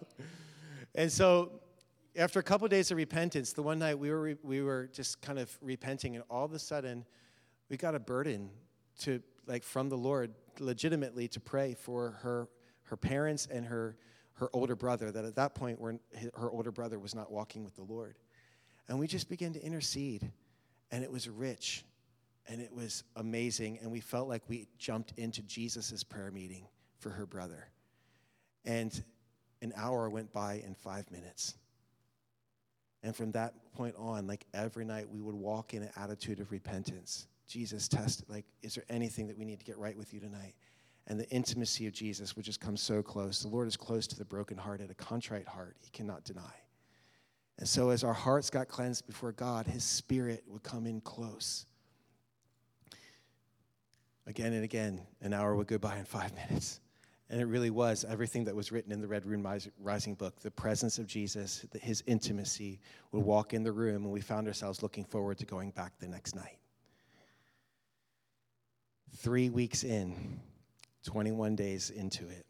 And 0.94 1.10
so 1.10 1.60
after 2.16 2.38
a 2.38 2.42
couple 2.42 2.64
of 2.64 2.70
days 2.70 2.90
of 2.90 2.96
repentance, 2.96 3.52
the 3.52 3.62
one 3.62 3.78
night 3.78 3.98
we 3.98 4.10
were, 4.10 4.36
we 4.42 4.62
were 4.62 4.88
just 4.92 5.20
kind 5.22 5.38
of 5.38 5.56
repenting, 5.60 6.14
and 6.14 6.24
all 6.30 6.44
of 6.44 6.52
a 6.52 6.58
sudden, 6.58 7.04
we 7.68 7.76
got 7.76 7.94
a 7.94 8.00
burden 8.00 8.50
to, 9.00 9.22
like, 9.46 9.62
from 9.62 9.88
the 9.88 9.96
Lord 9.96 10.34
legitimately 10.58 11.28
to 11.28 11.40
pray 11.40 11.74
for 11.74 12.12
her, 12.22 12.48
her 12.84 12.96
parents 12.96 13.46
and 13.50 13.66
her, 13.66 13.96
her 14.34 14.48
older 14.52 14.76
brother, 14.76 15.10
that 15.10 15.24
at 15.24 15.36
that 15.36 15.54
point 15.54 15.80
were, 15.80 15.98
her 16.34 16.50
older 16.50 16.72
brother 16.72 16.98
was 16.98 17.14
not 17.14 17.30
walking 17.30 17.64
with 17.64 17.76
the 17.76 17.82
Lord. 17.82 18.16
And 18.88 18.98
we 18.98 19.06
just 19.06 19.28
began 19.28 19.52
to 19.52 19.62
intercede, 19.62 20.30
and 20.90 21.02
it 21.04 21.10
was 21.10 21.28
rich 21.28 21.84
and 22.48 22.60
it 22.60 22.72
was 22.72 23.04
amazing. 23.16 23.78
And 23.82 23.90
we 23.90 24.00
felt 24.00 24.28
like 24.28 24.42
we 24.48 24.66
jumped 24.78 25.12
into 25.16 25.42
Jesus' 25.42 26.02
prayer 26.02 26.30
meeting 26.30 26.66
for 26.98 27.10
her 27.10 27.26
brother. 27.26 27.68
And 28.64 29.02
an 29.60 29.72
hour 29.76 30.10
went 30.10 30.32
by 30.32 30.62
in 30.66 30.74
five 30.74 31.10
minutes. 31.10 31.54
And 33.02 33.14
from 33.14 33.32
that 33.32 33.54
point 33.74 33.94
on, 33.96 34.26
like 34.26 34.44
every 34.54 34.84
night, 34.84 35.08
we 35.08 35.20
would 35.20 35.34
walk 35.34 35.74
in 35.74 35.82
an 35.82 35.90
attitude 35.96 36.40
of 36.40 36.52
repentance. 36.52 37.26
Jesus 37.52 37.86
tested, 37.86 38.30
like, 38.30 38.46
is 38.62 38.74
there 38.74 38.84
anything 38.88 39.26
that 39.26 39.36
we 39.36 39.44
need 39.44 39.58
to 39.58 39.64
get 39.66 39.76
right 39.76 39.96
with 39.96 40.14
you 40.14 40.20
tonight? 40.20 40.54
And 41.06 41.20
the 41.20 41.28
intimacy 41.28 41.86
of 41.86 41.92
Jesus 41.92 42.34
would 42.34 42.46
just 42.46 42.60
come 42.60 42.78
so 42.78 43.02
close. 43.02 43.42
The 43.42 43.48
Lord 43.48 43.68
is 43.68 43.76
close 43.76 44.06
to 44.06 44.16
the 44.16 44.24
brokenhearted, 44.24 44.90
a 44.90 44.94
contrite 44.94 45.46
heart 45.46 45.76
he 45.82 45.90
cannot 45.90 46.24
deny. 46.24 46.54
And 47.58 47.68
so, 47.68 47.90
as 47.90 48.04
our 48.04 48.14
hearts 48.14 48.48
got 48.48 48.68
cleansed 48.68 49.06
before 49.06 49.32
God, 49.32 49.66
his 49.66 49.84
spirit 49.84 50.44
would 50.46 50.62
come 50.62 50.86
in 50.86 51.02
close. 51.02 51.66
Again 54.26 54.54
and 54.54 54.64
again, 54.64 55.02
an 55.20 55.34
hour 55.34 55.54
would 55.54 55.66
go 55.66 55.76
by 55.76 55.98
in 55.98 56.06
five 56.06 56.32
minutes. 56.48 56.80
And 57.28 57.38
it 57.38 57.46
really 57.46 57.70
was 57.70 58.06
everything 58.08 58.44
that 58.44 58.56
was 58.56 58.72
written 58.72 58.92
in 58.92 59.02
the 59.02 59.08
Red 59.08 59.26
Moon 59.26 59.46
Rising 59.78 60.14
book. 60.14 60.40
The 60.40 60.50
presence 60.50 60.98
of 60.98 61.06
Jesus, 61.06 61.66
his 61.80 62.02
intimacy 62.06 62.80
would 63.10 63.24
walk 63.24 63.52
in 63.52 63.62
the 63.62 63.72
room, 63.72 64.04
and 64.04 64.12
we 64.12 64.22
found 64.22 64.46
ourselves 64.46 64.82
looking 64.82 65.04
forward 65.04 65.36
to 65.38 65.46
going 65.46 65.70
back 65.72 65.92
the 65.98 66.08
next 66.08 66.34
night. 66.34 66.61
Three 69.16 69.50
weeks 69.50 69.84
in, 69.84 70.40
21 71.04 71.54
days 71.54 71.90
into 71.90 72.28
it, 72.28 72.46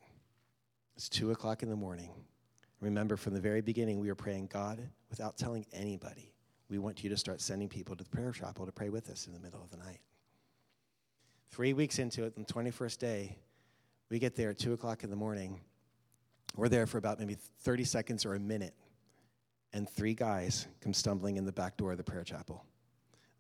it's 0.97 1.09
two 1.09 1.31
o'clock 1.33 1.63
in 1.63 1.69
the 1.69 1.77
morning. 1.77 2.11
Remember, 2.81 3.17
from 3.17 3.35
the 3.35 3.41
very 3.41 3.61
beginning, 3.61 3.99
we 3.99 4.09
were 4.09 4.15
praying, 4.15 4.49
God, 4.53 4.81
without 5.11 5.37
telling 5.37 5.67
anybody, 5.73 6.33
we 6.69 6.79
want 6.79 7.03
you 7.03 7.11
to 7.11 7.17
start 7.17 7.41
sending 7.41 7.69
people 7.69 7.97
to 7.97 8.05
the 8.05 8.11
prayer 8.11 8.33
chapel 8.33 8.65
to 8.65 8.73
pray 8.73 8.89
with 8.89 9.11
us 9.11 9.27
in 9.27 9.33
the 9.33 9.41
middle 9.41 9.63
of 9.63 9.71
the 9.71 9.77
night. 9.77 10.01
Three 11.51 11.73
weeks 11.73 11.99
into 11.99 12.25
it, 12.25 12.33
on 12.37 12.45
the 12.47 12.53
21st 12.53 12.99
day, 12.99 13.39
we 14.09 14.19
get 14.19 14.37
there 14.37 14.51
at 14.51 14.59
2 14.59 14.73
o'clock 14.73 15.05
in 15.05 15.11
the 15.11 15.17
morning. 15.17 15.61
We're 16.57 16.69
there 16.69 16.87
for 16.87 16.99
about 16.99 17.19
maybe 17.19 17.37
30 17.61 17.85
seconds 17.85 18.25
or 18.25 18.35
a 18.35 18.41
minute, 18.41 18.75
and 19.73 19.89
three 19.89 20.15
guys 20.15 20.67
come 20.81 20.95
stumbling 20.95 21.37
in 21.37 21.45
the 21.45 21.53
back 21.53 21.77
door 21.77 21.93
of 21.93 21.99
the 21.99 22.05
prayer 22.05 22.25
chapel. 22.25 22.65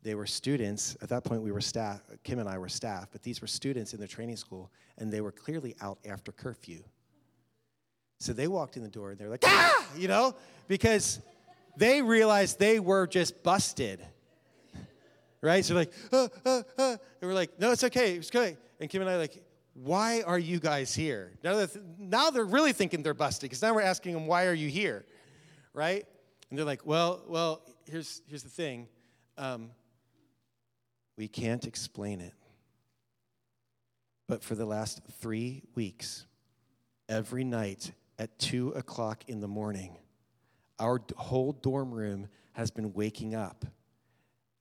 They 0.03 0.15
were 0.15 0.27
students. 0.27 0.97
At 1.01 1.09
that 1.11 1.25
point, 1.25 1.43
we 1.43 1.53
were 1.53 1.61
staff. 1.61 2.01
Kim 2.25 2.39
and 2.39 2.49
I 2.49 2.59
were 2.59 2.69
staff, 2.69 3.09
but 3.13 3.23
these 3.23 3.41
were 3.41 3.47
students 3.47 3.95
in 3.95 4.01
the 4.01 4.09
training 4.09 4.37
school, 4.37 4.71
and 4.99 5.13
they 5.13 5.21
were 5.21 5.33
clearly 5.33 5.77
out 5.81 5.99
after 6.05 6.33
curfew. 6.33 6.83
So 8.23 8.33
they 8.33 8.47
walked 8.47 8.77
in 8.77 8.85
the 8.85 8.89
door 8.89 9.11
and 9.11 9.19
they're 9.19 9.29
like, 9.29 9.43
ah, 9.45 9.87
you 9.97 10.07
know, 10.07 10.37
because 10.69 11.21
they 11.77 12.03
realized 12.03 12.59
they 12.61 12.79
were 12.79 13.09
just 13.09 13.43
busted. 13.43 14.01
Right? 15.41 15.65
So 15.65 15.75
like, 15.75 15.93
uh, 16.13 16.29
uh, 16.45 16.63
uh. 16.79 16.91
and 16.91 16.99
we're 17.21 17.35
like, 17.35 17.59
no, 17.59 17.73
it's 17.73 17.83
okay, 17.83 18.15
it's 18.15 18.29
okay. 18.29 18.57
And 18.79 18.89
Kim 18.89 19.01
and 19.03 19.11
I 19.11 19.17
like, 19.17 19.43
why 19.75 20.23
are 20.23 20.39
you 20.39 20.61
guys 20.61 20.95
here? 20.95 21.33
Now 21.43 21.57
they're, 21.57 21.67
th- 21.67 21.85
now 21.99 22.31
they're 22.31 22.45
really 22.45 22.73
thinking 22.73 23.03
they're 23.03 23.13
busted 23.13 23.51
because 23.51 23.61
now 23.61 23.75
we're 23.75 23.83
asking 23.83 24.15
them, 24.15 24.29
why 24.29 24.47
are 24.47 24.55
you 24.55 24.69
here? 24.69 25.05
Right? 25.75 26.05
And 26.49 26.57
they're 26.57 26.67
like, 26.67 26.87
well, 26.87 27.23
well, 27.27 27.63
here's, 27.91 28.23
here's 28.29 28.45
the 28.45 28.51
thing. 28.51 28.87
Um, 29.37 29.71
we 31.23 31.29
can't 31.29 31.69
explain 31.69 32.21
it. 32.21 32.35
But 34.27 34.43
for 34.43 34.57
the 34.57 34.67
last 34.67 35.03
three 35.21 35.63
weeks, 35.77 36.27
every 37.09 37.45
night 37.45 37.93
at 38.19 38.41
two 38.41 38.71
o'clock 38.71 39.23
in 39.29 39.39
the 39.39 39.47
morning, 39.47 39.97
our 40.81 41.01
whole 41.17 41.53
dorm 41.53 41.93
room 41.93 42.27
has 42.55 42.73
been 42.73 42.93
waking 42.93 43.37
up, 43.37 43.65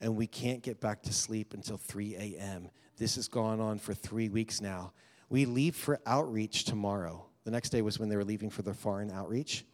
and 0.02 0.16
we 0.16 0.28
can't 0.28 0.62
get 0.62 0.80
back 0.80 1.02
to 1.02 1.12
sleep 1.12 1.56
until 1.56 1.78
3 1.78 2.14
a.m. 2.14 2.70
This 2.96 3.16
has 3.16 3.28
gone 3.28 3.60
on 3.60 3.80
for 3.80 3.96
three 3.96 4.30
weeks 4.30 4.62
now. 4.62 4.94
We 5.30 5.46
leave 5.46 5.76
for 5.76 6.00
outreach 6.06 6.66
tomorrow. 6.66 7.26
The 7.44 7.50
next 7.50 7.72
day 7.72 7.82
was 7.82 7.98
when 7.98 8.08
they 8.08 8.18
were 8.18 8.24
leaving 8.24 8.52
for 8.52 8.62
their 8.62 8.76
foreign 8.76 9.10
outreach. 9.10 9.66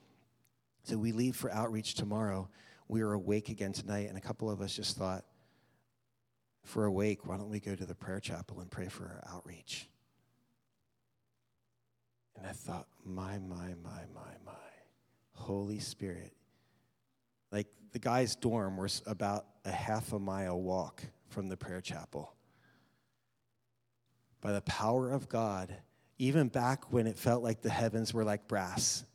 So 0.83 0.97
we 0.97 1.11
leave 1.11 1.35
for 1.35 1.51
outreach 1.51 1.95
tomorrow. 1.95 2.47
We 2.87 3.01
are 3.01 3.11
awake 3.11 3.49
again 3.49 3.73
tonight, 3.73 4.07
and 4.07 4.17
a 4.17 4.21
couple 4.21 4.49
of 4.49 4.61
us 4.61 4.73
just 4.73 4.95
thought, 4.95 5.25
we're 6.75 6.85
awake, 6.85 7.25
why 7.25 7.37
don't 7.37 7.49
we 7.49 7.59
go 7.59 7.75
to 7.75 7.85
the 7.85 7.95
prayer 7.95 8.19
chapel 8.19 8.59
and 8.59 8.69
pray 8.69 8.87
for 8.87 9.05
our 9.05 9.23
outreach? 9.35 9.87
And 12.35 12.45
I 12.45 12.51
thought, 12.51 12.87
my, 13.05 13.39
my, 13.39 13.73
my, 13.83 14.01
my, 14.13 14.31
my. 14.45 14.53
Holy 15.37 15.79
Spirit. 15.79 16.33
Like 17.51 17.67
the 17.93 17.99
guy's 17.99 18.35
dorm 18.35 18.75
was 18.75 19.01
about 19.05 19.45
a 19.63 19.71
half 19.71 20.11
a 20.11 20.19
mile 20.19 20.59
walk 20.59 21.03
from 21.29 21.47
the 21.47 21.55
prayer 21.55 21.79
chapel. 21.79 22.33
By 24.41 24.51
the 24.51 24.61
power 24.61 25.11
of 25.11 25.29
God, 25.29 25.73
even 26.17 26.47
back 26.47 26.91
when 26.91 27.07
it 27.07 27.17
felt 27.17 27.43
like 27.43 27.61
the 27.61 27.69
heavens 27.69 28.13
were 28.13 28.23
like 28.23 28.47
brass 28.47 29.05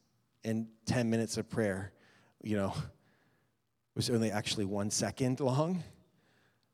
and 0.44 0.68
10 0.86 1.10
minutes 1.10 1.36
of 1.36 1.50
prayer, 1.50 1.92
you 2.42 2.56
know, 2.56 2.72
was 3.94 4.08
only 4.08 4.30
actually 4.30 4.64
one 4.64 4.90
second 4.90 5.40
long. 5.40 5.82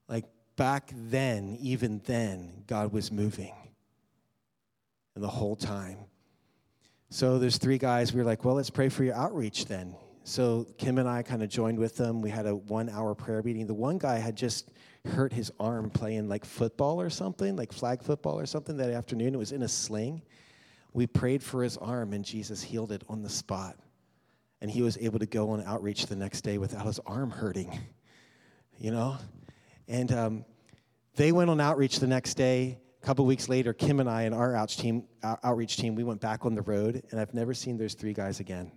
Like 0.09 0.26
back 0.59 0.91
then, 0.95 1.57
even 1.61 2.03
then, 2.05 2.65
God 2.67 2.93
was 2.93 3.11
moving. 3.11 3.55
And 5.15 5.25
the 5.25 5.29
whole 5.29 5.57
time. 5.57 5.97
So 7.09 7.39
there's 7.39 7.57
three 7.57 7.79
guys. 7.79 8.13
We 8.13 8.19
were 8.21 8.27
like, 8.27 8.45
well, 8.45 8.57
let's 8.57 8.69
pray 8.69 8.91
for 8.91 9.05
your 9.05 9.15
outreach 9.15 9.65
then. 9.65 9.97
So 10.25 10.67
Kim 10.77 10.99
and 10.99 11.09
I 11.09 11.23
kind 11.23 11.43
of 11.43 11.49
joined 11.49 11.79
with 11.79 11.97
them. 11.97 12.21
We 12.21 12.29
had 12.29 12.47
a 12.47 12.55
one 12.55 12.91
hour 12.91 13.15
prayer 13.15 13.43
meeting. 13.43 13.67
The 13.67 13.73
one 13.73 13.97
guy 13.97 14.19
had 14.19 14.37
just 14.37 14.73
hurt 15.07 15.33
his 15.33 15.51
arm 15.59 15.89
playing 15.89 16.29
like 16.29 16.45
football 16.45 17.01
or 17.01 17.09
something, 17.09 17.57
like 17.57 17.73
flag 17.73 18.03
football 18.03 18.39
or 18.39 18.45
something 18.45 18.77
that 18.77 18.91
afternoon. 18.91 19.35
It 19.35 19.39
was 19.39 19.53
in 19.53 19.63
a 19.63 19.69
sling. 19.69 20.21
We 20.93 21.07
prayed 21.07 21.43
for 21.43 21.63
his 21.63 21.77
arm, 21.77 22.13
and 22.13 22.25
Jesus 22.25 22.63
healed 22.63 22.93
it 22.93 23.05
on 23.09 23.23
the 23.23 23.29
spot. 23.29 23.77
And 24.61 24.71
he 24.71 24.83
was 24.83 24.99
able 24.99 25.21
to 25.21 25.27
go 25.27 25.51
on 25.51 25.63
outreach 25.65 26.07
the 26.07 26.17
next 26.17 26.41
day 26.43 26.59
without 26.59 26.85
his 26.85 26.99
arm 27.07 27.31
hurting, 27.31 27.79
you 28.79 28.91
know? 28.91 29.17
And 29.89 30.12
um, 30.12 30.45
they 31.16 31.32
went 31.32 31.51
on 31.51 31.61
outreach 31.61 31.99
the 31.99 32.07
next 32.07 32.34
day. 32.34 32.78
A 33.03 33.07
couple 33.07 33.24
weeks 33.24 33.49
later, 33.49 33.72
Kim 33.72 34.01
and 34.01 34.09
I 34.09 34.22
and 34.22 34.34
our 34.34 34.55
outreach 34.55 34.76
team, 34.76 35.05
outreach 35.22 35.76
team, 35.76 35.95
we 35.95 36.05
went 36.05 36.20
back 36.20 36.45
on 36.45 36.55
the 36.55 36.62
road, 36.62 37.03
and 37.11 37.20
I've 37.20 37.32
never 37.32 37.55
seen 37.55 37.78
those 37.78 37.95
three 37.95 38.12
guys 38.12 38.41
again. 38.41 38.72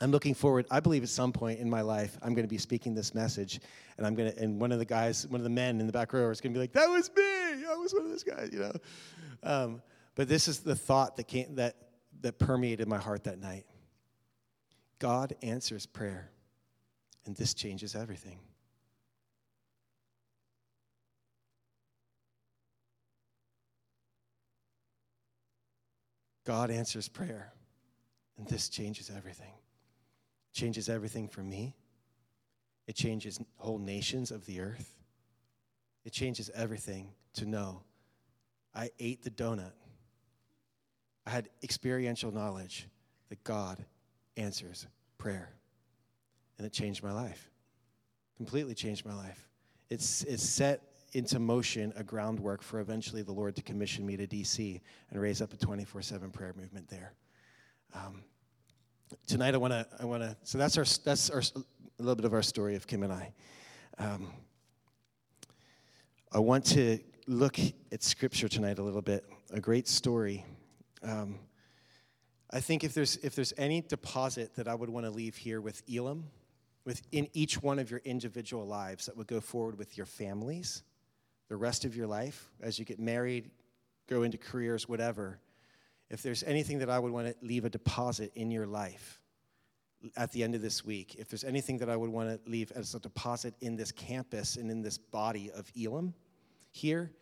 I'm 0.00 0.10
looking 0.10 0.34
forward. 0.34 0.66
I 0.70 0.80
believe 0.80 1.02
at 1.02 1.08
some 1.08 1.32
point 1.32 1.60
in 1.60 1.70
my 1.70 1.80
life, 1.80 2.18
I'm 2.22 2.34
going 2.34 2.44
to 2.44 2.50
be 2.50 2.58
speaking 2.58 2.94
this 2.94 3.14
message, 3.14 3.60
and 3.96 4.06
I'm 4.06 4.14
going 4.14 4.32
to, 4.32 4.38
and 4.38 4.60
one 4.60 4.72
of 4.72 4.80
the 4.80 4.84
guys, 4.84 5.26
one 5.28 5.40
of 5.40 5.44
the 5.44 5.50
men 5.50 5.80
in 5.80 5.86
the 5.86 5.92
back 5.92 6.12
row 6.12 6.30
is 6.30 6.40
going 6.40 6.52
to 6.52 6.58
be 6.58 6.60
like, 6.60 6.72
"That 6.72 6.88
was 6.88 7.10
me. 7.16 7.22
I 7.22 7.74
was 7.76 7.92
one 7.92 8.04
of 8.04 8.10
those 8.10 8.24
guys," 8.24 8.50
you 8.52 8.58
know. 8.58 8.72
Um, 9.44 9.82
but 10.14 10.28
this 10.28 10.48
is 10.48 10.60
the 10.60 10.74
thought 10.74 11.16
that 11.16 11.28
came 11.28 11.54
that 11.54 11.76
that 12.22 12.38
permeated 12.38 12.88
my 12.88 12.98
heart 12.98 13.24
that 13.24 13.38
night. 13.38 13.64
God 14.98 15.36
answers 15.42 15.86
prayer, 15.86 16.30
and 17.24 17.36
this 17.36 17.54
changes 17.54 17.94
everything. 17.94 18.40
God 26.44 26.70
answers 26.70 27.08
prayer, 27.08 27.52
and 28.36 28.46
this 28.48 28.68
changes 28.68 29.10
everything. 29.14 29.52
Changes 30.52 30.88
everything 30.88 31.28
for 31.28 31.42
me. 31.42 31.76
It 32.86 32.96
changes 32.96 33.40
whole 33.56 33.78
nations 33.78 34.30
of 34.30 34.44
the 34.46 34.60
earth. 34.60 34.94
It 36.04 36.12
changes 36.12 36.50
everything 36.54 37.10
to 37.34 37.46
know 37.46 37.82
I 38.74 38.90
ate 38.98 39.22
the 39.22 39.30
donut. 39.30 39.72
I 41.26 41.30
had 41.30 41.48
experiential 41.62 42.32
knowledge 42.32 42.88
that 43.28 43.44
God 43.44 43.84
answers 44.36 44.86
prayer. 45.18 45.52
And 46.58 46.66
it 46.66 46.72
changed 46.72 47.02
my 47.02 47.12
life. 47.12 47.50
Completely 48.36 48.74
changed 48.74 49.04
my 49.04 49.14
life. 49.14 49.48
It's, 49.90 50.24
it's 50.24 50.42
set 50.42 50.82
into 51.12 51.38
motion 51.38 51.92
a 51.96 52.02
groundwork 52.02 52.62
for 52.62 52.80
eventually 52.80 53.22
the 53.22 53.32
Lord 53.32 53.54
to 53.56 53.62
commission 53.62 54.06
me 54.06 54.16
to 54.16 54.26
DC 54.26 54.80
and 55.10 55.20
raise 55.20 55.42
up 55.42 55.52
a 55.52 55.56
24 55.56 56.02
7 56.02 56.30
prayer 56.30 56.54
movement 56.56 56.88
there. 56.88 57.12
Um, 57.94 58.22
tonight 59.26 59.54
I 59.54 59.58
want 59.58 59.72
to, 59.72 59.86
I 60.00 60.04
want 60.04 60.22
to, 60.22 60.36
so 60.42 60.58
that's 60.58 60.78
our, 60.78 60.84
that's 61.04 61.30
our, 61.30 61.40
a 61.40 62.02
little 62.02 62.16
bit 62.16 62.24
of 62.24 62.32
our 62.32 62.42
story 62.42 62.76
of 62.76 62.86
Kim 62.86 63.02
and 63.02 63.12
I. 63.12 63.32
Um, 63.98 64.32
I 66.32 66.38
want 66.38 66.64
to 66.66 66.98
look 67.26 67.58
at 67.92 68.02
scripture 68.02 68.48
tonight 68.48 68.78
a 68.78 68.82
little 68.82 69.02
bit, 69.02 69.24
a 69.50 69.60
great 69.60 69.86
story. 69.86 70.44
Um, 71.02 71.38
I 72.50 72.60
think 72.60 72.84
if 72.84 72.94
there's, 72.94 73.16
if 73.18 73.34
there's 73.34 73.52
any 73.58 73.82
deposit 73.82 74.54
that 74.56 74.66
I 74.66 74.74
would 74.74 74.88
want 74.88 75.04
to 75.06 75.10
leave 75.10 75.36
here 75.36 75.60
with 75.60 75.82
Elam, 75.94 76.24
within 76.84 77.28
each 77.32 77.62
one 77.62 77.78
of 77.78 77.90
your 77.90 78.00
individual 78.04 78.66
lives 78.66 79.06
that 79.06 79.16
would 79.16 79.26
go 79.26 79.40
forward 79.40 79.78
with 79.78 79.96
your 79.96 80.06
families, 80.06 80.82
the 81.52 81.56
rest 81.58 81.84
of 81.84 81.94
your 81.94 82.06
life, 82.06 82.48
as 82.62 82.78
you 82.78 82.86
get 82.86 82.98
married, 82.98 83.50
go 84.08 84.22
into 84.22 84.38
careers, 84.38 84.88
whatever, 84.88 85.38
if 86.08 86.22
there's 86.22 86.42
anything 86.44 86.78
that 86.78 86.88
I 86.88 86.98
would 86.98 87.12
want 87.12 87.26
to 87.26 87.34
leave 87.46 87.66
a 87.66 87.68
deposit 87.68 88.32
in 88.34 88.50
your 88.50 88.66
life 88.66 89.20
at 90.16 90.32
the 90.32 90.42
end 90.42 90.54
of 90.54 90.62
this 90.62 90.82
week, 90.82 91.16
if 91.16 91.28
there's 91.28 91.44
anything 91.44 91.76
that 91.76 91.90
I 91.90 91.96
would 91.96 92.08
want 92.08 92.30
to 92.30 92.50
leave 92.50 92.72
as 92.72 92.94
a 92.94 93.00
deposit 93.00 93.52
in 93.60 93.76
this 93.76 93.92
campus 93.92 94.56
and 94.56 94.70
in 94.70 94.80
this 94.80 94.96
body 94.96 95.50
of 95.50 95.70
Elam 95.78 96.14
here, 96.70 97.12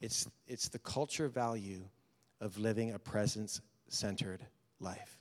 it's, 0.00 0.28
it's 0.46 0.68
the 0.68 0.78
culture 0.78 1.26
value 1.26 1.82
of 2.40 2.58
living 2.58 2.92
a 2.92 2.98
presence 3.00 3.60
centered 3.88 4.46
life. 4.78 5.18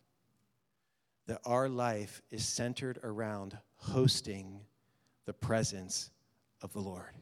That 1.25 1.41
our 1.43 1.69
life 1.69 2.21
is 2.29 2.45
centered 2.47 2.99
around 3.03 3.57
hosting 3.77 4.61
the 5.25 5.33
presence 5.33 6.11
of 6.61 6.71
the 6.73 6.81
Lord. 6.81 7.15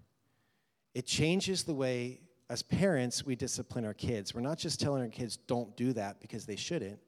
It 0.93 1.05
changes 1.05 1.63
the 1.63 1.73
way, 1.73 2.21
as 2.49 2.63
parents, 2.63 3.25
we 3.25 3.35
discipline 3.35 3.85
our 3.85 3.93
kids. 3.93 4.33
We're 4.33 4.41
not 4.41 4.57
just 4.57 4.79
telling 4.79 5.01
our 5.01 5.09
kids, 5.09 5.38
don't 5.38 5.75
do 5.75 5.93
that 5.93 6.19
because 6.19 6.45
they 6.45 6.55
shouldn't. 6.55 6.99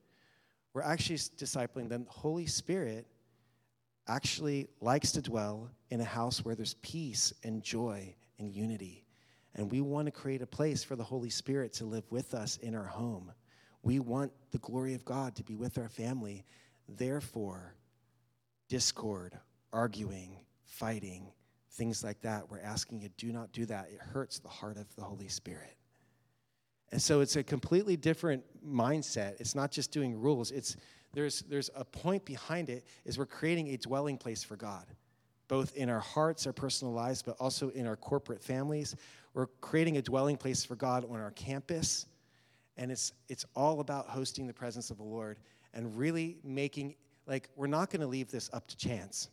We're 0.73 0.82
actually 0.82 1.17
discipling 1.17 1.89
them. 1.89 2.03
The 2.03 2.11
Holy 2.11 2.45
Spirit 2.45 3.07
actually 4.07 4.67
likes 4.82 5.11
to 5.13 5.21
dwell 5.21 5.69
in 5.89 6.01
a 6.01 6.05
house 6.05 6.43
where 6.43 6.55
there's 6.55 6.75
peace 6.75 7.34
and 7.43 7.63
joy 7.63 8.15
and 8.38 8.51
unity. 8.53 9.05
And 9.55 9.71
we 9.71 9.82
want 9.82 10.05
to 10.05 10.11
create 10.11 10.41
a 10.41 10.47
place 10.47 10.84
for 10.84 10.95
the 10.95 11.03
Holy 11.03 11.30
Spirit 11.30 11.73
to 11.73 11.86
live 11.86 12.05
with 12.11 12.34
us 12.34 12.57
in 12.57 12.75
our 12.75 12.86
home. 12.86 13.32
We 13.82 13.99
want 13.99 14.32
the 14.51 14.59
glory 14.59 14.93
of 14.93 15.05
God 15.05 15.36
to 15.36 15.43
be 15.43 15.55
with 15.55 15.77
our 15.77 15.89
family. 15.89 16.45
Therefore, 16.88 17.75
discord, 18.67 19.38
arguing, 19.73 20.38
fighting, 20.65 21.32
things 21.72 22.03
like 22.03 22.22
that. 22.22 22.49
We're 22.49 22.61
asking 22.61 23.01
you, 23.01 23.09
do 23.17 23.32
not 23.32 23.51
do 23.51 23.65
that. 23.67 23.89
It 23.91 23.99
hurts 23.99 24.39
the 24.39 24.49
heart 24.49 24.78
of 24.78 24.93
the 24.95 25.03
Holy 25.03 25.28
Spirit. 25.28 25.76
And 26.91 27.01
so 27.01 27.22
it's 27.22 27.36
a 27.36 27.43
completely 27.43 27.95
different 27.97 28.43
mindset. 28.65 29.39
It's 29.39 29.55
not 29.55 29.72
just 29.72 29.91
doing 29.91 30.20
rules. 30.20 30.51
It's 30.51 30.76
there's 31.13 31.41
there's 31.41 31.70
a 31.76 31.86
point 31.86 32.26
behind 32.26 32.70
it 32.70 32.86
is 33.05 33.17
we're 33.17 33.26
creating 33.26 33.70
a 33.70 33.78
dwelling 33.78 34.17
place 34.17 34.43
for 34.43 34.55
God, 34.55 34.86
both 35.47 35.76
in 35.76 35.89
our 35.89 35.99
hearts, 35.99 36.47
our 36.47 36.53
personal 36.53 36.93
lives, 36.93 37.22
but 37.22 37.36
also 37.39 37.70
in 37.70 37.86
our 37.88 37.95
corporate 37.95 38.41
families. 38.41 38.95
We're 39.34 39.47
creating 39.61 39.97
a 39.97 40.01
dwelling 40.01 40.38
place 40.38 40.63
for 40.63 40.76
God 40.76 41.05
on 41.05 41.20
our 41.20 41.32
campus. 41.32 42.07
And 42.78 42.91
it's 42.91 43.13
it's 43.28 43.45
all 43.55 43.82
about 43.82 44.07
hosting 44.07 44.47
the 44.47 44.53
presence 44.53 44.89
of 44.89 44.97
the 44.97 45.03
Lord 45.03 45.38
and 45.74 45.95
really 45.97 46.38
making 46.43 46.95
like 47.28 47.49
we're 47.55 47.67
not 47.67 47.91
going 47.91 48.01
to 48.01 48.07
leave 48.07 48.32
this 48.32 48.49
up 48.53 48.67
to 48.67 48.78
chance. 48.78 49.30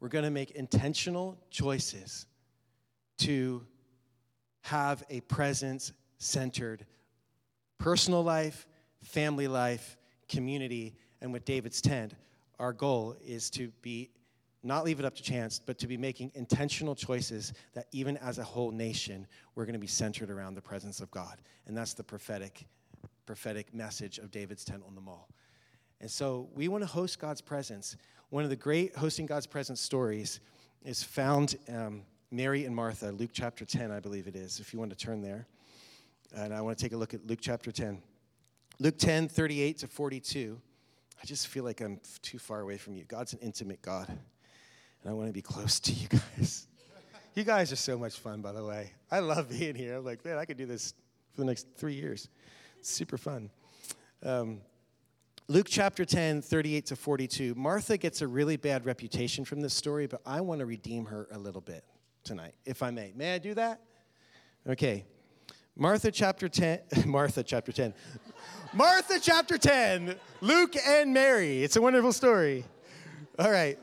We're 0.00 0.08
going 0.08 0.24
to 0.24 0.30
make 0.30 0.52
intentional 0.52 1.38
choices 1.50 2.26
to 3.18 3.64
have 4.62 5.04
a 5.10 5.20
presence 5.20 5.92
centered 6.18 6.86
personal 7.78 8.22
life, 8.22 8.66
family 9.02 9.48
life, 9.48 9.96
community, 10.28 10.94
and 11.20 11.32
with 11.32 11.44
David's 11.44 11.80
tent, 11.80 12.14
our 12.58 12.72
goal 12.72 13.16
is 13.26 13.50
to 13.50 13.72
be 13.82 14.10
not 14.62 14.84
leave 14.84 14.98
it 14.98 15.06
up 15.06 15.14
to 15.14 15.22
chance, 15.22 15.58
but 15.58 15.78
to 15.78 15.86
be 15.86 15.96
making 15.96 16.30
intentional 16.34 16.94
choices 16.94 17.54
that 17.72 17.86
even 17.92 18.18
as 18.18 18.36
a 18.38 18.44
whole 18.44 18.70
nation, 18.70 19.26
we're 19.54 19.64
going 19.64 19.72
to 19.72 19.78
be 19.78 19.86
centered 19.86 20.30
around 20.30 20.54
the 20.54 20.60
presence 20.60 21.00
of 21.00 21.10
God. 21.10 21.40
And 21.66 21.74
that's 21.74 21.94
the 21.94 22.04
prophetic 22.04 22.66
prophetic 23.24 23.72
message 23.72 24.18
of 24.18 24.30
David's 24.30 24.64
tent 24.64 24.82
on 24.86 24.94
the 24.94 25.00
mall. 25.00 25.28
And 26.00 26.10
so 26.10 26.48
we 26.54 26.68
want 26.68 26.82
to 26.82 26.86
host 26.86 27.18
God's 27.20 27.40
presence. 27.40 27.96
One 28.30 28.44
of 28.44 28.50
the 28.50 28.56
great 28.56 28.94
hosting 28.94 29.26
God's 29.26 29.48
presence 29.48 29.80
stories 29.80 30.38
is 30.84 31.02
found 31.02 31.56
um, 31.68 32.02
Mary 32.30 32.64
and 32.64 32.74
Martha, 32.74 33.10
Luke 33.10 33.30
chapter 33.32 33.64
10, 33.64 33.90
I 33.90 33.98
believe 33.98 34.28
it 34.28 34.36
is, 34.36 34.60
if 34.60 34.72
you 34.72 34.78
want 34.78 34.92
to 34.92 34.96
turn 34.96 35.20
there. 35.20 35.48
And 36.36 36.54
I 36.54 36.60
want 36.60 36.78
to 36.78 36.84
take 36.84 36.92
a 36.92 36.96
look 36.96 37.12
at 37.12 37.26
Luke 37.26 37.40
chapter 37.42 37.72
10. 37.72 38.00
Luke 38.78 38.96
10, 38.98 39.26
38 39.26 39.78
to 39.78 39.88
42. 39.88 40.60
I 41.20 41.26
just 41.26 41.48
feel 41.48 41.64
like 41.64 41.80
I'm 41.80 42.00
too 42.22 42.38
far 42.38 42.60
away 42.60 42.76
from 42.76 42.94
you. 42.94 43.02
God's 43.02 43.32
an 43.32 43.40
intimate 43.42 43.82
God, 43.82 44.06
and 44.08 45.10
I 45.10 45.12
want 45.12 45.28
to 45.28 45.32
be 45.34 45.42
close 45.42 45.80
to 45.80 45.92
you 45.92 46.06
guys. 46.06 46.68
you 47.34 47.42
guys 47.42 47.72
are 47.72 47.76
so 47.76 47.98
much 47.98 48.20
fun, 48.20 48.42
by 48.42 48.52
the 48.52 48.64
way. 48.64 48.92
I 49.10 49.18
love 49.18 49.48
being 49.48 49.74
here. 49.74 49.96
I'm 49.96 50.04
like, 50.04 50.24
man, 50.24 50.38
I 50.38 50.44
could 50.44 50.56
do 50.56 50.66
this 50.66 50.94
for 51.34 51.40
the 51.40 51.46
next 51.46 51.66
three 51.76 51.94
years. 51.94 52.28
It's 52.78 52.90
super 52.90 53.18
fun. 53.18 53.50
Um, 54.22 54.60
Luke 55.50 55.66
chapter 55.68 56.04
10, 56.04 56.42
38 56.42 56.86
to 56.86 56.94
42. 56.94 57.56
Martha 57.56 57.96
gets 57.96 58.22
a 58.22 58.28
really 58.28 58.56
bad 58.56 58.86
reputation 58.86 59.44
from 59.44 59.60
this 59.60 59.74
story, 59.74 60.06
but 60.06 60.20
I 60.24 60.40
want 60.42 60.60
to 60.60 60.64
redeem 60.64 61.06
her 61.06 61.26
a 61.32 61.38
little 61.38 61.60
bit 61.60 61.82
tonight, 62.22 62.54
if 62.64 62.84
I 62.84 62.92
may. 62.92 63.12
May 63.16 63.34
I 63.34 63.38
do 63.38 63.54
that? 63.54 63.80
Okay. 64.68 65.04
Martha 65.74 66.12
chapter 66.12 66.48
10, 66.48 66.82
Martha 67.06 67.42
chapter 67.42 67.72
10. 67.72 67.92
Martha 68.72 69.18
chapter 69.18 69.58
10, 69.58 70.14
Luke 70.40 70.76
and 70.86 71.12
Mary. 71.12 71.64
It's 71.64 71.74
a 71.74 71.82
wonderful 71.82 72.12
story. 72.12 72.64
All 73.36 73.50
right. 73.50 73.76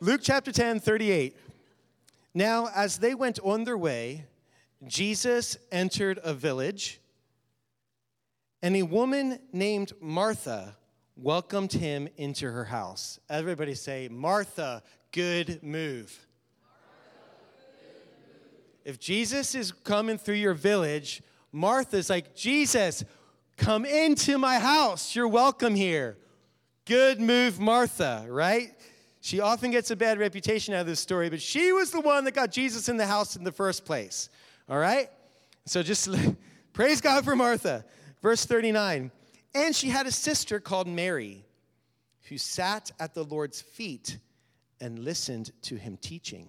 Luke 0.00 0.22
chapter 0.22 0.52
10, 0.52 0.80
38. 0.80 1.36
Now, 2.32 2.70
as 2.74 2.96
they 2.96 3.14
went 3.14 3.38
on 3.40 3.64
their 3.64 3.76
way, 3.76 4.24
Jesus 4.86 5.58
entered 5.70 6.18
a 6.24 6.32
village, 6.32 6.98
and 8.62 8.74
a 8.74 8.84
woman 8.84 9.38
named 9.52 9.92
Martha 10.00 10.76
welcomed 11.16 11.72
him 11.72 12.08
into 12.16 12.50
her 12.50 12.64
house. 12.64 13.18
Everybody 13.28 13.74
say, 13.74 14.08
Martha, 14.10 14.82
good 15.12 15.62
move. 15.62 16.26
If 18.84 18.98
Jesus 18.98 19.54
is 19.54 19.72
coming 19.72 20.18
through 20.18 20.34
your 20.34 20.54
village, 20.54 21.22
Martha's 21.52 22.10
like, 22.10 22.34
Jesus, 22.34 23.04
come 23.56 23.86
into 23.86 24.36
my 24.36 24.58
house. 24.58 25.14
You're 25.14 25.28
welcome 25.28 25.74
here. 25.74 26.18
Good 26.84 27.20
move, 27.20 27.58
Martha, 27.58 28.26
right? 28.28 28.72
She 29.20 29.40
often 29.40 29.70
gets 29.70 29.90
a 29.90 29.96
bad 29.96 30.18
reputation 30.18 30.74
out 30.74 30.82
of 30.82 30.86
this 30.86 31.00
story, 31.00 31.30
but 31.30 31.40
she 31.40 31.72
was 31.72 31.90
the 31.90 32.00
one 32.00 32.24
that 32.24 32.32
got 32.32 32.50
Jesus 32.50 32.90
in 32.90 32.98
the 32.98 33.06
house 33.06 33.36
in 33.36 33.44
the 33.44 33.52
first 33.52 33.86
place. 33.86 34.28
All 34.68 34.76
right? 34.76 35.08
So 35.64 35.82
just 35.82 36.10
praise 36.74 37.00
God 37.00 37.24
for 37.24 37.34
Martha. 37.34 37.86
Verse 38.20 38.44
39 38.44 39.10
And 39.54 39.74
she 39.74 39.88
had 39.88 40.06
a 40.06 40.12
sister 40.12 40.58
called 40.58 40.88
Mary 40.88 41.44
who 42.28 42.38
sat 42.38 42.90
at 42.98 43.14
the 43.14 43.22
Lord's 43.24 43.60
feet 43.60 44.18
and 44.80 44.98
listened 44.98 45.52
to 45.62 45.76
him 45.76 45.96
teaching. 45.96 46.48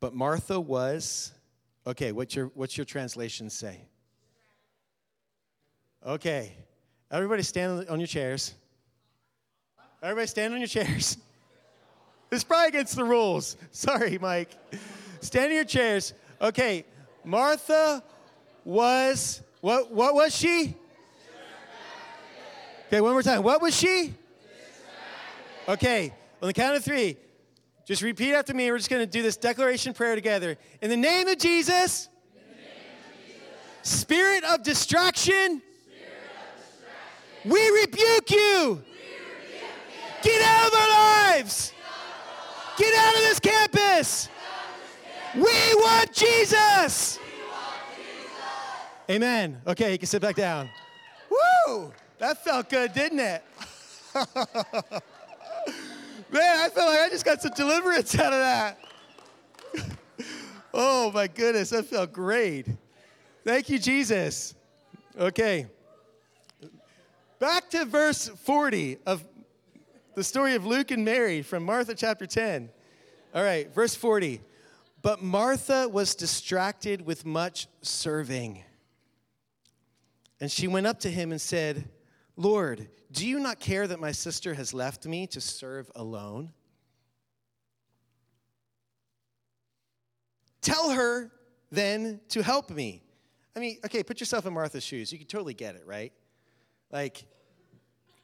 But 0.00 0.14
Martha 0.14 0.60
was, 0.60 1.32
okay, 1.86 2.12
what's 2.12 2.36
your, 2.36 2.46
what's 2.54 2.76
your 2.76 2.84
translation 2.84 3.50
say? 3.50 3.88
Okay, 6.06 6.52
everybody 7.10 7.42
stand 7.42 7.88
on 7.88 7.98
your 7.98 8.06
chairs. 8.06 8.54
Everybody 10.02 10.26
stand 10.26 10.54
on 10.54 10.60
your 10.60 10.68
chairs. 10.68 11.16
This 12.30 12.40
is 12.40 12.44
probably 12.44 12.68
against 12.68 12.96
the 12.96 13.04
rules. 13.04 13.56
Sorry, 13.70 14.18
Mike. 14.18 14.50
Stand 15.20 15.52
in 15.52 15.56
your 15.56 15.64
chairs. 15.64 16.14
Okay, 16.40 16.84
Martha 17.22 18.02
was, 18.64 19.40
what, 19.60 19.92
what 19.92 20.14
was 20.14 20.34
she? 20.34 20.74
Okay, 22.94 23.00
one 23.00 23.10
more 23.14 23.24
time. 23.24 23.42
What 23.42 23.60
was 23.60 23.76
she? 23.76 24.14
Okay, 25.66 26.14
on 26.40 26.46
the 26.46 26.52
count 26.52 26.76
of 26.76 26.84
three, 26.84 27.16
just 27.84 28.02
repeat 28.02 28.34
after 28.34 28.54
me. 28.54 28.70
We're 28.70 28.78
just 28.78 28.88
going 28.88 29.02
to 29.02 29.10
do 29.10 29.20
this 29.20 29.36
declaration 29.36 29.92
prayer 29.94 30.14
together. 30.14 30.56
In 30.80 30.90
the 30.90 30.96
name 30.96 31.26
of 31.26 31.36
Jesus, 31.36 32.08
Spirit 33.82 34.44
of 34.44 34.62
distraction, 34.62 35.60
we 37.44 37.68
rebuke 37.80 38.30
you. 38.30 38.84
Get 40.22 40.42
out 40.42 40.68
of 40.68 40.74
our 40.74 40.88
lives. 40.88 41.72
Get 42.78 42.94
out 42.94 43.14
of 43.16 43.20
this 43.22 43.40
campus. 43.40 44.28
We 45.34 45.42
want 45.42 46.12
Jesus. 46.12 47.18
Amen. 49.10 49.60
Okay, 49.66 49.90
you 49.90 49.98
can 49.98 50.06
sit 50.06 50.22
back 50.22 50.36
down. 50.36 50.70
Woo! 51.28 51.92
That 52.18 52.42
felt 52.44 52.70
good, 52.70 52.92
didn't 52.92 53.20
it? 53.20 53.42
Man, 56.30 56.58
I 56.58 56.68
feel 56.68 56.86
like 56.86 57.00
I 57.00 57.08
just 57.10 57.24
got 57.24 57.42
some 57.42 57.52
deliverance 57.54 58.18
out 58.18 58.32
of 58.32 58.38
that. 58.38 58.78
oh 60.74 61.10
my 61.12 61.26
goodness, 61.26 61.70
that 61.70 61.86
felt 61.86 62.12
great. 62.12 62.66
Thank 63.44 63.68
you, 63.68 63.78
Jesus. 63.78 64.54
Okay. 65.18 65.66
Back 67.38 67.70
to 67.70 67.84
verse 67.84 68.28
40 68.28 68.98
of 69.06 69.24
the 70.14 70.24
story 70.24 70.54
of 70.54 70.64
Luke 70.64 70.90
and 70.92 71.04
Mary 71.04 71.42
from 71.42 71.64
Martha 71.64 71.94
chapter 71.94 72.26
10. 72.26 72.70
All 73.34 73.42
right, 73.42 73.72
verse 73.74 73.94
40. 73.94 74.40
But 75.02 75.22
Martha 75.22 75.88
was 75.88 76.14
distracted 76.14 77.04
with 77.04 77.26
much 77.26 77.66
serving. 77.82 78.62
And 80.40 80.50
she 80.50 80.68
went 80.68 80.86
up 80.86 81.00
to 81.00 81.10
him 81.10 81.32
and 81.32 81.40
said, 81.40 81.88
Lord, 82.36 82.88
do 83.12 83.26
you 83.26 83.38
not 83.38 83.60
care 83.60 83.86
that 83.86 84.00
my 84.00 84.12
sister 84.12 84.54
has 84.54 84.74
left 84.74 85.06
me 85.06 85.26
to 85.28 85.40
serve 85.40 85.90
alone? 85.94 86.52
Tell 90.60 90.90
her 90.90 91.30
then 91.70 92.20
to 92.30 92.42
help 92.42 92.70
me. 92.70 93.02
I 93.54 93.60
mean, 93.60 93.78
okay, 93.84 94.02
put 94.02 94.18
yourself 94.18 94.46
in 94.46 94.52
Martha's 94.52 94.82
shoes. 94.82 95.12
You 95.12 95.18
can 95.18 95.26
totally 95.28 95.54
get 95.54 95.76
it, 95.76 95.84
right? 95.86 96.12
Like, 96.90 97.24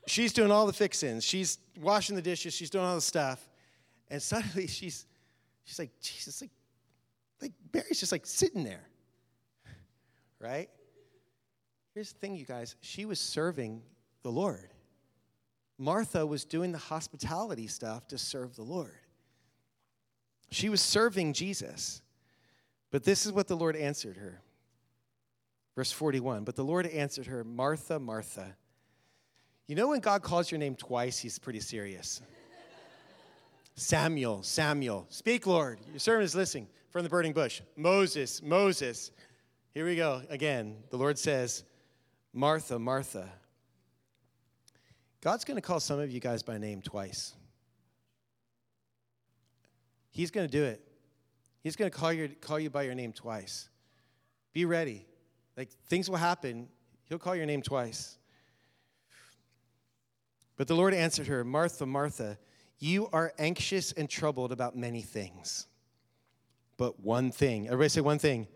she's 0.06 0.32
doing 0.32 0.50
all 0.50 0.66
the 0.66 0.72
fixings, 0.72 1.24
she's 1.24 1.58
washing 1.80 2.16
the 2.16 2.22
dishes, 2.22 2.54
she's 2.54 2.70
doing 2.70 2.84
all 2.84 2.94
the 2.94 3.00
stuff. 3.00 3.48
And 4.08 4.20
suddenly 4.20 4.66
she's 4.66 5.06
she's 5.64 5.78
like, 5.78 5.90
Jesus, 6.00 6.40
like, 6.40 6.50
like 7.40 7.52
Mary's 7.72 8.00
just 8.00 8.12
like 8.12 8.26
sitting 8.26 8.64
there. 8.64 8.88
Right? 10.40 10.68
Here's 11.94 12.12
the 12.12 12.18
thing, 12.18 12.34
you 12.34 12.46
guys. 12.46 12.76
She 12.80 13.04
was 13.04 13.20
serving 13.20 13.82
the 14.22 14.30
Lord. 14.30 14.70
Martha 15.78 16.26
was 16.26 16.44
doing 16.44 16.72
the 16.72 16.78
hospitality 16.78 17.66
stuff 17.66 18.06
to 18.08 18.18
serve 18.18 18.54
the 18.54 18.62
Lord. 18.62 18.98
She 20.50 20.68
was 20.68 20.80
serving 20.80 21.32
Jesus. 21.32 22.02
But 22.90 23.04
this 23.04 23.24
is 23.24 23.32
what 23.32 23.48
the 23.48 23.56
Lord 23.56 23.76
answered 23.76 24.16
her. 24.16 24.42
Verse 25.76 25.92
41 25.92 26.44
But 26.44 26.56
the 26.56 26.64
Lord 26.64 26.86
answered 26.86 27.26
her, 27.26 27.44
Martha, 27.44 27.98
Martha. 27.98 28.56
You 29.66 29.76
know 29.76 29.88
when 29.88 30.00
God 30.00 30.22
calls 30.22 30.50
your 30.50 30.58
name 30.58 30.74
twice, 30.74 31.18
he's 31.18 31.38
pretty 31.38 31.60
serious. 31.60 32.20
Samuel, 33.76 34.42
Samuel, 34.42 35.06
speak, 35.08 35.46
Lord. 35.46 35.78
Your 35.90 36.00
servant 36.00 36.24
is 36.24 36.34
listening 36.34 36.66
from 36.90 37.04
the 37.04 37.08
burning 37.08 37.32
bush. 37.32 37.62
Moses, 37.76 38.42
Moses. 38.42 39.12
Here 39.72 39.86
we 39.86 39.94
go 39.94 40.22
again. 40.28 40.76
The 40.90 40.96
Lord 40.96 41.18
says, 41.18 41.64
Martha, 42.34 42.78
Martha. 42.78 43.28
God's 45.22 45.44
going 45.44 45.56
to 45.56 45.62
call 45.62 45.80
some 45.80 46.00
of 46.00 46.10
you 46.10 46.20
guys 46.20 46.42
by 46.42 46.56
name 46.58 46.80
twice. 46.80 47.34
He's 50.10 50.30
going 50.30 50.46
to 50.46 50.50
do 50.50 50.64
it. 50.64 50.82
He's 51.62 51.76
going 51.76 51.90
to 51.90 51.96
call 51.96 52.12
you, 52.12 52.28
call 52.40 52.58
you 52.58 52.70
by 52.70 52.82
your 52.82 52.94
name 52.94 53.12
twice. 53.12 53.68
Be 54.52 54.64
ready. 54.64 55.06
Like 55.56 55.70
things 55.86 56.08
will 56.08 56.16
happen. 56.16 56.68
He'll 57.08 57.18
call 57.18 57.36
your 57.36 57.46
name 57.46 57.62
twice. 57.62 58.18
But 60.56 60.68
the 60.68 60.74
Lord 60.74 60.94
answered 60.94 61.26
her, 61.26 61.44
Martha, 61.44 61.86
Martha, 61.86 62.38
you 62.78 63.08
are 63.12 63.32
anxious 63.38 63.92
and 63.92 64.08
troubled 64.08 64.52
about 64.52 64.76
many 64.76 65.02
things. 65.02 65.66
But 66.76 67.00
one 67.00 67.30
thing, 67.30 67.66
everybody 67.66 67.90
say 67.90 68.00
one 68.00 68.18
thing. 68.18 68.46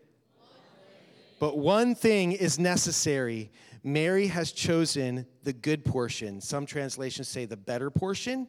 But 1.39 1.57
one 1.57 1.95
thing 1.95 2.31
is 2.31 2.57
necessary. 2.57 3.51
Mary 3.85 4.25
has 4.25 4.51
chosen 4.51 5.27
the 5.43 5.53
good 5.53 5.85
portion. 5.85 6.41
Some 6.41 6.65
translations 6.65 7.27
say 7.27 7.45
the 7.45 7.55
better 7.55 7.91
portion. 7.91 8.47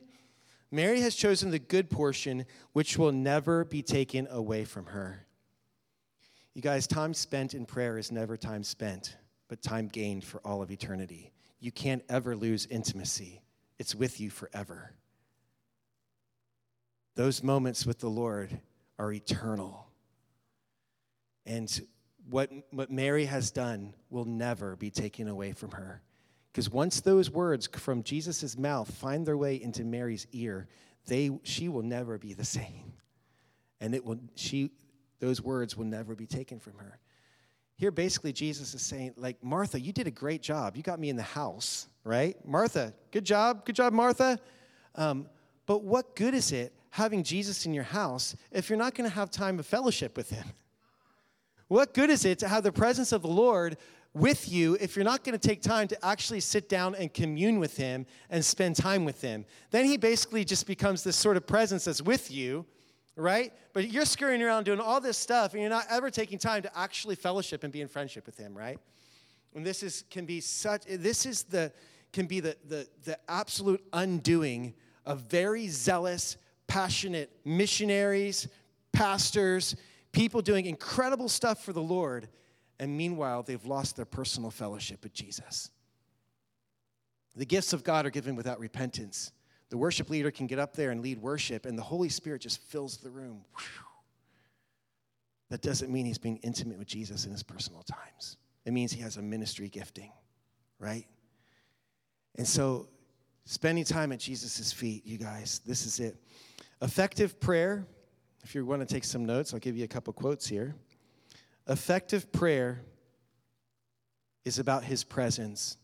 Mary 0.70 1.02
has 1.02 1.14
chosen 1.14 1.50
the 1.50 1.58
good 1.58 1.90
portion, 1.90 2.46
which 2.72 2.96
will 2.96 3.12
never 3.12 3.66
be 3.66 3.82
taken 3.82 4.26
away 4.30 4.64
from 4.64 4.86
her. 4.86 5.26
You 6.54 6.62
guys, 6.62 6.86
time 6.86 7.12
spent 7.12 7.52
in 7.52 7.66
prayer 7.66 7.98
is 7.98 8.10
never 8.10 8.38
time 8.38 8.64
spent, 8.64 9.18
but 9.48 9.60
time 9.60 9.88
gained 9.88 10.24
for 10.24 10.40
all 10.42 10.62
of 10.62 10.70
eternity. 10.70 11.32
You 11.60 11.70
can't 11.70 12.02
ever 12.08 12.34
lose 12.34 12.64
intimacy, 12.70 13.42
it's 13.78 13.94
with 13.94 14.18
you 14.18 14.30
forever. 14.30 14.94
Those 17.14 17.42
moments 17.42 17.84
with 17.84 17.98
the 17.98 18.08
Lord 18.08 18.58
are 18.98 19.12
eternal. 19.12 19.86
And 21.44 21.78
what, 22.28 22.50
what 22.70 22.90
Mary 22.90 23.24
has 23.24 23.50
done 23.50 23.94
will 24.10 24.24
never 24.24 24.76
be 24.76 24.90
taken 24.90 25.28
away 25.28 25.52
from 25.52 25.70
her. 25.72 26.02
Because 26.52 26.70
once 26.70 27.00
those 27.00 27.30
words 27.30 27.68
from 27.76 28.02
Jesus' 28.02 28.56
mouth 28.56 28.92
find 28.92 29.26
their 29.26 29.36
way 29.36 29.60
into 29.60 29.84
Mary's 29.84 30.26
ear, 30.32 30.68
they, 31.06 31.30
she 31.42 31.68
will 31.68 31.82
never 31.82 32.18
be 32.18 32.32
the 32.32 32.44
same. 32.44 32.94
And 33.80 33.94
it 33.94 34.04
will, 34.04 34.18
she, 34.34 34.70
those 35.20 35.42
words 35.42 35.76
will 35.76 35.84
never 35.84 36.14
be 36.14 36.26
taken 36.26 36.58
from 36.58 36.78
her. 36.78 36.98
Here, 37.76 37.90
basically, 37.90 38.32
Jesus 38.32 38.74
is 38.74 38.80
saying, 38.80 39.12
like, 39.18 39.42
Martha, 39.44 39.78
you 39.78 39.92
did 39.92 40.06
a 40.06 40.10
great 40.10 40.40
job. 40.40 40.76
You 40.76 40.82
got 40.82 40.98
me 40.98 41.10
in 41.10 41.16
the 41.16 41.22
house, 41.22 41.88
right? 42.04 42.34
Martha, 42.46 42.94
good 43.10 43.24
job. 43.24 43.66
Good 43.66 43.76
job, 43.76 43.92
Martha. 43.92 44.40
Um, 44.94 45.28
but 45.66 45.84
what 45.84 46.16
good 46.16 46.32
is 46.32 46.52
it 46.52 46.72
having 46.88 47.22
Jesus 47.22 47.66
in 47.66 47.74
your 47.74 47.84
house 47.84 48.34
if 48.50 48.70
you're 48.70 48.78
not 48.78 48.94
going 48.94 49.08
to 49.08 49.14
have 49.14 49.30
time 49.30 49.58
of 49.58 49.66
fellowship 49.66 50.16
with 50.16 50.30
him? 50.30 50.46
What 51.68 51.94
good 51.94 52.10
is 52.10 52.24
it 52.24 52.38
to 52.40 52.48
have 52.48 52.62
the 52.62 52.72
presence 52.72 53.12
of 53.12 53.22
the 53.22 53.28
Lord 53.28 53.76
with 54.14 54.50
you 54.50 54.76
if 54.80 54.96
you're 54.96 55.04
not 55.04 55.24
going 55.24 55.38
to 55.38 55.48
take 55.48 55.60
time 55.60 55.88
to 55.88 56.04
actually 56.04 56.40
sit 56.40 56.68
down 56.68 56.94
and 56.94 57.12
commune 57.12 57.58
with 57.58 57.76
Him 57.76 58.06
and 58.30 58.44
spend 58.44 58.76
time 58.76 59.04
with 59.04 59.20
Him? 59.20 59.44
Then 59.70 59.84
He 59.84 59.96
basically 59.96 60.44
just 60.44 60.66
becomes 60.66 61.02
this 61.02 61.16
sort 61.16 61.36
of 61.36 61.46
presence 61.46 61.84
that's 61.86 62.00
with 62.00 62.30
you, 62.30 62.64
right? 63.16 63.52
But 63.72 63.90
you're 63.90 64.04
scurrying 64.04 64.42
around 64.42 64.64
doing 64.64 64.80
all 64.80 65.00
this 65.00 65.18
stuff 65.18 65.52
and 65.52 65.60
you're 65.60 65.70
not 65.70 65.86
ever 65.90 66.10
taking 66.10 66.38
time 66.38 66.62
to 66.62 66.78
actually 66.78 67.16
fellowship 67.16 67.64
and 67.64 67.72
be 67.72 67.80
in 67.80 67.88
friendship 67.88 68.26
with 68.26 68.38
Him, 68.38 68.56
right? 68.56 68.78
And 69.54 69.66
this 69.66 69.82
is 69.82 70.04
can 70.10 70.26
be 70.26 70.40
such 70.40 70.84
this 70.84 71.26
is 71.26 71.42
the 71.44 71.72
can 72.12 72.26
be 72.26 72.40
the 72.40 72.56
the, 72.68 72.86
the 73.04 73.18
absolute 73.28 73.82
undoing 73.92 74.74
of 75.04 75.22
very 75.22 75.66
zealous, 75.68 76.36
passionate 76.66 77.30
missionaries, 77.44 78.48
pastors, 78.92 79.76
people 80.16 80.40
doing 80.40 80.64
incredible 80.64 81.28
stuff 81.28 81.62
for 81.62 81.74
the 81.74 81.82
Lord, 81.82 82.26
and 82.80 82.96
meanwhile, 82.96 83.42
they've 83.42 83.64
lost 83.66 83.96
their 83.96 84.06
personal 84.06 84.50
fellowship 84.50 85.02
with 85.02 85.12
Jesus. 85.12 85.70
The 87.36 87.44
gifts 87.44 87.74
of 87.74 87.84
God 87.84 88.06
are 88.06 88.10
given 88.10 88.34
without 88.34 88.58
repentance. 88.58 89.30
The 89.68 89.76
worship 89.76 90.08
leader 90.08 90.30
can 90.30 90.46
get 90.46 90.58
up 90.58 90.74
there 90.74 90.90
and 90.90 91.02
lead 91.02 91.18
worship, 91.18 91.66
and 91.66 91.76
the 91.76 91.82
Holy 91.82 92.08
Spirit 92.08 92.40
just 92.40 92.62
fills 92.62 92.96
the 92.96 93.10
room. 93.10 93.44
That 95.50 95.60
doesn't 95.60 95.92
mean 95.92 96.06
he's 96.06 96.18
being 96.18 96.38
intimate 96.38 96.78
with 96.78 96.88
Jesus 96.88 97.26
in 97.26 97.32
his 97.32 97.42
personal 97.42 97.82
times. 97.82 98.38
It 98.64 98.72
means 98.72 98.92
he 98.92 99.02
has 99.02 99.18
a 99.18 99.22
ministry 99.22 99.68
gifting, 99.68 100.12
right? 100.78 101.06
And 102.36 102.48
so, 102.48 102.88
spending 103.44 103.84
time 103.84 104.12
at 104.12 104.18
Jesus' 104.18 104.72
feet, 104.72 105.06
you 105.06 105.18
guys, 105.18 105.60
this 105.66 105.84
is 105.84 106.00
it. 106.00 106.16
Effective 106.80 107.38
prayer, 107.38 107.86
if 108.46 108.54
you 108.54 108.64
want 108.64 108.80
to 108.80 108.86
take 108.86 109.02
some 109.02 109.26
notes, 109.26 109.52
I'll 109.52 109.58
give 109.58 109.76
you 109.76 109.82
a 109.82 109.88
couple 109.88 110.12
quotes 110.12 110.46
here. 110.46 110.76
Effective 111.66 112.30
prayer 112.30 112.80
is 114.44 114.60
about 114.60 114.84
his 114.84 115.02
presence 115.02 115.76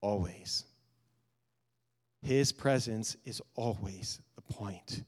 always. 0.00 0.64
His 2.22 2.50
presence 2.50 3.14
is 3.26 3.42
always 3.56 4.22
the 4.36 4.54
point. 4.54 5.04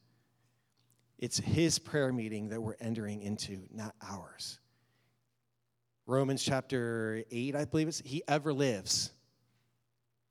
It's 1.19 1.39
his 1.39 1.79
prayer 1.79 2.13
meeting 2.13 2.51
that 2.51 2.61
we're 2.61 2.77
entering 2.81 3.23
into, 3.23 3.63
not 3.73 3.95
ours. 4.07 4.61
Romans 6.05 6.45
chapter 6.45 7.25
8, 7.31 7.57
I 7.57 7.65
believe 7.65 7.89
it's, 7.89 8.03
he 8.05 8.23
ever 8.29 8.53
lives 8.53 9.11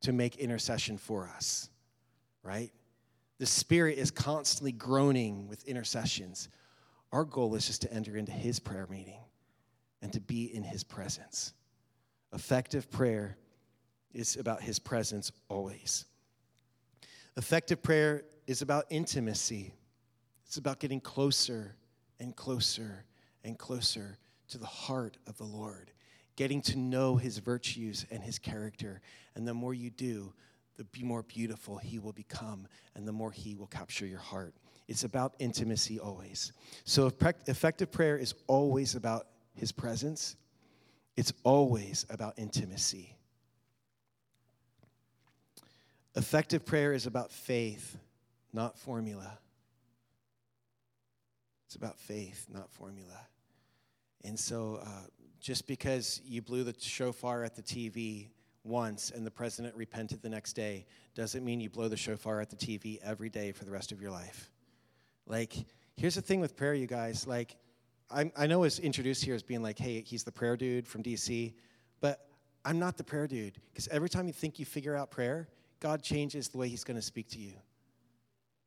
to 0.01 0.13
make 0.13 0.35
intercession 0.35 0.99
for 0.99 1.27
us, 1.35 1.71
right? 2.43 2.71
The 3.41 3.47
Spirit 3.47 3.97
is 3.97 4.11
constantly 4.11 4.71
groaning 4.71 5.47
with 5.47 5.63
intercessions. 5.63 6.47
Our 7.11 7.25
goal 7.25 7.55
is 7.55 7.65
just 7.65 7.81
to 7.81 7.91
enter 7.91 8.15
into 8.15 8.31
his 8.31 8.59
prayer 8.59 8.85
meeting 8.87 9.17
and 10.03 10.13
to 10.13 10.19
be 10.19 10.53
in 10.53 10.61
his 10.61 10.83
presence. 10.83 11.53
Effective 12.33 12.91
prayer 12.91 13.37
is 14.13 14.35
about 14.35 14.61
his 14.61 14.77
presence 14.77 15.31
always. 15.49 16.05
Effective 17.35 17.81
prayer 17.81 18.25
is 18.45 18.61
about 18.61 18.85
intimacy. 18.91 19.73
It's 20.45 20.57
about 20.57 20.79
getting 20.79 21.01
closer 21.01 21.75
and 22.19 22.35
closer 22.35 23.05
and 23.43 23.57
closer 23.57 24.19
to 24.49 24.59
the 24.59 24.67
heart 24.67 25.17
of 25.25 25.39
the 25.39 25.45
Lord, 25.45 25.89
getting 26.35 26.61
to 26.61 26.77
know 26.77 27.15
his 27.15 27.39
virtues 27.39 28.05
and 28.11 28.21
his 28.21 28.37
character. 28.37 29.01
And 29.33 29.47
the 29.47 29.55
more 29.55 29.73
you 29.73 29.89
do, 29.89 30.31
the 30.91 31.03
more 31.03 31.23
beautiful 31.23 31.77
he 31.77 31.99
will 31.99 32.13
become, 32.13 32.67
and 32.95 33.07
the 33.07 33.11
more 33.11 33.31
he 33.31 33.55
will 33.55 33.67
capture 33.67 34.05
your 34.05 34.19
heart. 34.19 34.53
It's 34.87 35.03
about 35.03 35.35
intimacy 35.39 35.99
always. 35.99 36.51
So, 36.85 37.11
effective 37.47 37.91
prayer 37.91 38.17
is 38.17 38.33
always 38.47 38.95
about 38.95 39.27
his 39.55 39.71
presence, 39.71 40.35
it's 41.15 41.33
always 41.43 42.05
about 42.09 42.33
intimacy. 42.37 43.15
Effective 46.15 46.65
prayer 46.65 46.93
is 46.93 47.05
about 47.05 47.31
faith, 47.31 47.97
not 48.51 48.77
formula. 48.77 49.37
It's 51.67 51.75
about 51.75 51.97
faith, 51.97 52.47
not 52.51 52.69
formula. 52.69 53.27
And 54.25 54.37
so, 54.37 54.79
uh, 54.83 55.07
just 55.39 55.67
because 55.67 56.21
you 56.25 56.41
blew 56.41 56.63
the 56.63 56.75
shofar 56.77 57.43
at 57.43 57.55
the 57.55 57.61
TV 57.61 58.27
once 58.63 59.11
and 59.11 59.25
the 59.25 59.31
president 59.31 59.75
repented 59.75 60.21
the 60.21 60.29
next 60.29 60.53
day 60.53 60.85
doesn't 61.15 61.43
mean 61.43 61.59
you 61.59 61.69
blow 61.69 61.87
the 61.87 61.97
shofar 61.97 62.41
at 62.41 62.49
the 62.49 62.55
TV 62.55 62.99
every 63.03 63.29
day 63.29 63.51
for 63.51 63.65
the 63.65 63.71
rest 63.71 63.91
of 63.91 64.01
your 64.01 64.11
life. 64.11 64.51
Like, 65.25 65.65
here's 65.95 66.15
the 66.15 66.21
thing 66.21 66.39
with 66.39 66.55
prayer, 66.55 66.73
you 66.73 66.87
guys. 66.87 67.25
Like, 67.27 67.55
I'm, 68.09 68.31
i 68.35 68.45
know 68.45 68.63
it's 68.63 68.79
introduced 68.79 69.23
here 69.23 69.35
as 69.35 69.43
being 69.43 69.63
like, 69.63 69.79
hey, 69.79 70.01
he's 70.01 70.23
the 70.23 70.31
prayer 70.31 70.57
dude 70.57 70.87
from 70.87 71.01
DC, 71.03 71.53
but 72.01 72.27
I'm 72.65 72.79
not 72.79 72.97
the 72.97 73.03
prayer 73.03 73.27
dude 73.27 73.59
because 73.71 73.87
every 73.87 74.09
time 74.09 74.27
you 74.27 74.33
think 74.33 74.59
you 74.59 74.65
figure 74.65 74.95
out 74.95 75.11
prayer, 75.11 75.47
God 75.79 76.03
changes 76.03 76.49
the 76.49 76.57
way 76.57 76.67
he's 76.67 76.83
going 76.83 76.97
to 76.97 77.01
speak 77.01 77.29
to 77.29 77.39
you. 77.39 77.53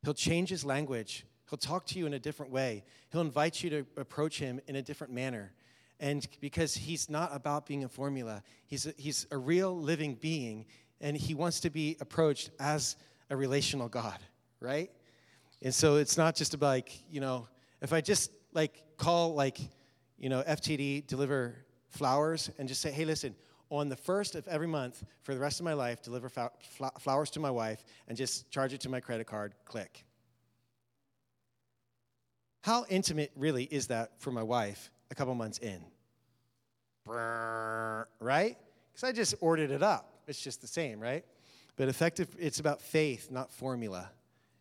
He'll 0.03 0.15
change 0.15 0.49
his 0.49 0.65
language 0.65 1.25
He'll 1.49 1.59
talk 1.59 1.87
to 1.87 1.99
you 1.99 2.07
in 2.07 2.15
a 2.15 2.19
different 2.19 2.53
way. 2.53 2.85
He'll 3.13 3.21
invite 3.21 3.63
you 3.63 3.71
to 3.71 3.87
approach 3.97 4.39
him 4.39 4.61
in 4.67 4.77
a 4.77 4.83
different 4.83 5.13
manner. 5.13 5.53
And 6.01 6.27
because 6.41 6.75
he's 6.75 7.09
not 7.09 7.35
about 7.35 7.67
being 7.67 7.85
a 7.85 7.89
formula, 7.89 8.43
he's 8.67 8.87
a, 8.87 8.95
he's 8.97 9.27
a 9.31 9.39
real 9.39 9.77
living 9.77 10.15
being, 10.17 10.67
and 11.01 11.17
he 11.17 11.35
wants 11.35 11.61
to 11.61 11.71
be 11.71 11.97
approached 12.01 12.51
as 12.59 12.97
a 13.31 13.37
relational 13.37 13.89
God, 13.89 14.19
right? 14.61 14.91
And 15.63 15.75
so 15.75 15.97
it's 15.97 16.17
not 16.17 16.35
just 16.35 16.55
about 16.55 16.67
like, 16.67 17.03
you 17.11 17.21
know, 17.21 17.49
if 17.81 17.93
I 17.93 18.01
just 18.01 18.31
like 18.53 18.83
call 18.97 19.35
like, 19.35 19.59
you 20.19 20.29
know, 20.29 20.43
FTD 20.43 21.07
deliver 21.07 21.57
flowers 21.89 22.51
and 22.59 22.69
just 22.69 22.81
say, 22.81 22.91
hey, 22.91 23.05
listen, 23.05 23.35
on 23.71 23.89
the 23.89 23.97
first 23.97 24.35
of 24.35 24.47
every 24.49 24.67
month 24.67 25.03
for 25.23 25.35
the 25.35 25.41
rest 25.41 25.61
of 25.61 25.65
my 25.65 25.73
life, 25.73 26.03
deliver 26.03 26.29
flowers 26.99 27.31
to 27.31 27.41
my 27.41 27.51
wife 27.51 27.85
and 28.09 28.17
just 28.17 28.51
charge 28.51 28.73
it 28.73 28.81
to 28.81 28.89
my 28.89 29.01
credit 29.01 29.27
card, 29.27 29.55
click. 29.65 30.05
How 32.63 32.85
intimate 32.89 33.33
really 33.37 33.65
is 33.65 33.89
that 33.89 34.13
for 34.21 34.31
my 34.31 34.43
wife 34.43 34.91
a 35.15 35.17
couple 35.17 35.35
months 35.37 35.59
in? 35.59 35.81
Right? 37.07 38.57
Because 38.93 39.09
I 39.09 39.12
just 39.12 39.37
ordered 39.41 39.71
it 39.71 39.83
up. 39.83 40.12
It's 40.27 40.41
just 40.41 40.61
the 40.61 40.67
same, 40.67 40.99
right? 40.99 41.25
But 41.77 41.89
effective, 41.89 42.35
it's 42.39 42.59
about 42.59 42.81
faith, 42.81 43.31
not 43.31 43.53
formula. 43.53 44.11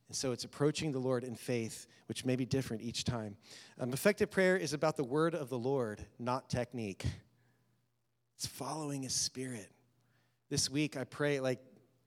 And 0.10 0.16
so 0.16 0.32
it's 0.32 0.44
approaching 0.44 0.92
the 0.92 1.00
Lord 1.00 1.24
in 1.24 1.36
faith, 1.36 1.88
which 2.08 2.24
may 2.24 2.36
be 2.36 2.46
different 2.46 2.84
each 2.84 3.04
time. 3.04 3.36
Um, 3.80 3.94
effective 3.94 4.30
prayer 4.30 4.58
is 4.58 4.74
about 4.74 4.96
the 4.96 5.04
word 5.04 5.34
of 5.34 5.50
the 5.50 5.58
Lord, 5.58 6.06
not 6.20 6.50
technique. 6.50 7.04
It's 8.36 8.46
following 8.46 9.02
His 9.04 9.14
Spirit. 9.14 9.72
This 10.50 10.70
week, 10.70 10.98
I 10.98 11.04
pray, 11.04 11.40
like, 11.40 11.60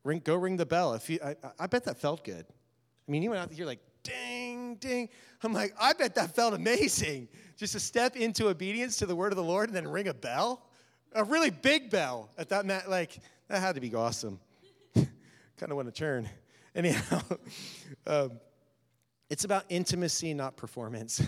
ring, 0.05 0.20
go 0.22 0.36
ring 0.36 0.57
the 0.57 0.66
bell. 0.66 0.94
If 0.94 1.11
you, 1.11 1.18
I, 1.24 1.34
I 1.59 1.66
bet 1.66 1.84
that 1.84 1.99
felt 1.99 2.22
good. 2.24 2.47
I 2.49 3.11
mean, 3.11 3.22
you 3.22 3.30
went 3.30 3.42
out 3.42 3.51
here 3.51 3.66
like, 3.66 3.80
ding, 4.05 4.76
ding. 4.76 5.09
I'm 5.42 5.53
like, 5.53 5.74
I 5.80 5.92
bet 5.92 6.14
that 6.14 6.34
felt 6.34 6.55
amazing. 6.55 7.28
Just 7.57 7.72
to 7.72 7.80
step 7.80 8.16
into 8.16 8.48
obedience 8.48 8.98
to 8.98 9.07
the 9.07 9.16
word 9.16 9.32
of 9.32 9.36
the 9.36 9.42
Lord 9.42 9.68
and 9.68 9.76
then 9.76 9.88
ring 9.88 10.09
a 10.09 10.14
bell, 10.14 10.62
a 11.12 11.24
really 11.24 11.50
big 11.50 11.90
bell 11.90 12.30
at 12.36 12.50
that, 12.50 12.66
mat, 12.66 12.90
like, 12.90 13.18
that 13.48 13.61
had 13.61 13.74
to 13.76 13.80
be 13.80 13.94
awesome. 13.94 14.38
kind 14.94 15.70
of 15.70 15.76
want 15.76 15.88
to 15.88 15.92
turn. 15.92 16.28
Anyhow, 16.74 17.22
um, 18.07 18.32
it's 19.30 19.44
about 19.44 19.64
intimacy, 19.68 20.34
not 20.34 20.57
performance. 20.57 21.22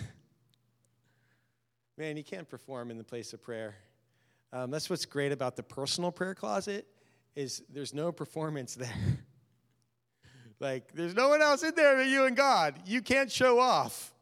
Man, 1.97 2.15
you 2.15 2.23
can't 2.23 2.47
perform 2.47 2.91
in 2.91 2.97
the 2.97 3.03
place 3.03 3.33
of 3.33 3.41
prayer. 3.41 3.75
Um, 4.53 4.71
that's 4.71 4.89
what's 4.89 5.05
great 5.05 5.31
about 5.31 5.55
the 5.55 5.63
personal 5.63 6.11
prayer 6.11 6.33
closet 6.33 6.87
is 7.35 7.61
there's 7.69 7.93
no 7.93 8.11
performance 8.11 8.75
there. 8.75 8.93
Like, 10.61 10.91
there's 10.93 11.15
no 11.15 11.29
one 11.29 11.41
else 11.41 11.63
in 11.63 11.73
there 11.73 11.95
but 11.95 12.07
you 12.07 12.25
and 12.25 12.35
God. 12.35 12.75
You 12.85 13.01
can't 13.01 13.31
show 13.31 13.59
off. 13.59 14.13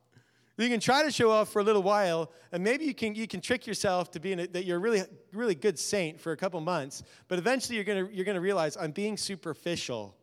You 0.57 0.69
can 0.69 0.79
try 0.79 1.03
to 1.03 1.11
show 1.11 1.29
off 1.29 1.49
for 1.49 1.59
a 1.59 1.63
little 1.63 1.83
while, 1.83 2.31
and 2.51 2.63
maybe 2.63 2.85
you 2.85 2.95
can, 2.95 3.13
you 3.13 3.27
can 3.27 3.41
trick 3.41 3.67
yourself 3.67 4.09
to 4.11 4.19
being 4.19 4.39
a, 4.39 4.47
that 4.47 4.65
you're 4.65 4.77
a 4.77 4.79
really, 4.79 5.03
really 5.31 5.53
good 5.53 5.77
saint 5.77 6.19
for 6.19 6.31
a 6.31 6.37
couple 6.37 6.59
months, 6.61 7.03
but 7.27 7.37
eventually 7.37 7.75
you're 7.75 7.85
gonna, 7.85 8.07
you're 8.11 8.25
gonna 8.25 8.41
realize 8.41 8.75
I'm 8.75 8.91
being 8.91 9.17
superficial. 9.17 10.15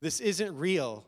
This 0.00 0.20
isn't 0.20 0.56
real. 0.56 1.04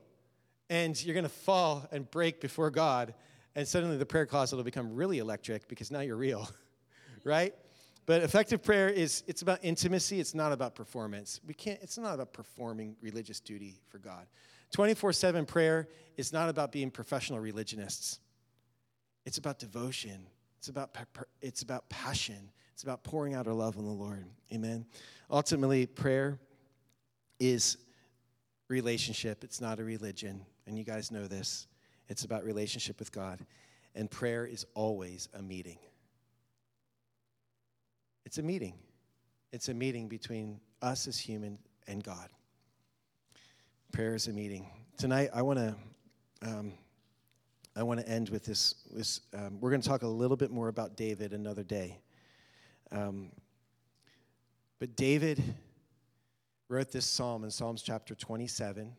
And 0.68 1.00
you're 1.04 1.14
gonna 1.14 1.28
fall 1.28 1.86
and 1.92 2.10
break 2.10 2.40
before 2.40 2.70
God, 2.70 3.14
and 3.54 3.66
suddenly 3.66 3.96
the 3.96 4.06
prayer 4.06 4.26
closet 4.26 4.56
will 4.56 4.64
become 4.64 4.96
really 4.96 5.18
electric 5.18 5.68
because 5.68 5.92
now 5.92 6.00
you're 6.00 6.16
real, 6.16 6.48
right? 7.24 7.54
But 8.06 8.22
effective 8.22 8.62
prayer 8.62 8.88
is 8.88 9.22
it's 9.28 9.42
about 9.42 9.60
intimacy, 9.62 10.18
it's 10.18 10.34
not 10.34 10.52
about 10.52 10.74
performance. 10.74 11.40
We 11.46 11.54
can't 11.54 11.78
it's 11.82 11.98
not 11.98 12.14
about 12.14 12.32
performing 12.32 12.96
religious 13.00 13.38
duty 13.38 13.80
for 13.88 13.98
God. 13.98 14.26
24/7 14.72 15.46
prayer 15.46 15.88
is 16.16 16.32
not 16.32 16.48
about 16.48 16.72
being 16.72 16.90
professional 16.90 17.38
religionists. 17.38 18.20
It's 19.24 19.38
about 19.38 19.58
devotion. 19.58 20.28
It's 20.58 20.68
about 20.68 20.96
it's 21.40 21.62
about 21.62 21.88
passion. 21.88 22.50
It's 22.72 22.82
about 22.82 23.04
pouring 23.04 23.34
out 23.34 23.46
our 23.46 23.54
love 23.54 23.78
on 23.78 23.84
the 23.84 23.90
Lord. 23.90 24.26
Amen. 24.52 24.86
Ultimately, 25.30 25.86
prayer 25.86 26.38
is 27.38 27.78
relationship. 28.68 29.44
It's 29.44 29.60
not 29.60 29.78
a 29.78 29.84
religion, 29.84 30.44
and 30.66 30.76
you 30.76 30.84
guys 30.84 31.10
know 31.10 31.26
this. 31.26 31.68
It's 32.08 32.24
about 32.24 32.44
relationship 32.44 32.98
with 32.98 33.12
God. 33.12 33.46
And 33.94 34.10
prayer 34.10 34.44
is 34.44 34.66
always 34.74 35.28
a 35.32 35.42
meeting. 35.42 35.78
It's 38.26 38.38
a 38.38 38.42
meeting. 38.42 38.78
It's 39.52 39.68
a 39.68 39.74
meeting 39.74 40.08
between 40.08 40.60
us 40.82 41.06
as 41.06 41.18
human 41.18 41.58
and 41.86 42.04
God. 42.04 42.28
Prayer 43.92 44.14
is 44.14 44.26
a 44.26 44.32
meeting. 44.32 44.68
Tonight, 44.98 45.30
I 45.32 45.42
want 45.42 45.58
to. 45.58 45.74
Um, 46.42 46.72
I 47.74 47.82
want 47.82 48.00
to 48.00 48.08
end 48.08 48.28
with 48.28 48.44
this. 48.44 48.74
this 48.90 49.20
um, 49.32 49.58
we're 49.60 49.70
going 49.70 49.80
to 49.80 49.88
talk 49.88 50.02
a 50.02 50.08
little 50.08 50.36
bit 50.36 50.50
more 50.50 50.68
about 50.68 50.96
David 50.96 51.32
another 51.32 51.62
day. 51.62 51.98
Um, 52.90 53.30
but 54.78 54.96
David 54.96 55.42
wrote 56.68 56.90
this 56.90 57.06
psalm 57.06 57.44
in 57.44 57.50
Psalms 57.50 57.82
chapter 57.82 58.14
27. 58.14 58.92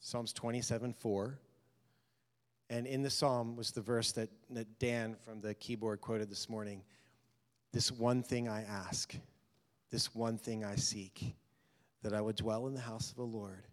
Psalms 0.00 0.32
27 0.32 0.92
4. 0.92 1.38
And 2.70 2.86
in 2.86 3.02
the 3.02 3.10
psalm 3.10 3.54
was 3.54 3.70
the 3.70 3.80
verse 3.80 4.12
that, 4.12 4.30
that 4.50 4.78
Dan 4.80 5.14
from 5.24 5.40
the 5.40 5.54
keyboard 5.54 6.00
quoted 6.00 6.30
this 6.30 6.48
morning 6.48 6.82
This 7.72 7.92
one 7.92 8.22
thing 8.22 8.48
I 8.48 8.62
ask, 8.62 9.14
this 9.90 10.14
one 10.14 10.36
thing 10.36 10.64
I 10.64 10.74
seek, 10.76 11.36
that 12.06 12.14
I 12.14 12.20
would 12.20 12.36
dwell 12.36 12.68
in 12.68 12.74
the 12.74 12.80
house 12.80 13.10
of 13.10 13.16
the 13.16 13.24
Lord 13.24 13.66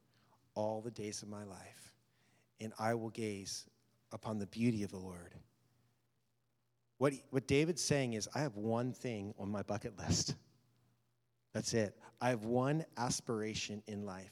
all 0.56 0.82
the 0.82 0.90
days 0.90 1.22
of 1.22 1.30
my 1.30 1.44
life, 1.44 1.94
and 2.60 2.74
I 2.80 2.96
will 2.96 3.12
gaze 3.12 3.66
upon 4.12 4.40
the 4.40 4.48
beauty 4.48 4.82
of 4.82 4.90
the 4.90 4.98
Lord. 4.98 5.36
What, 6.98 7.14
what 7.30 7.46
David's 7.46 7.84
saying 7.84 8.14
is, 8.14 8.28
I 8.34 8.40
have 8.40 8.56
one 8.56 8.92
thing 8.92 9.36
on 9.38 9.52
my 9.52 9.62
bucket 9.62 10.00
list. 10.00 10.34
That's 11.54 11.76
it. 11.76 11.96
I 12.20 12.30
have 12.30 12.46
one 12.46 12.84
aspiration 12.98 13.84
in 13.86 14.04
life 14.04 14.32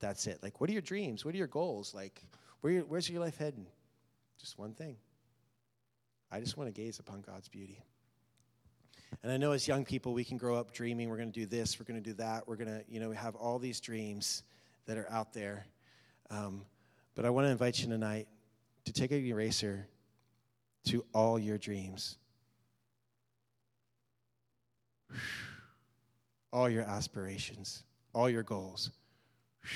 that's 0.00 0.26
it. 0.26 0.42
Like, 0.42 0.58
what 0.58 0.70
are 0.70 0.72
your 0.72 0.80
dreams? 0.80 1.22
What 1.22 1.34
are 1.34 1.38
your 1.38 1.46
goals? 1.46 1.92
Like, 1.92 2.24
where 2.62 2.80
where's 2.80 3.10
your 3.10 3.20
life 3.20 3.36
heading? 3.36 3.66
Just 4.40 4.58
one 4.58 4.72
thing. 4.72 4.96
I 6.30 6.40
just 6.40 6.56
want 6.56 6.74
to 6.74 6.80
gaze 6.82 6.98
upon 6.98 7.20
God's 7.20 7.48
beauty. 7.48 7.84
And 9.22 9.30
I 9.30 9.36
know 9.36 9.52
as 9.52 9.68
young 9.68 9.84
people, 9.84 10.12
we 10.12 10.24
can 10.24 10.36
grow 10.36 10.56
up 10.56 10.72
dreaming 10.72 11.08
we're 11.08 11.16
going 11.16 11.30
to 11.30 11.40
do 11.40 11.46
this, 11.46 11.78
we're 11.78 11.84
going 11.84 12.02
to 12.02 12.10
do 12.10 12.14
that, 12.14 12.48
we're 12.48 12.56
going 12.56 12.68
to, 12.68 12.82
you 12.88 12.98
know, 13.00 13.08
we 13.08 13.16
have 13.16 13.36
all 13.36 13.58
these 13.58 13.80
dreams 13.80 14.42
that 14.86 14.96
are 14.96 15.10
out 15.10 15.32
there. 15.32 15.66
Um, 16.30 16.64
but 17.14 17.24
I 17.24 17.30
want 17.30 17.46
to 17.46 17.50
invite 17.50 17.80
you 17.80 17.88
tonight 17.88 18.26
to 18.84 18.92
take 18.92 19.10
an 19.10 19.24
eraser 19.24 19.86
to 20.86 21.04
all 21.12 21.38
your 21.38 21.58
dreams, 21.58 22.16
all 26.52 26.68
your 26.68 26.82
aspirations, 26.82 27.84
all 28.12 28.28
your 28.28 28.42
goals. 28.42 28.90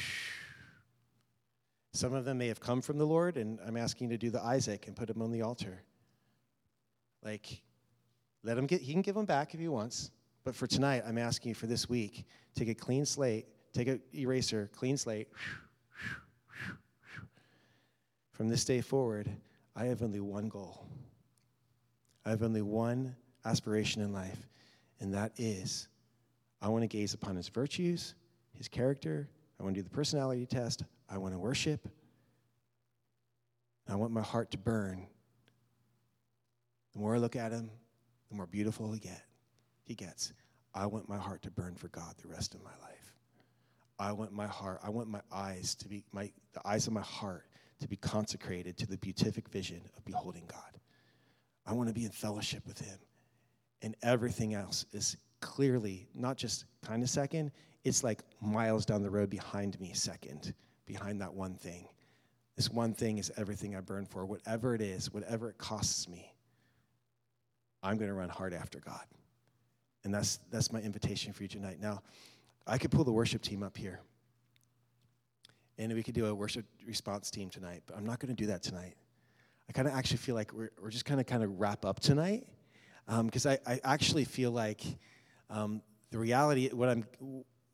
Some 1.93 2.13
of 2.13 2.25
them 2.25 2.39
may 2.39 2.49
have 2.49 2.61
come 2.61 2.83
from 2.83 2.99
the 2.99 3.07
Lord, 3.07 3.37
and 3.37 3.59
I'm 3.67 3.77
asking 3.77 4.11
to 4.11 4.19
do 4.19 4.29
the 4.29 4.43
Isaac 4.43 4.87
and 4.87 4.95
put 4.95 5.09
him 5.09 5.23
on 5.23 5.31
the 5.31 5.43
altar. 5.43 5.83
Like, 7.23 7.63
let 8.47 8.57
him 8.57 8.67
get, 8.67 8.81
he 8.81 8.93
can 8.93 9.03
give 9.03 9.17
them 9.17 9.27
back 9.27 9.53
if 9.53 9.61
he 9.61 9.69
wants. 9.69 10.13
But 10.45 10.55
for 10.55 10.67
tonight, 10.69 11.03
I'm 11.05 11.19
asking 11.19 11.51
you 11.51 11.55
for 11.57 11.67
this 11.67 11.89
week, 11.89 12.25
take 12.55 12.69
a 12.69 12.75
clean 12.75 13.05
slate, 13.05 13.47
take 13.73 13.89
an 13.89 14.01
eraser, 14.15 14.71
clean 14.73 14.97
slate. 14.97 15.29
From 18.31 18.49
this 18.49 18.65
day 18.65 18.81
forward, 18.81 19.29
I 19.75 19.87
have 19.87 20.03
only 20.03 20.21
one 20.21 20.49
goal. 20.49 20.87
I 22.25 22.31
have 22.31 22.43
only 22.43 22.63
one 22.63 23.17
aspiration 23.45 24.03
in 24.03 24.13
life, 24.13 24.47
and 25.01 25.13
that 25.13 25.33
is 25.37 25.89
I 26.63 26.69
want 26.69 26.83
to 26.83 26.89
gaze 26.89 27.15
upon 27.15 27.35
his 27.35 27.49
virtues, 27.49 28.15
his 28.55 28.69
character, 28.69 29.29
I 29.59 29.63
want 29.63 29.75
to 29.75 29.81
do 29.81 29.85
the 29.85 29.95
personality 29.95 30.47
test. 30.47 30.85
I 31.09 31.19
want 31.19 31.35
to 31.35 31.39
worship. 31.39 31.89
I 33.89 33.95
want 33.95 34.13
my 34.13 34.23
heart 34.23 34.51
to 34.53 34.59
burn. 34.59 35.07
The 36.93 36.99
more 36.99 37.15
I 37.15 37.19
look 37.19 37.37
at 37.37 37.53
him, 37.53 37.71
the 38.29 38.37
more 38.37 38.47
beautiful 38.47 38.93
he 38.93 38.99
get. 38.99 39.23
He 39.85 39.95
gets. 39.95 40.33
I 40.75 40.87
want 40.87 41.09
my 41.09 41.17
heart 41.17 41.43
to 41.43 41.51
burn 41.51 41.75
for 41.75 41.89
God 41.89 42.15
the 42.21 42.29
rest 42.29 42.55
of 42.55 42.63
my 42.63 42.71
life. 42.83 43.15
I 43.99 44.13
want 44.13 44.33
my 44.33 44.47
heart, 44.47 44.81
I 44.83 44.91
want 44.91 45.09
my 45.09 45.23
eyes 45.33 45.75
to 45.77 45.89
be 45.89 46.05
my 46.13 46.31
the 46.53 46.61
eyes 46.67 46.87
of 46.87 46.93
my 46.93 47.01
heart 47.01 47.47
to 47.81 47.89
be 47.89 47.97
consecrated 47.97 48.77
to 48.79 48.87
the 48.87 48.99
beatific 48.99 49.49
vision 49.49 49.81
of 49.97 50.05
beholding 50.05 50.45
God. 50.47 50.81
I 51.67 51.73
want 51.73 51.89
to 51.89 51.95
be 51.95 52.05
in 52.05 52.11
fellowship 52.11 52.67
with 52.67 52.79
him. 52.79 52.99
And 53.83 53.97
everything 54.03 54.55
else 54.55 54.87
is 54.93 55.17
clearly 55.41 56.09
not 56.15 56.37
just 56.37 56.65
kind 56.83 57.03
of 57.03 57.11
second, 57.11 57.53
it's 57.85 58.03
like 58.03 58.23
miles 58.41 58.87
down 58.87 59.03
the 59.03 59.11
road 59.11 59.31
behind 59.31 59.79
me, 59.81 59.93
second, 59.93 60.55
behind 60.87 61.21
that 61.21 61.35
one 61.35 61.55
thing. 61.55 61.89
This 62.57 62.71
one 62.71 62.95
thing 62.95 63.19
is 63.19 63.31
everything 63.37 63.77
I 63.77 63.81
burn 63.81 64.07
for. 64.07 64.25
Whatever 64.25 64.75
it 64.75 64.81
is, 64.81 65.13
whatever 65.13 65.51
it 65.51 65.59
costs 65.59 66.09
me, 66.09 66.33
I'm 67.87 67.97
going 67.99 68.09
to 68.09 68.15
run 68.15 68.29
hard 68.29 68.53
after 68.53 68.81
God. 68.81 69.05
And 70.05 70.13
that's, 70.13 70.41
that's 70.51 70.73
my 70.73 70.81
invitation 70.81 71.33
for 71.33 71.45
you 71.45 71.49
tonight. 71.49 71.79
Now, 71.81 72.03
I 72.67 72.79
could 72.79 72.91
pull 72.91 73.05
the 73.05 73.13
worship 73.13 73.43
team 73.43 73.63
up 73.63 73.77
here. 73.77 74.01
And 75.79 75.93
we 75.93 76.03
could 76.03 76.15
do 76.15 76.27
a 76.27 76.35
worship 76.35 76.65
response 76.85 77.31
team 77.31 77.49
tonight, 77.49 77.83
but 77.87 77.97
I'm 77.97 78.05
not 78.05 78.19
going 78.19 78.35
to 78.35 78.43
do 78.43 78.47
that 78.47 78.63
tonight. 78.63 78.95
I 79.69 79.73
kind 79.73 79.87
of 79.87 79.95
actually 79.95 80.17
feel 80.19 80.35
like 80.35 80.53
we're, 80.53 80.71
we're 80.83 80.91
just 80.91 81.05
kind 81.05 81.21
of 81.21 81.27
kind 81.27 81.45
of 81.45 81.61
wrap 81.61 81.85
up 81.85 82.01
tonight 82.01 82.47
because 83.23 83.47
um, 83.47 83.57
I, 83.67 83.75
I 83.75 83.81
actually 83.85 84.25
feel 84.25 84.51
like 84.51 84.83
um, 85.49 85.81
the 86.11 86.19
reality, 86.19 86.71
what 86.71 86.89
I'm, 86.89 87.05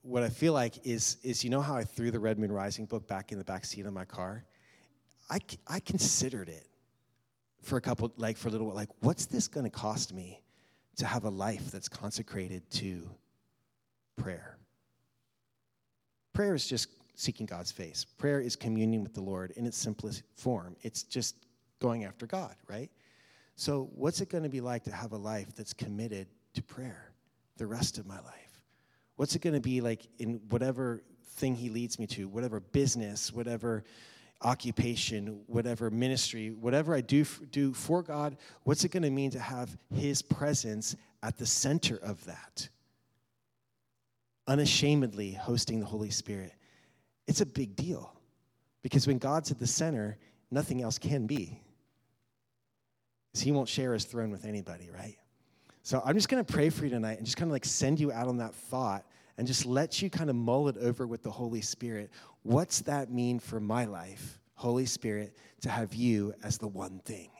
what 0.02 0.22
I 0.22 0.28
feel 0.28 0.52
like 0.52 0.86
is, 0.86 1.16
is 1.22 1.42
you 1.42 1.48
know 1.48 1.60
how 1.60 1.74
I 1.74 1.84
threw 1.84 2.10
the 2.10 2.20
Red 2.20 2.38
Moon 2.38 2.52
Rising 2.52 2.84
book 2.84 3.06
back 3.06 3.32
in 3.32 3.38
the 3.38 3.44
back 3.44 3.64
seat 3.64 3.86
of 3.86 3.92
my 3.94 4.04
car? 4.04 4.44
I, 5.30 5.38
I 5.66 5.80
considered 5.80 6.48
it 6.48 6.66
for 7.62 7.76
a 7.76 7.80
couple, 7.80 8.12
like 8.16 8.36
for 8.36 8.48
a 8.48 8.50
little 8.50 8.66
while, 8.66 8.76
like, 8.76 8.90
what's 9.00 9.26
this 9.26 9.48
going 9.48 9.64
to 9.64 9.70
cost 9.70 10.12
me 10.12 10.42
to 10.96 11.06
have 11.06 11.24
a 11.24 11.30
life 11.30 11.70
that's 11.70 11.88
consecrated 11.88 12.68
to 12.70 13.08
prayer? 14.16 14.58
Prayer 16.32 16.54
is 16.54 16.66
just 16.66 16.88
seeking 17.14 17.46
God's 17.46 17.70
face. 17.70 18.04
Prayer 18.04 18.40
is 18.40 18.56
communion 18.56 19.02
with 19.02 19.14
the 19.14 19.20
Lord 19.20 19.52
in 19.52 19.66
its 19.66 19.76
simplest 19.76 20.22
form. 20.34 20.76
It's 20.82 21.02
just 21.02 21.36
going 21.78 22.04
after 22.04 22.26
God, 22.26 22.54
right? 22.68 22.90
So, 23.54 23.90
what's 23.94 24.20
it 24.20 24.28
going 24.28 24.44
to 24.44 24.48
be 24.48 24.60
like 24.60 24.84
to 24.84 24.92
have 24.92 25.12
a 25.12 25.16
life 25.16 25.54
that's 25.54 25.72
committed 25.72 26.26
to 26.54 26.62
prayer 26.62 27.12
the 27.58 27.66
rest 27.66 27.98
of 27.98 28.06
my 28.06 28.20
life? 28.20 28.60
What's 29.16 29.36
it 29.36 29.42
going 29.42 29.54
to 29.54 29.60
be 29.60 29.80
like 29.80 30.06
in 30.18 30.40
whatever 30.48 31.02
thing 31.34 31.54
He 31.54 31.68
leads 31.68 31.98
me 31.98 32.06
to, 32.08 32.28
whatever 32.28 32.60
business, 32.60 33.32
whatever 33.32 33.84
occupation, 34.43 35.43
whatever 35.47 35.90
ministry, 35.90 36.51
whatever 36.51 36.95
I 36.95 37.01
do, 37.01 37.24
do 37.51 37.72
for 37.72 38.03
God, 38.03 38.36
what's 38.64 38.84
it 38.84 38.90
going 38.90 39.03
to 39.03 39.11
mean 39.11 39.30
to 39.32 39.38
have 39.38 39.76
His 39.95 40.22
presence 40.22 40.97
at 41.22 41.36
the 41.38 41.47
center 41.47 41.97
of 41.97 42.24
that? 42.24 42.68
Unashamedly 44.47 45.32
hosting 45.32 45.80
the 45.80 45.86
Holy 45.86 46.11
Spirit. 46.11 46.53
It's 47.26 47.40
a 47.40 47.47
big 47.47 47.76
deal 47.76 48.12
because 48.82 49.07
when 49.07 49.18
God's 49.18 49.51
at 49.51 49.59
the 49.59 49.66
center, 49.66 50.18
nothing 50.51 50.82
else 50.82 50.99
can 50.99 51.26
be. 51.26 51.61
Because 53.30 53.43
He 53.43 53.53
won't 53.53 53.68
share 53.68 53.93
His 53.95 54.05
throne 54.05 54.30
with 54.30 54.45
anybody, 54.45 54.90
right? 54.90 55.16
So 55.82 56.03
I'm 56.05 56.14
just 56.14 56.28
going 56.28 56.45
to 56.45 56.53
pray 56.53 56.70
for 56.70 56.84
you 56.84 56.90
tonight 56.90 57.18
and 57.18 57.24
just 57.24 57.36
kind 57.36 57.51
of 57.51 57.53
like 57.53 57.64
send 57.64 57.99
you 57.99 58.12
out 58.12 58.28
on 58.28 58.38
that 58.38 58.55
thought 58.55 59.05
and 59.38 59.46
just 59.46 59.66
let 59.66 60.02
you 60.02 60.10
kind 60.10 60.30
of 60.30 60.36
mull 60.36 60.68
it 60.68 60.76
over 60.76 61.06
with 61.06 61.22
the 61.22 61.30
Holy 61.30 61.60
Spirit. 61.60 62.10
What's 62.42 62.80
that 62.82 63.10
mean 63.10 63.38
for 63.38 63.60
my 63.60 63.84
life, 63.84 64.40
Holy 64.54 64.86
Spirit, 64.86 65.36
to 65.62 65.70
have 65.70 65.94
you 65.94 66.34
as 66.42 66.58
the 66.58 66.68
one 66.68 67.00
thing? 67.00 67.30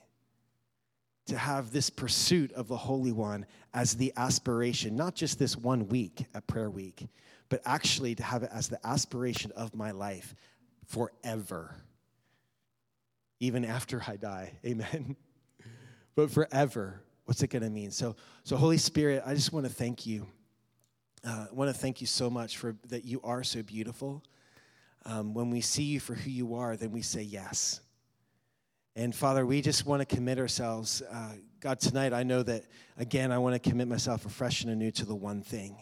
To 1.27 1.37
have 1.37 1.71
this 1.73 1.91
pursuit 1.91 2.53
of 2.53 2.69
the 2.69 2.77
Holy 2.77 3.13
One 3.13 3.47
as 3.75 3.95
the 3.95 4.13
aspiration, 4.17 4.97
not 4.97 5.15
just 5.15 5.39
this 5.39 5.57
one 5.57 5.89
week 5.89 6.27
at 6.35 6.47
prayer 6.47 6.71
week, 6.71 7.07
but 7.49 7.61
actually 7.65 8.15
to 8.17 8.23
have 8.23 8.43
it 8.43 8.51
as 8.53 8.69
the 8.69 8.85
aspiration 8.87 9.53
of 9.55 9.75
my 9.75 9.93
life 9.93 10.35
forever, 10.87 11.77
even 13.41 13.65
after 13.65 14.03
I 14.07 14.17
die. 14.17 14.53
Amen. 14.67 15.17
but 16.17 16.31
forever 16.31 17.03
what's 17.25 17.43
it 17.43 17.49
going 17.49 17.63
to 17.63 17.71
mean? 17.71 17.91
So, 17.91 18.17
so 18.45 18.57
Holy 18.57 18.79
Spirit, 18.79 19.23
I 19.25 19.35
just 19.35 19.53
want 19.53 19.67
to 19.67 19.73
thank 19.73 20.07
you. 20.07 20.27
Uh, 21.25 21.47
I 21.51 21.55
want 21.55 21.73
to 21.73 21.79
thank 21.79 22.01
you 22.01 22.07
so 22.09 22.29
much 22.29 22.57
for 22.57 22.75
that 22.89 23.05
you 23.05 23.21
are 23.23 23.45
so 23.45 23.63
beautiful. 23.63 24.25
Um, 25.05 25.35
when 25.35 25.51
we 25.51 25.61
see 25.61 25.85
you 25.85 26.01
for 26.01 26.15
who 26.15 26.31
you 26.31 26.57
are, 26.57 26.77
then 26.77 26.91
we 26.91 27.03
say 27.03 27.23
yes. 27.23 27.81
And 28.97 29.15
Father, 29.15 29.47
we 29.47 29.63
just 29.63 29.87
want 29.87 30.07
to 30.07 30.17
commit 30.17 30.39
ourselves. 30.41 31.01
Uh, 31.01 31.35
God, 31.61 31.79
tonight 31.79 32.13
I 32.13 32.25
know 32.25 32.43
that, 32.43 32.65
again, 32.99 33.31
I 33.31 33.39
want 33.39 33.55
to 33.55 33.71
commit 33.71 33.87
myself 33.87 34.27
afresh 34.27 34.65
and 34.65 34.73
anew 34.73 34.91
to 34.91 35.05
the 35.05 35.15
one 35.15 35.43
thing. 35.43 35.77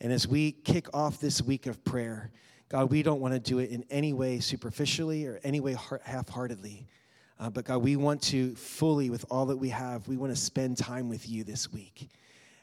And 0.00 0.12
as 0.12 0.28
we 0.28 0.52
kick 0.52 0.86
off 0.94 1.18
this 1.18 1.42
week 1.42 1.66
of 1.66 1.84
prayer, 1.84 2.30
God, 2.68 2.88
we 2.90 3.02
don't 3.02 3.20
want 3.20 3.34
to 3.34 3.40
do 3.40 3.58
it 3.58 3.70
in 3.70 3.84
any 3.90 4.12
way 4.12 4.38
superficially 4.38 5.26
or 5.26 5.40
any 5.42 5.58
way 5.58 5.76
half 6.04 6.28
heartedly. 6.28 6.86
Uh, 7.40 7.50
but 7.50 7.64
God, 7.64 7.78
we 7.78 7.96
want 7.96 8.22
to 8.22 8.54
fully, 8.54 9.10
with 9.10 9.24
all 9.28 9.46
that 9.46 9.56
we 9.56 9.70
have, 9.70 10.06
we 10.06 10.16
want 10.16 10.32
to 10.32 10.40
spend 10.40 10.76
time 10.76 11.08
with 11.08 11.28
you 11.28 11.42
this 11.42 11.72
week. 11.72 12.10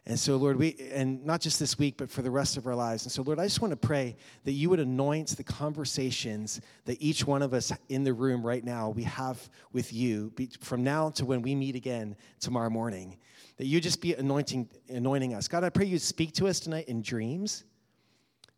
And 0.08 0.20
so, 0.20 0.38
Lord, 0.38 0.58
we, 0.58 0.76
and 0.91 1.26
not 1.26 1.41
just 1.41 1.60
this 1.60 1.80
week, 1.80 1.95
but 1.97 2.12
for 2.12 2.22
the 2.22 2.30
rest 2.30 2.58
of 2.58 2.68
our 2.68 2.76
lives. 2.76 3.03
And 3.03 3.12
so, 3.12 3.24
Lord, 3.24 3.39
I 3.39 3.45
just 3.45 3.60
want 3.60 3.72
to 3.72 3.78
pray 3.78 4.16
that 4.43 4.51
you 4.51 4.70
would 4.70 4.80
anoint 4.80 5.30
the 5.30 5.43
conversations 5.43 6.62
that 6.86 7.01
each 7.01 7.26
one 7.26 7.41
of 7.41 7.56
us 7.56 7.74
in 7.89 8.03
the 8.03 8.14
room 8.14 8.45
right 8.45 8.64
now 8.64 8.89
we 8.89 9.01
have 9.03 9.49
with 9.74 9.91
you 9.91 10.32
from 10.62 10.84
now 10.84 11.10
to 11.12 11.26
when 11.26 11.41
we 11.41 11.56
meet 11.56 11.76
again 11.76 12.16
tomorrow 12.39 12.70
morning. 12.70 13.18
That 13.58 13.66
you 13.66 13.82
just 13.82 13.99
be 13.99 14.14
anointing, 14.14 14.70
anointing 14.89 15.34
us. 15.34 15.47
God, 15.47 15.64
I 15.64 15.70
pray 15.70 15.86
you 15.86 15.97
speak 15.97 16.34
to 16.34 16.47
us 16.47 16.60
tonight 16.60 16.88
in 16.88 17.01
dreams. 17.01 17.64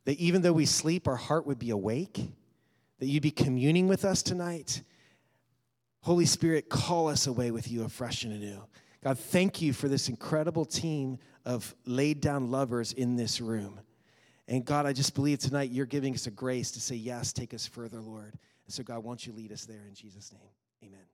That 0.03 0.19
even 0.19 0.41
though 0.41 0.53
we 0.53 0.65
sleep, 0.65 1.07
our 1.07 1.15
heart 1.15 1.47
would 1.47 1.59
be 1.59 1.69
awake. 1.69 2.29
That 2.99 3.05
you'd 3.05 3.23
be 3.23 3.31
communing 3.31 3.87
with 3.87 4.03
us 4.03 4.21
tonight 4.21 4.81
Holy 6.07 6.25
Spirit, 6.25 6.69
call 6.69 7.09
us 7.09 7.27
away 7.27 7.51
with 7.51 7.69
you 7.69 7.83
afresh 7.83 8.23
and 8.23 8.31
anew. 8.31 8.63
God, 9.03 9.19
thank 9.19 9.61
you 9.61 9.73
for 9.73 9.89
this 9.89 10.07
incredible 10.07 10.63
team 10.63 11.19
of 11.47 11.73
laid 11.85 12.19
down 12.19 12.51
lovers 12.51 12.91
in 12.91 13.15
this 13.15 13.39
room. 13.39 13.79
And 14.49 14.65
God, 14.65 14.85
I 14.85 14.91
just 14.91 15.15
believe 15.15 15.39
tonight 15.39 15.71
you're 15.71 15.85
giving 15.85 16.13
us 16.13 16.27
a 16.27 16.31
grace 16.31 16.71
to 16.71 16.81
say, 16.81 16.95
Yes, 16.95 17.31
take 17.31 17.53
us 17.53 17.65
further, 17.65 18.01
Lord. 18.01 18.33
And 18.65 18.73
So, 18.73 18.83
God, 18.83 19.03
won't 19.03 19.25
you 19.25 19.31
lead 19.31 19.53
us 19.53 19.65
there 19.65 19.85
in 19.87 19.95
Jesus' 19.95 20.33
name? 20.33 20.51
Amen. 20.83 21.05